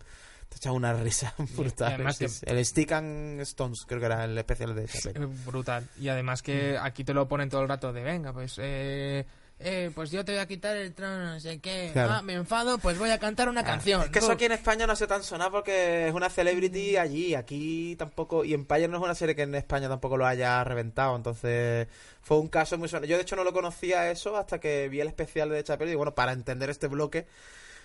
te 0.50 0.58
echas 0.58 0.72
una 0.74 0.94
risa 0.94 1.34
brutal. 1.58 1.94
además 1.94 2.18
que- 2.20 2.28
El 2.46 2.64
Stick 2.66 2.92
and 2.92 3.42
Stones, 3.42 3.86
creo 3.88 4.00
que 4.00 4.06
era 4.06 4.26
el 4.26 4.38
especial 4.38 4.76
de 4.76 4.86
Chapel. 4.88 5.26
Brutal. 5.46 5.88
Y 6.00 6.10
además 6.10 6.42
que 6.44 6.78
Mm. 6.80 6.86
aquí 6.86 7.04
te 7.04 7.14
lo 7.16 7.28
ponen 7.28 7.50
todo 7.50 7.62
el 7.62 7.68
rato 7.70 7.92
de, 7.92 8.04
venga, 8.04 8.34
pues, 8.34 8.56
eh, 8.60 9.26
eh, 9.64 9.92
pues 9.94 10.12
yo 10.12 10.26
te 10.26 10.32
voy 10.32 10.42
a 10.42 10.48
quitar 10.48 10.76
el 10.76 10.94
trono, 10.94 11.34
no 11.34 11.40
sé 11.40 11.60
qué. 11.60 11.92
Claro. 11.94 12.14
Ah, 12.14 12.22
me 12.22 12.34
enfado, 12.34 12.78
pues 12.78 12.98
voy 12.98 13.10
a 13.12 13.20
cantar 13.20 13.50
una 13.50 13.64
canción. 13.64 14.02
Es 14.04 14.10
que 14.10 14.20
eso 14.20 14.32
aquí 14.32 14.46
en 14.46 14.54
España 14.54 14.88
no 14.88 14.96
se 14.96 15.08
tan 15.08 15.24
sonado 15.24 15.52
porque 15.52 16.08
es 16.08 16.14
una 16.14 16.30
celebrity 16.30 16.98
allí. 16.98 17.36
Aquí 17.36 17.96
tampoco. 17.98 18.44
Y 18.44 18.54
Empire 18.54 18.88
no 18.88 18.98
es 18.98 19.04
una 19.04 19.16
serie 19.16 19.36
que 19.36 19.44
en 19.44 19.56
España 19.56 19.90
tampoco 19.90 20.18
lo 20.18 20.26
haya 20.26 20.64
reventado. 20.64 21.16
Entonces 21.16 21.88
fue 22.22 22.40
un 22.40 22.48
caso 22.48 22.78
muy 22.78 22.90
sonado. 22.90 23.08
Yo 23.08 23.18
de 23.18 23.24
hecho 23.24 23.36
no 23.36 23.44
lo 23.44 23.54
conocía 23.54 24.12
eso 24.12 24.38
hasta 24.38 24.60
que 24.60 24.90
vi 24.90 25.00
el 25.02 25.08
especial 25.08 25.50
de 25.50 25.64
Chapel. 25.64 25.90
Y 25.90 25.96
bueno, 25.96 26.16
para 26.16 26.32
entender 26.32 26.70
este 26.70 26.88
bloque. 26.88 27.28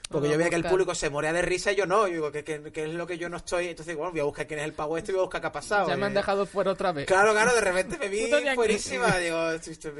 Porque 0.08 0.28
yo 0.28 0.38
veía 0.38 0.50
que 0.50 0.56
el 0.56 0.64
público 0.64 0.94
se 0.94 1.10
moría 1.10 1.32
de 1.32 1.42
risa 1.42 1.72
y 1.72 1.76
yo 1.76 1.84
no. 1.84 2.06
Y 2.06 2.12
digo, 2.12 2.30
¿qué, 2.30 2.44
qué, 2.44 2.62
qué 2.72 2.84
es 2.84 2.90
lo 2.94 3.06
que 3.06 3.18
yo 3.18 3.28
no 3.28 3.38
estoy? 3.38 3.68
Entonces, 3.68 3.96
bueno, 3.96 4.12
voy 4.12 4.20
a 4.20 4.24
buscar 4.24 4.46
quién 4.46 4.60
es 4.60 4.64
el 4.64 4.72
pavo 4.72 4.96
este 4.96 5.10
y 5.10 5.14
voy 5.14 5.22
a 5.22 5.24
buscar 5.24 5.40
qué 5.40 5.46
ha 5.48 5.52
pasado. 5.52 5.88
Ya 5.88 5.96
me 5.96 6.06
han 6.06 6.12
Y- 6.12 6.14
dejado 6.14 6.46
fuera 6.46 6.70
otra 6.70 6.92
vez. 6.92 7.06
Claro, 7.06 7.32
claro, 7.32 7.52
de 7.54 7.60
repente 7.60 7.98
me 7.98 8.08
vi 8.08 8.30
fuerísima. 8.54 9.16
Digo, 9.18 9.50
estoy, 9.50 9.72
estoy, 9.72 9.92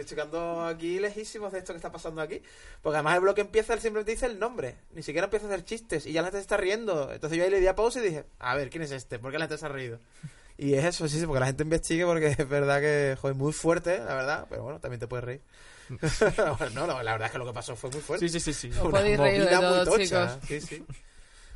aquí 0.68 1.00
lejísimos 1.00 1.52
de 1.52 1.58
esto 1.58 1.72
que 1.72 1.78
está 1.78 1.90
pasando 1.90 2.20
aquí. 2.22 2.40
Porque 2.82 2.96
además 2.98 3.16
el 3.16 3.20
bloque 3.22 3.40
empieza, 3.40 3.74
él 3.74 3.80
simplemente 3.80 4.12
dice 4.12 4.26
el 4.26 4.38
nombre. 4.38 4.76
Ni 4.92 5.02
siquiera 5.02 5.24
empieza 5.24 5.46
a 5.46 5.48
hacer 5.48 5.64
chistes. 5.64 6.06
Y 6.06 6.12
ya 6.12 6.22
la 6.22 6.28
gente 6.28 6.38
se 6.38 6.42
está 6.42 6.56
riendo. 6.56 7.12
Entonces 7.12 7.36
yo 7.36 7.44
ahí 7.44 7.50
le 7.50 7.58
di 7.60 7.66
a 7.66 7.74
pausa 7.74 7.98
y 7.98 8.02
dije, 8.02 8.24
a 8.38 8.54
ver, 8.54 8.70
¿quién 8.70 8.84
es 8.84 8.92
este? 8.92 9.18
¿Por 9.18 9.32
qué 9.32 9.38
la 9.38 9.46
gente 9.46 9.58
se 9.58 9.66
ha 9.66 9.70
reído? 9.70 9.98
Y 10.58 10.72
es 10.72 10.86
eso, 10.86 11.06
sí, 11.06 11.20
sí, 11.20 11.26
porque 11.26 11.40
la 11.40 11.46
gente 11.48 11.64
investigue 11.64 12.06
porque 12.06 12.28
es 12.28 12.48
verdad 12.48 12.80
que, 12.80 13.14
joder, 13.20 13.36
muy 13.36 13.52
fuerte, 13.52 13.98
la 13.98 14.14
verdad. 14.14 14.46
Pero 14.48 14.62
bueno, 14.62 14.80
también 14.80 14.98
te 14.98 15.06
puedes 15.06 15.22
reír. 15.22 15.42
no, 16.74 16.86
no, 16.86 17.02
la 17.02 17.12
verdad 17.12 17.26
es 17.26 17.32
que 17.32 17.38
lo 17.38 17.46
que 17.46 17.52
pasó 17.52 17.76
fue 17.76 17.90
muy 17.90 18.00
fuerte. 18.00 18.28
Sí, 18.28 18.40
sí, 18.40 18.52
sí, 18.52 18.70
sí. 18.72 18.78
Os 18.78 18.84
Una 18.86 18.98
podéis 18.98 19.18
reír 19.18 19.44
de 19.44 19.56
movida 19.56 19.70
muy 19.70 19.84
tocha. 19.84 20.38
chicos. 20.38 20.38
Sí, 20.48 20.60
sí. 20.60 20.84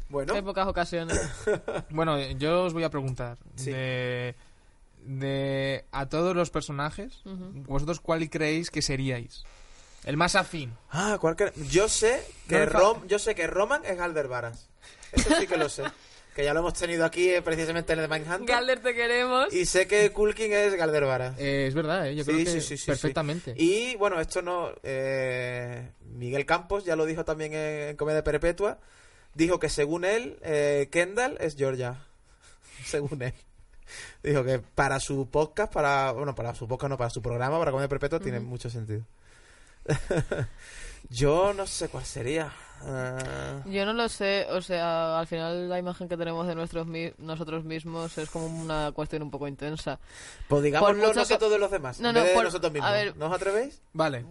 Bueno, 0.08 0.34
Hay 0.34 0.42
pocas 0.42 0.66
ocasiones. 0.66 1.20
Bueno, 1.90 2.18
yo 2.32 2.64
os 2.64 2.72
voy 2.72 2.84
a 2.84 2.90
preguntar. 2.90 3.38
Sí. 3.56 3.70
De, 3.70 4.34
de 5.04 5.84
a 5.92 6.06
todos 6.08 6.34
los 6.36 6.50
personajes. 6.50 7.22
¿vosotros 7.24 8.00
cuál 8.00 8.28
creéis 8.28 8.70
que 8.70 8.82
seríais? 8.82 9.44
El 10.04 10.16
más 10.16 10.34
afín. 10.34 10.74
Ah, 10.90 11.18
¿cuál 11.20 11.36
que- 11.36 11.52
Yo 11.70 11.88
sé 11.88 12.24
que 12.48 12.60
No 12.60 12.66
Rom... 12.66 13.06
yo 13.06 13.18
sé 13.18 13.34
que 13.34 13.46
Roman 13.46 13.84
es 13.84 13.96
Galder 13.98 14.28
Varas. 14.28 14.68
Eso 15.12 15.34
sí 15.38 15.46
que 15.46 15.56
lo 15.56 15.68
sé. 15.68 15.84
que 16.34 16.44
ya 16.44 16.54
lo 16.54 16.60
hemos 16.60 16.74
tenido 16.74 17.04
aquí 17.04 17.28
eh, 17.30 17.42
precisamente 17.42 17.92
en 17.92 17.98
el 18.00 18.08
de 18.08 18.18
Mindhunter. 18.18 18.46
Galder, 18.54 18.80
te 18.82 18.94
queremos. 18.94 19.52
Y 19.52 19.66
sé 19.66 19.86
que 19.86 20.10
Kulkin 20.12 20.52
es 20.52 20.74
Galder 20.76 21.04
Varas. 21.04 21.38
Eh, 21.38 21.66
es 21.66 21.74
verdad, 21.74 22.08
¿eh? 22.08 22.14
yo 22.16 22.24
Sí, 22.24 22.30
creo 22.30 22.44
que 22.44 22.50
sí, 22.50 22.60
sí, 22.60 22.76
sí, 22.76 22.86
perfectamente. 22.86 23.54
Y 23.56 23.96
bueno, 23.96 24.20
esto 24.20 24.40
no. 24.42 24.70
eh, 24.82 25.90
Miguel 26.04 26.46
Campos 26.46 26.84
ya 26.84 26.96
lo 26.96 27.04
dijo 27.06 27.24
también 27.24 27.52
en, 27.54 27.88
en 27.90 27.96
Comedia 27.96 28.22
Perpetua. 28.24 28.78
Dijo 29.34 29.58
que 29.58 29.68
según 29.68 30.04
él, 30.04 30.38
eh, 30.42 30.88
Kendall 30.90 31.36
es 31.40 31.56
Georgia. 31.56 32.04
según 32.84 33.22
él. 33.22 33.34
Dijo 34.22 34.44
que 34.44 34.60
para 34.60 35.00
su 35.00 35.28
podcast, 35.30 35.72
para. 35.72 36.12
Bueno, 36.12 36.34
para 36.34 36.54
su 36.54 36.68
podcast, 36.68 36.90
no, 36.90 36.96
para 36.98 37.10
su 37.10 37.22
programa, 37.22 37.58
para 37.58 37.72
Comedia 37.72 37.88
Perpetua, 37.88 38.20
tiene 38.20 38.38
mucho 38.40 38.70
sentido. 38.70 39.04
Yo 41.08 41.52
no 41.54 41.66
sé 41.66 41.88
cuál 41.88 42.04
sería. 42.04 42.52
Ah, 42.82 43.62
Yo 43.66 43.84
no 43.84 43.92
lo 43.92 44.08
sé, 44.08 44.46
o 44.50 44.60
sea, 44.62 45.18
al 45.20 45.26
final 45.26 45.68
la 45.68 45.78
imagen 45.78 46.08
que 46.08 46.16
tenemos 46.16 46.46
de 46.46 46.54
nuestros 46.54 46.86
mi- 46.86 47.12
nosotros 47.18 47.64
mismos 47.64 48.16
es 48.16 48.30
como 48.30 48.46
una 48.46 48.90
cuestión 48.92 49.22
un 49.22 49.30
poco 49.30 49.46
intensa. 49.48 49.98
pues 50.48 50.62
digámoslo 50.62 51.10
que- 51.10 51.16
nosotros 51.18 51.50
de 51.50 51.58
los 51.58 51.70
demás. 51.70 52.00
No, 52.00 52.08
en 52.08 52.14
no, 52.14 52.22
de 52.24 52.34
por- 52.34 52.44
nosotros 52.44 52.72
mismos. 52.72 52.88
a 52.90 52.92
ver- 52.94 53.16
¿No 53.16 53.26
os 53.26 53.32
atrevéis? 53.34 53.82
Vale. 53.92 54.24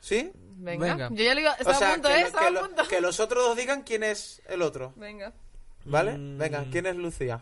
¿Sí? 0.00 0.30
Venga, 0.58 0.86
Venga. 0.94 1.08
yo 1.10 1.24
ya 1.24 1.34
le 1.34 1.40
iba, 1.40 1.52
estaba 1.52 1.76
o 1.76 1.78
sea, 1.78 1.88
a 1.90 1.92
punto, 1.94 2.08
que, 2.08 2.20
¿eh? 2.20 2.24
lo- 2.30 2.38
que 2.38 2.44
a 2.44 2.50
lo- 2.50 2.60
punto. 2.60 2.88
que 2.88 3.00
los 3.00 3.20
otros 3.20 3.44
dos 3.44 3.56
digan 3.56 3.82
quién 3.82 4.02
es 4.02 4.40
el 4.48 4.62
otro. 4.62 4.92
Venga. 4.96 5.32
¿Vale? 5.84 6.16
Mm. 6.18 6.38
Venga, 6.38 6.64
¿quién 6.70 6.86
es 6.86 6.96
Lucía? 6.96 7.40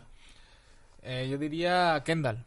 Eh, 1.03 1.27
yo 1.29 1.37
diría 1.37 2.01
Kendall. 2.05 2.43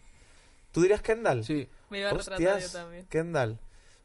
¿Tú 0.73 0.81
dirías 0.83 1.01
Kendall? 1.03 1.45
Sí. 1.45 1.69
Me 1.91 2.01
iba 2.01 2.11
a 2.11 2.13
retratar 2.15 2.47
Hostias, 2.57 2.73
yo 2.73 2.79
también. 2.81 3.07
Kendall. 3.09 3.59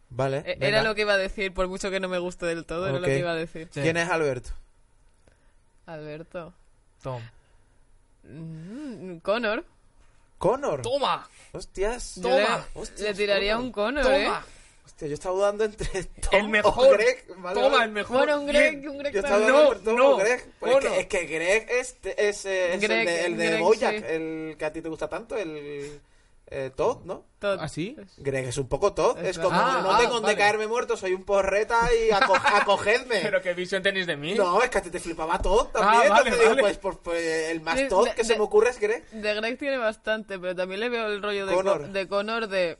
Vale. 0.09 0.37
Eh, 0.39 0.43
venga. 0.59 0.67
Era 0.67 0.83
lo 0.83 0.93
que 0.95 1.01
iba 1.01 1.13
a 1.13 1.17
decir, 1.17 1.53
por 1.53 1.67
mucho 1.67 1.89
que 1.89 1.99
no 1.99 2.07
me 2.07 2.19
guste 2.19 2.45
del 2.45 2.65
todo, 2.65 2.87
era 2.87 2.99
lo 2.99 3.05
que 3.05 3.19
iba 3.19 3.31
a 3.31 3.35
decir. 3.35 3.67
Sí. 3.71 3.81
¿Quién 3.81 3.97
es 3.97 4.09
Alberto? 4.09 4.51
Alberto. 5.85 6.53
Tom. 7.01 7.21
Mm, 8.23 9.17
Connor. 9.17 9.65
Connor. 10.37 10.81
¡Toma! 10.81 11.27
Hostias. 11.51 12.15
Yo 12.17 12.29
le, 12.29 12.45
Hostias, 12.73 13.09
le 13.09 13.13
tiraría 13.13 13.53
Connor. 13.55 13.65
un 13.65 13.71
Connor, 13.71 14.13
¿eh? 14.13 14.23
¡Toma! 14.25 14.45
Hostia, 14.85 15.07
yo 15.07 15.13
estaba 15.13 15.35
dudando 15.35 15.63
entre 15.63 16.03
Tom 16.03 16.29
El 16.33 16.49
mejor. 16.49 16.87
o 16.87 16.91
Greg. 16.91 17.25
Vale, 17.37 17.55
¡Toma, 17.61 17.69
vale. 17.77 17.85
el 17.85 17.91
mejor! 17.91 18.17
Bueno, 18.17 18.39
un 18.41 18.47
Greg, 18.47 18.79
Bien. 18.79 18.89
un 18.89 18.97
Greg 18.97 19.13
Yo 19.13 19.19
estaba 19.19 19.37
dudando 19.39 19.63
No, 19.63 19.71
entre 19.71 19.85
Tom 19.85 19.95
no, 19.97 20.09
o 20.09 20.17
Greg. 20.17 20.51
Pues 20.59 20.75
es, 20.75 20.81
que, 20.83 20.99
es 20.99 21.07
que 21.07 21.25
Greg 21.25 21.69
es, 21.69 21.95
es, 22.17 22.45
eh, 22.45 22.73
es 22.75 22.81
Greg, 22.81 22.99
el 22.99 23.05
de, 23.05 23.25
el 23.25 23.37
de 23.37 23.47
Greg, 23.47 23.59
Bojack, 23.61 23.97
sí. 23.99 24.03
el 24.07 24.55
que 24.57 24.65
a 24.65 24.73
ti 24.73 24.81
te 24.81 24.89
gusta 24.89 25.07
tanto, 25.07 25.37
el 25.37 26.01
eh, 26.47 26.71
Todd, 26.75 27.03
¿no? 27.05 27.25
Todd. 27.39 27.59
¿Así? 27.59 27.95
Greg 28.17 28.45
es 28.47 28.57
un 28.57 28.67
poco 28.67 28.93
Todd. 28.93 29.17
Es 29.19 29.37
Es, 29.37 29.39
como, 29.39 29.55
no 29.57 29.91
Ah, 29.91 29.97
tengo 29.99 30.13
donde 30.13 30.27
vale. 30.27 30.37
caerme 30.37 30.67
muerto, 30.67 30.95
soy 30.97 31.13
un 31.13 31.23
porreta 31.23 31.79
y 31.93 32.09
aco- 32.11 32.35
acogedme. 32.61 33.19
¿Pero 33.21 33.41
qué 33.41 33.53
visión 33.53 33.81
tenéis 33.83 34.07
de 34.07 34.15
mí? 34.17 34.33
No, 34.35 34.61
es 34.61 34.69
que 34.69 34.77
a 34.77 34.81
ti 34.81 34.89
te 34.89 34.99
flipaba 34.99 35.39
Todd 35.39 35.67
también. 35.67 36.03
Ah, 36.05 36.09
vale, 36.09 36.29
entonces 36.29 36.39
digo, 36.39 36.49
vale. 36.51 36.61
pues, 36.61 36.77
pues, 36.77 36.97
pues, 37.03 37.49
el 37.51 37.61
más 37.61 37.79
Sí, 37.79 37.87
Todd 37.87 38.05
de- 38.07 38.15
que 38.15 38.23
se 38.23 38.33
de- 38.33 38.39
me 38.39 38.45
ocurre 38.45 38.69
es 38.69 38.79
Greg. 38.79 39.09
De 39.09 39.33
Greg 39.33 39.57
tiene 39.57 39.77
bastante, 39.77 40.37
pero 40.39 40.55
también 40.55 40.79
le 40.79 40.89
veo 40.89 41.07
el 41.07 41.21
rollo 41.21 41.45
de 41.45 41.53
Connor. 41.53 41.77
Connor 41.77 41.91
de, 41.93 42.07
Connor 42.07 42.47
de, 42.47 42.77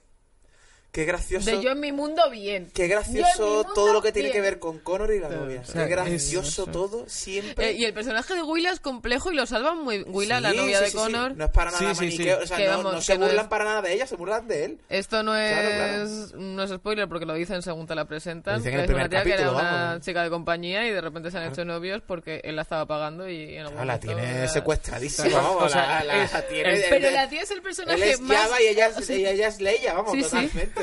Qué 0.93 1.05
gracioso. 1.05 1.49
de 1.49 1.59
yo 1.61 1.71
en 1.71 1.79
mi 1.79 1.91
mundo 1.91 2.21
bien. 2.29 2.69
Qué 2.73 2.87
gracioso 2.87 3.45
mundo 3.63 3.73
todo 3.73 3.93
lo 3.93 4.01
que 4.03 4.11
tiene 4.11 4.29
bien. 4.29 4.33
que 4.33 4.41
ver 4.41 4.59
con 4.59 4.77
Connor 4.77 5.11
y 5.11 5.19
la 5.19 5.27
Todo. 5.27 5.39
novia. 5.45 5.61
O 5.61 5.65
sea, 5.65 5.85
Qué 5.85 5.89
gracioso 5.91 6.63
es- 6.65 6.71
todo, 6.71 7.05
siempre. 7.09 7.69
Eh, 7.69 7.73
y 7.73 7.85
el 7.85 7.93
personaje 7.95 8.35
de 8.35 8.43
Willa 8.43 8.69
es 8.71 8.79
complejo 8.79 9.31
y 9.31 9.35
lo 9.35 9.45
salvan 9.47 9.79
muy... 9.83 10.03
Willa, 10.03 10.39
la 10.39 10.51
Sí, 10.51 10.57
novia 10.57 10.77
sí, 10.77 10.83
de 10.85 10.89
sí. 10.91 10.95
Connor... 10.97 11.35
No 11.35 11.45
es 11.45 11.49
para 11.51 11.71
nada 11.71 11.79
Sí, 11.79 11.85
sí, 11.87 12.11
sí. 12.11 12.17
maniqueo. 12.19 12.43
O 12.43 12.45
sea, 12.47 12.57
Que 12.57 12.65
no, 12.65 12.69
vamos, 12.77 12.91
no 12.93 12.99
que 12.99 13.05
se 13.05 13.17
no 13.17 13.25
burlan 13.25 13.45
es- 13.45 13.49
para 13.49 13.63
nada 13.65 13.81
de 13.81 13.93
ella, 13.93 14.05
se 14.07 14.15
burlan 14.15 14.47
de 14.47 14.65
él. 14.65 14.77
Esto 14.87 15.23
no 15.23 15.35
es, 15.35 16.07
Claro, 16.29 16.37
no 16.43 16.61
es 16.63 16.69
spoiler 16.69 17.07
porque 17.09 17.25
lo 17.25 17.33
dicen 17.33 17.63
según 17.63 17.87
te 17.87 17.95
la 17.95 18.05
presentan. 18.05 18.57
Dicen 18.57 18.73
en 18.75 18.79
el 18.81 18.85
es 18.85 18.89
una 18.91 18.95
primer 19.07 19.09
tía 19.09 19.23
que 19.23 19.29
era 19.29 19.37
capítulo, 19.49 19.59
una 19.67 19.85
vamos. 19.87 20.05
chica 20.05 20.21
de 20.23 20.29
compañía 20.29 20.87
y 20.87 20.91
de 20.91 21.01
repente 21.01 21.31
se 21.31 21.39
han 21.39 21.51
hecho 21.51 21.65
novios 21.65 22.03
porque 22.05 22.39
él 22.43 22.55
la 22.55 22.61
estaba 22.61 22.85
pagando 22.85 23.27
y 23.27 23.55
en 23.55 23.61
algún 23.65 23.79
Ah, 23.79 23.85
la 23.85 23.99
tiene 23.99 24.21
era- 24.41 24.47
secuestradísima, 24.47 25.27
Claro, 25.27 25.43
vamos. 25.55 25.63
o 25.63 25.69
sea, 25.69 25.87
la, 25.87 26.03
la- 26.03 26.23
es- 26.23 26.33
la 26.33 26.41
tiene, 26.47 26.73
es- 26.73 26.85
Pero 26.87 27.09
la 27.09 27.27
tía 27.27 27.41
es 27.41 27.49
el 27.49 27.63
personaje 27.63 28.15
más... 28.17 28.49
Ella 28.59 28.87
es, 28.89 28.95
Sí. 29.07 29.13
y 29.21 29.25
ella 29.25 29.47
es 29.47 29.59
Leia, 29.59 29.93
vamos, 29.95 30.15
totalmente. 30.19 30.82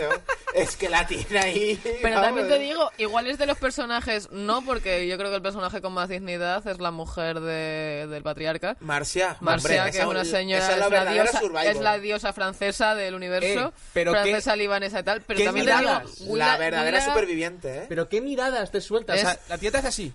Es 0.55 0.77
que 0.77 0.89
la 0.89 1.07
tiene 1.07 1.39
ahí. 1.39 1.81
Pero 2.03 2.17
vamos, 2.17 2.27
también 2.41 2.49
te 2.49 2.59
digo, 2.59 2.91
igual 2.99 3.27
es 3.29 3.39
de 3.39 3.47
los 3.47 3.57
personajes, 3.59 4.29
no, 4.33 4.63
porque 4.65 5.07
yo 5.07 5.17
creo 5.17 5.31
que 5.31 5.37
el 5.37 5.43
personaje 5.43 5.81
con 5.81 5.93
más 5.93 6.09
dignidad 6.09 6.67
es 6.67 6.79
la 6.81 6.91
mujer 6.91 7.41
de, 7.41 8.07
del 8.11 8.23
patriarca. 8.23 8.77
Marcia, 8.81 9.37
Marcia, 9.41 9.77
hombre, 9.85 9.93
que 9.93 9.99
es 9.99 10.05
una 10.07 10.25
señora, 10.25 10.63
esa 10.65 10.73
es 10.73 10.79
la 10.79 10.87
es, 10.87 10.91
la 10.93 11.13
diosa, 11.13 11.41
es 11.65 11.81
la 11.81 11.99
diosa 11.99 12.33
francesa 12.33 12.95
del 12.95 13.15
universo, 13.15 13.69
Eh, 13.69 13.73
pero 13.93 14.13
qué- 14.13 14.19
francesa, 14.21 14.57
libanesa 14.57 15.01
y 15.01 15.03
tal, 15.05 15.23
pero 15.23 15.39
qué 15.39 15.45
también 15.45 15.67
te 15.67 15.73
digo, 15.73 15.83
miradas. 15.83 16.21
Willa- 16.23 16.47
La 16.47 16.57
verdadera 16.57 17.05
superviviente, 17.05 17.79
¿eh? 17.79 17.87
Pero 17.89 18.09
qué 18.09 18.21
miradas 18.21 18.71
te 18.73 18.81
sueltas. 18.81 19.19
Es- 19.19 19.25
O 19.25 19.29
sea, 19.29 19.39
la 19.49 19.59
tía 19.59 19.71
te 19.71 19.79
hace 19.79 19.89
así. 19.89 20.13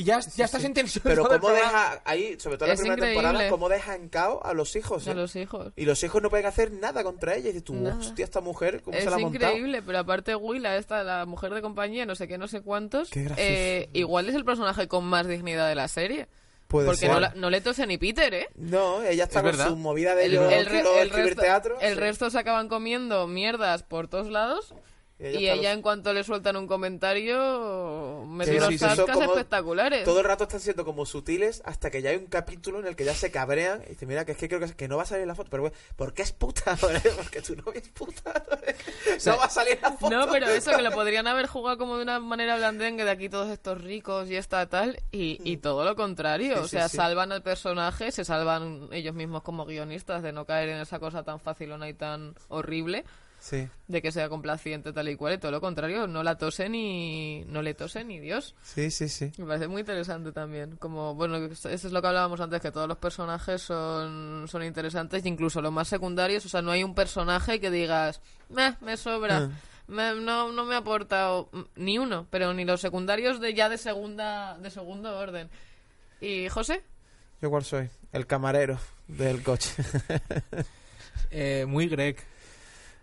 Y 0.00 0.04
ya, 0.04 0.20
ya 0.20 0.44
estás 0.46 0.64
en 0.64 0.72
tensión. 0.72 1.02
Pero 1.04 1.24
todo 1.24 1.34
el 1.34 1.40
cómo 1.40 1.52
programa. 1.52 1.78
deja 1.90 2.02
ahí, 2.04 2.36
sobre 2.40 2.56
todo 2.56 2.64
en 2.66 2.68
la 2.68 2.74
Es 2.74 2.80
primera 2.80 2.96
increíble. 2.98 3.22
temporada, 3.22 3.50
cómo 3.50 3.68
deja 3.68 3.94
en 3.96 4.08
cao 4.08 4.40
a 4.44 4.54
los 4.54 4.74
hijos. 4.76 5.06
a 5.06 5.10
¿eh? 5.10 5.14
los 5.14 5.36
hijos. 5.36 5.72
Y 5.76 5.84
los 5.84 6.02
hijos 6.02 6.22
no 6.22 6.30
pueden 6.30 6.46
hacer 6.46 6.72
nada 6.72 7.02
contra 7.04 7.34
ella. 7.34 7.50
Y 7.50 7.52
dices 7.52 7.64
tú, 7.64 7.74
Nada. 7.74 7.96
hostia, 7.98 8.24
esta 8.24 8.40
mujer, 8.40 8.80
¿cómo 8.82 8.96
Es 8.96 9.04
se 9.04 9.10
la 9.10 9.16
ha 9.16 9.18
montado? 9.18 9.50
increíble, 9.52 9.82
pero 9.82 9.98
aparte 9.98 10.34
Willa, 10.34 10.76
esta, 10.76 11.04
la 11.04 11.26
mujer 11.26 11.52
de 11.52 11.60
compañía, 11.62 12.06
no 12.06 12.14
sé 12.14 12.26
qué, 12.28 12.38
no 12.38 12.48
sé 12.48 12.62
cuántos, 12.62 13.10
Qué 13.10 13.24
gracioso. 13.24 13.48
eh, 13.50 13.88
igual 13.92 14.28
es 14.28 14.34
el 14.34 14.44
personaje 14.44 14.88
con 14.88 15.04
más 15.04 15.26
dignidad 15.28 15.68
de 15.68 15.74
la 15.74 15.88
serie. 15.88 16.28
Puede 16.68 16.86
porque 16.86 17.00
ser. 17.00 17.10
no, 17.10 17.18
la- 17.20 17.32
no 17.34 17.50
le 17.50 17.60
tose 17.60 17.84
ni 17.86 17.98
Peter, 17.98 18.32
¿eh? 18.32 18.48
No, 18.54 19.02
ella 19.02 19.24
está 19.24 19.40
Es 19.40 19.42
con 19.42 19.50
verdad. 19.50 19.68
su 19.68 19.76
movida 19.76 20.14
de 20.14 20.26
El, 20.26 20.32
yo 20.32 20.48
el 20.48 20.64
re- 20.66 20.70
quiero 20.70 20.94
el 20.94 21.06
escribir 21.08 21.26
resto, 21.30 21.42
teatro. 21.42 21.80
el 21.80 21.94
sí. 21.94 22.00
resto 22.00 22.30
se 22.30 22.38
acaban 22.38 22.68
comiendo 22.68 23.26
mierdas 23.26 23.82
por 23.82 24.06
todos 24.06 24.28
lados. 24.28 24.72
Y 25.22 25.48
ella, 25.48 25.56
los- 25.56 25.64
en 25.66 25.82
cuanto 25.82 26.12
le 26.14 26.24
sueltan 26.24 26.56
un 26.56 26.66
comentario, 26.66 28.24
mete 28.26 28.52
Sí, 28.52 28.56
unos 28.56 28.70
espectaculares. 29.22 30.04
Todo 30.04 30.20
el 30.20 30.24
rato 30.24 30.44
están 30.44 30.60
siendo 30.60 30.84
como 30.84 31.06
sutiles 31.06 31.62
hasta 31.64 31.90
que 31.90 32.02
ya 32.02 32.10
hay 32.10 32.16
un 32.16 32.26
capítulo 32.26 32.78
en 32.80 32.86
el 32.86 32.96
que 32.96 33.04
ya 33.04 33.14
se 33.14 33.30
cabrean 33.30 33.82
y 33.86 33.90
dice, 33.90 34.06
mira, 34.06 34.24
que 34.24 34.32
es 34.32 34.38
que 34.38 34.48
creo 34.48 34.60
que, 34.60 34.72
que 34.74 34.88
no 34.88 34.96
va 34.96 35.02
a 35.02 35.06
salir 35.06 35.26
la 35.26 35.34
foto. 35.34 35.50
Pero, 35.50 35.62
güey, 35.64 35.72
¿por 35.96 36.14
qué 36.14 36.22
es 36.22 36.32
puta? 36.32 36.76
Porque 37.16 37.42
tu 37.42 37.56
novia 37.56 37.80
es 37.80 37.88
puta. 37.88 38.32
No 39.26 39.36
va 39.36 39.44
a 39.44 39.50
salir 39.50 39.78
la 39.82 39.92
foto. 39.92 40.10
No, 40.16 40.30
pero 40.30 40.48
eso 40.48 40.70
que 40.74 40.82
lo 40.82 40.92
podrían 40.92 41.26
haber 41.26 41.46
jugado 41.46 41.76
como 41.78 41.96
de 41.96 42.02
una 42.02 42.20
manera 42.20 42.56
blandengue 42.56 43.04
de 43.04 43.10
aquí 43.10 43.28
todos 43.28 43.50
estos 43.50 43.82
ricos 43.82 44.30
y 44.30 44.36
esta 44.36 44.66
tal, 44.66 44.98
y, 45.10 45.38
y 45.44 45.58
todo 45.58 45.84
lo 45.84 45.96
contrario. 45.96 46.54
Sí, 46.56 46.60
o 46.62 46.68
sea, 46.68 46.88
salvan 46.88 47.32
al 47.32 47.42
personaje, 47.42 48.12
se 48.12 48.24
salvan 48.24 48.88
ellos 48.92 49.14
mismos 49.14 49.42
como 49.42 49.66
guionistas 49.66 50.22
de 50.22 50.32
no 50.32 50.46
caer 50.46 50.70
en 50.70 50.78
esa 50.80 50.98
cosa 50.98 51.22
tan 51.22 51.40
facilona 51.40 51.88
y 51.88 51.94
tan 51.94 52.34
horrible 52.48 53.04
Sí, 53.40 53.66
de 53.88 54.02
que 54.02 54.12
sea 54.12 54.28
complaciente 54.28 54.92
tal 54.92 55.08
y 55.08 55.16
cual, 55.16 55.32
y 55.34 55.38
todo 55.38 55.50
lo 55.50 55.60
contrario, 55.62 56.06
no 56.06 56.22
la 56.22 56.36
tose 56.36 56.68
ni. 56.68 57.42
no 57.46 57.62
le 57.62 57.72
tose 57.74 58.04
ni 58.04 58.20
Dios. 58.20 58.54
sí, 58.62 58.90
sí, 58.90 59.08
sí. 59.08 59.32
Me 59.38 59.46
parece 59.46 59.66
muy 59.66 59.80
interesante 59.80 60.30
también. 60.30 60.76
Como, 60.76 61.14
bueno, 61.14 61.36
eso 61.38 61.68
es 61.70 61.84
lo 61.84 62.02
que 62.02 62.08
hablábamos 62.08 62.38
antes, 62.40 62.60
que 62.60 62.70
todos 62.70 62.86
los 62.86 62.98
personajes 62.98 63.62
son, 63.62 64.46
son 64.46 64.62
interesantes, 64.62 65.24
incluso 65.24 65.62
los 65.62 65.72
más 65.72 65.88
secundarios. 65.88 66.44
O 66.44 66.48
sea, 66.50 66.60
no 66.60 66.70
hay 66.70 66.84
un 66.84 66.94
personaje 66.94 67.60
que 67.60 67.70
digas, 67.70 68.20
"Meh, 68.50 68.74
me 68.82 68.96
sobra. 68.98 69.48
Me- 69.88 70.14
no, 70.14 70.52
no 70.52 70.64
me 70.66 70.74
ha 70.74 70.78
aportado 70.78 71.48
mm, 71.50 71.60
ni 71.76 71.98
uno, 71.98 72.26
pero 72.30 72.52
ni 72.54 72.64
los 72.66 72.80
secundarios 72.80 73.40
de 73.40 73.54
ya 73.54 73.68
de 73.70 73.78
segunda 73.78 74.56
de 74.58 74.70
segundo 74.70 75.16
orden. 75.18 75.48
¿Y 76.20 76.48
José? 76.50 76.82
¿Yo 77.40 77.48
cuál 77.48 77.64
soy? 77.64 77.88
El 78.12 78.26
camarero 78.26 78.78
del 79.08 79.42
coche. 79.42 79.70
Eh, 81.32 81.64
muy 81.68 81.86
Greg. 81.88 82.16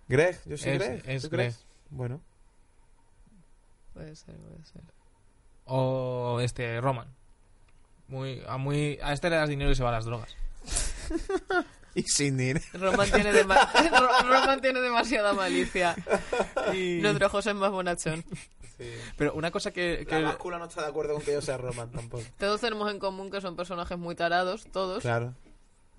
Greg, 0.08 0.40
yo 0.46 0.58
soy 0.58 0.72
Es- 0.72 0.80
Greg. 0.80 1.04
es 1.06 1.22
¿Tú 1.24 1.30
crees? 1.30 1.56
Greg. 1.58 1.68
Bueno. 1.90 2.22
Puede 3.94 4.16
ser, 4.16 4.36
puede 4.36 4.64
ser. 4.66 4.82
O 5.66 6.40
este, 6.42 6.80
Roman. 6.82 7.08
Muy, 8.08 8.42
a, 8.48 8.58
muy, 8.58 9.00
a 9.02 9.12
este 9.14 9.30
le 9.30 9.36
das 9.36 9.50
dinero 9.50 9.72
y 9.72 9.76
se 9.76 9.84
va 9.84 9.90
a 9.90 9.94
las 9.94 10.06
drogas. 10.06 10.36
Y 11.96 12.04
sin 12.04 12.38
dinero. 12.38 12.64
Roman 12.74 13.10
tiene, 13.10 13.34
dema- 13.34 13.72
Ro- 14.00 14.30
Roman 14.30 14.62
tiene 14.62 14.82
demasiada 14.82 15.34
malicia. 15.34 15.96
Y- 16.72 17.00
Nuestro 17.02 17.28
José 17.28 17.50
es 17.52 17.56
más 17.56 17.72
bonachón. 17.72 18.24
Sí. 18.78 18.94
Pero 19.18 19.34
una 19.34 19.50
cosa 19.50 19.72
que... 19.72 20.06
que- 20.08 20.20
La 20.22 20.28
báscula 20.28 20.60
no 20.60 20.66
está 20.66 20.84
de 20.84 20.90
acuerdo 20.90 21.14
con 21.16 21.24
que 21.24 21.34
yo 21.34 21.42
sea 21.42 21.58
Roman 21.58 21.90
tampoco. 21.90 22.24
Todos 22.38 22.62
tenemos 22.62 22.92
en 22.92 23.00
común 23.00 23.32
que 23.32 23.42
son 23.42 23.56
personajes 23.56 23.98
muy 23.98 24.14
tarados, 24.14 24.66
todos. 24.72 25.02
Claro. 25.02 25.34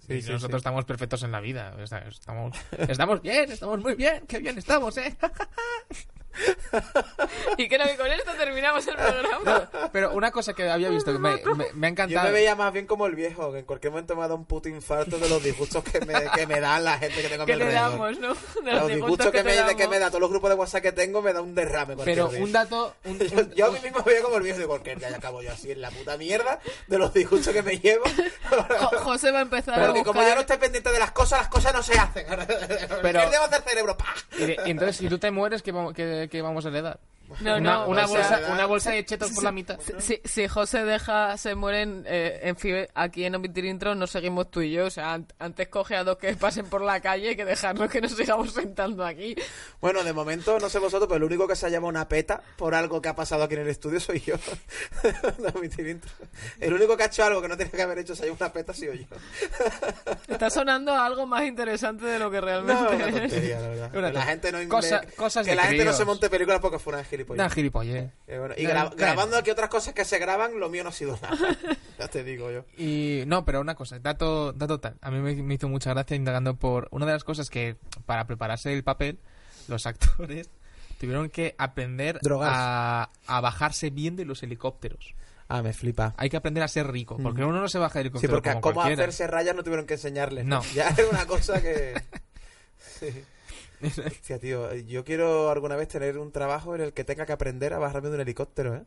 Sí, 0.09 0.23
nosotros 0.33 0.61
estamos 0.61 0.85
perfectos 0.87 1.23
en 1.23 1.33
la 1.33 1.41
vida. 1.41 1.77
Estamos, 2.09 2.57
estamos 2.79 3.21
bien, 3.21 3.53
estamos 3.53 3.79
muy 3.81 3.95
bien. 3.95 4.27
Qué 4.27 4.39
bien 4.39 4.57
estamos, 4.57 4.97
¿eh? 4.97 5.17
Y 7.59 7.69
creo 7.69 7.87
que 7.87 7.97
con 7.97 8.07
esto 8.07 8.31
terminamos 8.39 8.87
el 8.87 8.95
programa. 8.97 9.69
Pero 9.93 10.13
una 10.13 10.31
cosa 10.31 10.53
que 10.55 10.69
había 10.71 10.89
visto 10.89 11.13
que 11.13 11.19
me, 11.19 11.37
me- 11.37 11.73
me 11.75 11.87
ha 11.87 11.91
Yo 11.91 11.93
encantado... 11.93 12.27
me 12.29 12.33
veía 12.33 12.55
más 12.55 12.73
bien 12.73 12.87
como 12.87 13.07
el 13.07 13.15
viejo, 13.15 13.53
que 13.53 13.61
en 13.61 13.65
cualquier 13.65 13.93
momento 13.93 14.15
me 14.15 14.21
ha 14.23 14.25
dado 14.25 14.37
un 14.37 14.45
puto 14.45 14.69
infarto 14.69 15.19
de 15.19 15.29
los 15.29 15.43
disgustos 15.43 15.83
que 15.85 16.01
me, 16.01 16.15
que 16.35 16.47
me 16.47 16.61
dan 16.61 16.85
la 16.85 16.99
gente 16.99 17.21
que 17.23 17.29
tengo 17.29 17.43
a 17.43 17.47
mi 17.47 17.53
que 17.53 17.57
le 17.59 17.65
alrededor. 17.77 17.91
damos, 17.91 18.19
¿no? 18.21 18.63
De 18.63 18.73
Los 18.73 18.89
disgustos 18.89 19.27
que, 19.31 19.39
te 19.39 19.45
me, 19.45 19.55
damos. 19.57 19.75
que 19.75 19.89
me 19.89 19.99
da, 19.99 20.09
todos 20.09 20.21
los 20.21 20.31
grupos 20.31 20.51
de 20.51 20.57
WhatsApp 20.57 20.83
que 20.83 20.93
tengo 20.93 21.23
me 21.23 21.33
da 21.33 21.41
un 21.43 21.55
derrame. 21.55 21.97
Pero 22.05 22.29
día. 22.29 22.43
un 22.43 22.53
dato... 22.53 22.95
un- 23.05 23.19
Yo, 23.29 23.39
un- 23.41 23.53
yo 23.55 23.67
a 23.67 23.71
mí 23.71 23.79
mismo 23.83 23.99
me 24.07 24.13
veo 24.13 24.23
como 24.23 24.37
el 24.37 24.43
viejo 24.43 24.59
de 24.61 24.67
cualquier 24.67 24.99
día 24.99 25.11
y 25.11 25.15
acabo 25.15 25.43
yo 25.43 25.53
así 25.53 25.71
en 25.73 25.81
la 25.81 25.91
puta 25.91 26.17
mierda 26.17 26.61
de 26.87 26.99
los 26.99 27.13
disgustos 27.13 27.53
que 27.53 27.63
me 27.63 27.79
llevo. 27.79 28.05
Jo- 28.81 28.99
José 29.01 29.31
va 29.33 29.41
a 29.41 29.43
empezar 29.43 29.81
a 29.81 29.87
Porque 29.87 30.03
como 30.05 30.23
yo 30.23 30.35
no 30.35 30.41
estoy 30.43 30.57
pendiente 30.59 30.91
de 30.91 30.99
las 30.99 31.11
cosas, 31.13 31.41
las 31.41 31.49
cosas 31.49 31.75
no 31.75 31.83
se 31.83 31.99
hacen. 31.99 32.27
Pero- 33.03 33.21
¿Qué 33.21 33.31
debo 33.31 33.45
hacer 33.45 33.63
cerebro? 33.63 33.97
¡Pah! 33.97 34.15
y, 34.39 34.45
de- 34.47 34.57
y 34.67 34.71
entonces, 34.71 34.97
si 34.97 35.09
tú 35.09 35.19
te 35.19 35.31
mueres, 35.31 35.63
¿qué, 35.63 35.73
qué- 35.95 36.28
qué 36.29 36.43
vamos 36.43 36.65
a 36.65 36.69
heredar? 36.69 37.01
No, 37.41 37.57
una, 37.57 37.61
no, 37.61 37.89
una 37.89 38.07
sea, 38.09 38.17
bolsa, 38.19 38.53
una 38.53 38.67
bolsa 38.67 38.91
de 38.93 39.05
chetos 39.05 39.31
por 39.33 39.45
la 39.45 39.53
mitad. 39.53 39.79
Si, 39.99 40.21
si 40.25 40.49
José 40.49 40.85
deja, 40.85 41.37
se 41.37 41.55
mueren, 41.55 42.05
eh, 42.07 42.41
en 42.43 42.57
fin, 42.57 42.87
aquí 42.95 43.25
en 43.25 43.35
Omitir 43.35 43.65
Intro 43.67 43.95
nos 43.95 44.11
seguimos 44.11 44.51
tú 44.51 44.61
y 44.63 44.73
yo. 44.73 44.87
O 44.87 44.91
sea, 44.91 45.13
an- 45.15 45.27
antes 45.39 45.69
coge 45.69 45.97
a 45.97 46.05
dos 46.05 46.19
que 46.19 46.35
pasen 46.35 46.67
por 46.67 46.81
la 46.83 47.01
calle 47.01 47.37
que 47.37 47.45
dejarnos 47.45 47.91
que 47.91 48.01
nos 48.01 48.13
sigamos 48.17 48.53
sentando 48.53 49.05
aquí. 49.05 49.35
Bueno, 49.81 50.03
de 50.05 50.13
momento, 50.13 50.59
no 50.59 50.69
sé 50.69 50.79
vosotros, 50.79 51.07
pero 51.09 51.19
el 51.19 51.25
único 51.25 51.47
que 51.47 51.55
se 51.57 51.67
ha 51.67 51.69
llamado 51.69 51.89
una 51.89 52.09
peta 52.09 52.43
por 52.57 52.75
algo 52.75 53.01
que 53.03 53.09
ha 53.09 53.15
pasado 53.15 53.45
aquí 53.45 53.55
en 53.55 53.61
el 53.61 53.69
estudio 53.69 54.01
soy 54.01 54.21
yo. 54.21 54.35
El 56.61 56.73
único 56.75 56.97
que 56.97 57.03
ha 57.03 57.07
hecho 57.07 57.25
algo 57.25 57.41
que 57.43 57.49
no 57.49 57.57
tenía 57.57 57.73
que 57.73 57.83
haber 57.83 57.99
hecho 57.99 58.15
se 58.15 58.23
ha 58.23 58.27
llamado 58.27 58.45
una 58.47 58.53
peta 58.53 58.73
soy 58.75 59.07
yo. 59.11 59.17
Está 60.29 60.51
sonando 60.51 60.93
algo 60.95 61.27
más 61.27 61.45
interesante 61.45 62.05
de 62.07 62.19
lo 62.19 62.31
que 62.31 62.39
No, 62.41 62.47
realmente 62.47 62.95
una 62.97 63.07
es. 63.09 63.15
tontería, 63.15 63.61
la 63.61 63.69
verdad. 63.69 63.91
Una 63.95 64.09
Que 64.09 64.15
la 64.15 64.23
gente 64.23 64.53
no 64.53 64.69
cosa- 64.69 65.03
cosas 65.17 65.45
que 65.45 65.51
de 65.51 65.57
la 65.57 65.63
gente 65.65 65.85
no 65.85 65.93
se 65.93 66.05
monte 66.05 66.31
películas 66.31 66.61
porque 66.61 66.79
fue 66.79 66.93
una 66.95 67.05
gilipollas. 67.19 67.45
Una 67.47 67.51
gilipollez. 67.55 68.11
Eh, 68.27 68.39
bueno, 68.39 68.55
y 68.57 68.65
No, 68.65 68.71
gra- 68.71 68.91
no, 68.91 68.97
grabando 68.97 69.37
aquí 69.37 69.51
otras 69.51 69.69
cosas 69.69 69.95
que 69.95 70.05
se 70.05 70.19
graban, 70.19 70.59
lo 70.59 70.69
mío 70.69 70.83
no 70.83 70.91
ha 70.91 70.93
sido 70.93 71.19
nada. 71.21 71.37
ya 71.99 72.09
te 72.09 72.25
digo 72.25 72.51
yo. 72.51 72.65
Y 72.77 73.25
no, 73.27 73.45
pero 73.45 73.61
una 73.61 73.75
cosa, 73.75 73.99
dato, 73.99 74.53
dato 74.53 74.81
tal. 74.81 74.97
A 75.03 75.11
mí 75.11 75.19
me, 75.21 75.35
me 75.43 75.55
hizo 75.55 75.69
mucha 75.69 75.91
gracia 75.93 76.17
indagando 76.17 76.55
por 76.57 76.89
una 76.91 77.07
de 77.07 77.13
las 77.13 77.25
cosas 77.25 77.51
que 77.51 77.77
para 78.07 78.27
prepararse 78.27 78.73
el 78.73 78.85
papel, 78.85 79.19
los 79.69 79.87
actores 79.87 80.51
tuvieron 81.01 81.31
que 81.31 81.55
aprender 81.59 82.19
a, 82.43 83.11
a 83.27 83.41
bajarse 83.41 83.91
bien 83.91 84.17
de 84.17 84.25
los 84.25 84.43
helicópteros. 84.43 85.15
Ah, 85.51 85.63
me 85.63 85.73
flipa. 85.73 86.13
Hay 86.19 86.29
que 86.29 86.37
aprender 86.37 86.63
a 86.63 86.69
ser 86.69 86.87
rico, 86.91 87.17
porque 87.23 87.43
uno 87.43 87.59
no 87.61 87.69
se 87.69 87.79
baja 87.79 88.01
de 88.01 88.03
Sí, 88.03 88.07
helicóptero 88.09 88.33
porque 88.35 88.49
como 88.51 88.61
cómo 88.61 88.75
cualquiera. 88.75 89.03
hacerse 89.05 89.27
rayas 89.27 89.57
no 89.57 89.63
tuvieron 89.63 89.87
que 89.87 89.95
enseñarles. 89.95 90.45
No. 90.45 90.61
Ya 90.75 90.89
era 90.89 91.09
una 91.09 91.25
cosa 91.27 91.63
que... 91.63 91.95
Sí. 92.79 93.25
Hostia, 94.07 94.39
tío, 94.39 94.75
yo 94.75 95.05
quiero 95.05 95.51
alguna 95.51 95.77
vez 95.77 95.89
tener 95.89 96.19
un 96.19 96.33
trabajo 96.33 96.75
en 96.75 96.81
el 96.81 96.93
que 96.93 97.05
tenga 97.05 97.27
que 97.27 97.33
aprender 97.33 97.73
a 97.75 97.79
bajarme 97.79 98.09
de 98.09 98.15
un 98.17 98.21
helicóptero, 98.21 98.75
¿eh? 98.75 98.85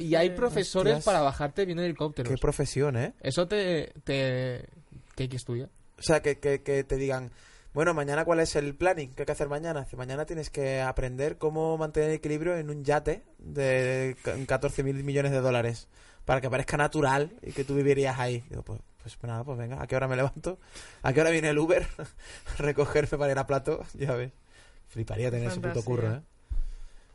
Y, 0.00 0.14
hay 0.14 0.30
profesores 0.30 0.94
Hostias. 0.94 1.04
para 1.04 1.20
bajarte 1.20 1.64
viendo 1.64 1.82
helicópteros. 1.82 2.30
Qué 2.32 2.38
profesión, 2.38 2.96
¿eh? 2.96 3.14
Eso 3.20 3.46
te, 3.48 3.92
te... 4.04 4.68
¿Qué 5.14 5.24
hay 5.24 5.28
que 5.28 5.36
estudiar? 5.36 5.68
O 5.98 6.02
sea, 6.02 6.22
que, 6.22 6.38
que, 6.38 6.62
que 6.62 6.84
te 6.84 6.96
digan, 6.96 7.30
bueno, 7.74 7.94
mañana 7.94 8.24
cuál 8.24 8.40
es 8.40 8.54
el 8.56 8.74
planning 8.74 9.14
que 9.14 9.22
hay 9.22 9.26
que 9.26 9.32
hacer 9.32 9.48
mañana. 9.48 9.86
Mañana 9.96 10.26
tienes 10.26 10.50
que 10.50 10.80
aprender 10.80 11.38
cómo 11.38 11.78
mantener 11.78 12.10
el 12.10 12.16
equilibrio 12.16 12.56
en 12.56 12.68
un 12.68 12.84
yate 12.84 13.22
de 13.38 14.16
14 14.46 14.82
mil 14.82 15.02
millones 15.02 15.32
de 15.32 15.40
dólares 15.40 15.88
para 16.24 16.40
que 16.40 16.50
parezca 16.50 16.76
natural 16.76 17.32
y 17.42 17.52
que 17.52 17.64
tú 17.64 17.74
vivirías 17.74 18.18
ahí. 18.18 18.44
Digo, 18.50 18.62
pues, 18.62 18.80
pues 19.02 19.18
nada, 19.24 19.44
pues 19.44 19.58
venga, 19.58 19.82
¿a 19.82 19.86
qué 19.86 19.96
hora 19.96 20.08
me 20.08 20.16
levanto? 20.16 20.58
¿A 21.02 21.12
qué 21.12 21.20
hora 21.20 21.30
viene 21.30 21.48
el 21.50 21.58
Uber? 21.58 21.86
a 22.58 22.62
recogerme 22.62 23.18
para 23.18 23.32
ir 23.32 23.38
a 23.38 23.46
plato, 23.46 23.84
ya 23.94 24.12
ves. 24.14 24.32
Fliparía 24.88 25.30
tener 25.30 25.48
ese 25.48 25.60
puto 25.60 25.82
curro, 25.84 26.12
¿eh? 26.14 26.20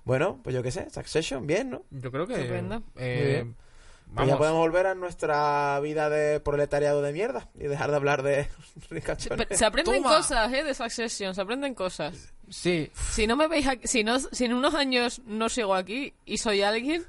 Bueno, 0.04 0.40
pues 0.44 0.56
yo 0.56 0.64
qué 0.64 0.72
sé, 0.72 0.90
Succession, 0.90 1.46
bien, 1.46 1.70
¿no? 1.70 1.84
Yo 1.92 2.12
creo 2.12 2.26
que... 2.26 2.36
Estupendo. 2.36 2.82
eh, 2.96 3.18
Muy 3.18 3.34
bien. 3.34 3.56
Pues 3.56 4.16
vamos, 4.16 4.30
ya 4.30 4.38
podemos 4.38 4.60
volver 4.60 4.88
a 4.88 4.96
nuestra 4.96 5.78
vida 5.82 6.10
de 6.10 6.40
proletariado 6.40 7.02
de 7.02 7.12
mierda 7.12 7.50
y 7.56 7.64
dejar 7.68 7.90
de 7.90 7.96
hablar 7.98 8.24
de 8.24 8.46
Se, 8.88 8.96
ricachones. 8.96 9.48
se 9.52 9.66
aprenden 9.66 10.02
Toma. 10.02 10.16
cosas, 10.18 10.54
¿eh? 10.54 10.64
De 10.64 10.74
Succession, 10.74 11.36
se 11.36 11.42
aprenden 11.42 11.74
cosas. 11.76 12.34
Sí, 12.50 12.90
Si 13.12 13.28
no 13.28 13.36
me 13.36 13.48
veis 13.50 13.68
aquí, 13.68 13.86
si, 13.86 14.06
no, 14.06 14.18
si 14.20 14.46
en 14.46 14.54
unos 14.54 14.74
años 14.76 15.22
no 15.26 15.50
sigo 15.50 15.76
aquí 15.76 16.14
y 16.26 16.38
soy 16.38 16.62
alguien, 16.62 17.06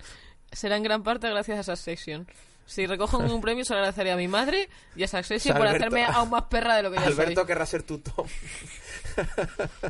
será 0.50 0.76
en 0.76 0.82
gran 0.82 1.04
parte 1.04 1.30
gracias 1.30 1.68
a 1.68 1.76
Succession. 1.76 2.26
Si 2.68 2.86
recojo 2.86 3.18
un 3.18 3.40
premio, 3.46 3.64
se 3.64 3.72
lo 3.72 3.78
agradeceré 3.78 4.12
a 4.12 4.16
mi 4.16 4.28
madre 4.28 4.68
y 4.94 5.02
a 5.02 5.08
Succession 5.08 5.56
por 5.56 5.66
Alberto- 5.66 5.86
hacerme 5.86 6.04
aún 6.04 6.30
más 6.30 6.44
perra 6.44 6.76
de 6.76 6.82
lo 6.84 6.90
que 6.90 6.98
ya 6.98 7.06
Alberto 7.06 7.40
soy. 7.40 7.46
querrá 7.46 7.66
ser 7.66 7.82
tu 7.82 7.98
Tom. 7.98 8.26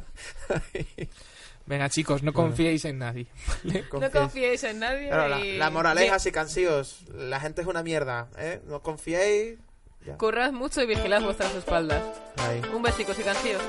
venga 1.66 1.89
chicos, 1.91 2.22
no 2.22 2.33
confiéis 2.33 2.85
en 2.85 2.99
nadie. 2.99 3.26
No 3.93 4.11
confiéis 4.11 4.64
en 4.64 4.79
nadie. 4.79 5.09
Claro, 5.09 5.29
la, 5.29 5.41
y... 5.41 5.57
la 5.59 5.70
moraleja, 5.70 6.18
si 6.18 6.33
cansíos, 6.33 7.01
la 7.14 7.41
gente 7.41 7.61
es 7.62 7.66
una 7.66 7.83
mierda, 7.83 8.29
¿eh? 8.39 8.61
No 8.66 8.81
confiéis. 8.81 9.59
Ya. 10.07 10.16
Currad 10.16 10.53
mucho 10.53 10.81
y 10.81 10.87
vigilad 10.87 11.20
vuestras 11.22 11.55
espaldas. 11.55 12.03
Ahí. 12.39 12.62
Un 12.72 12.83
besico 12.83 13.12
y 13.18 13.22
cansíos. 13.24 13.61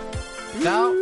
Chao. 0.63 0.93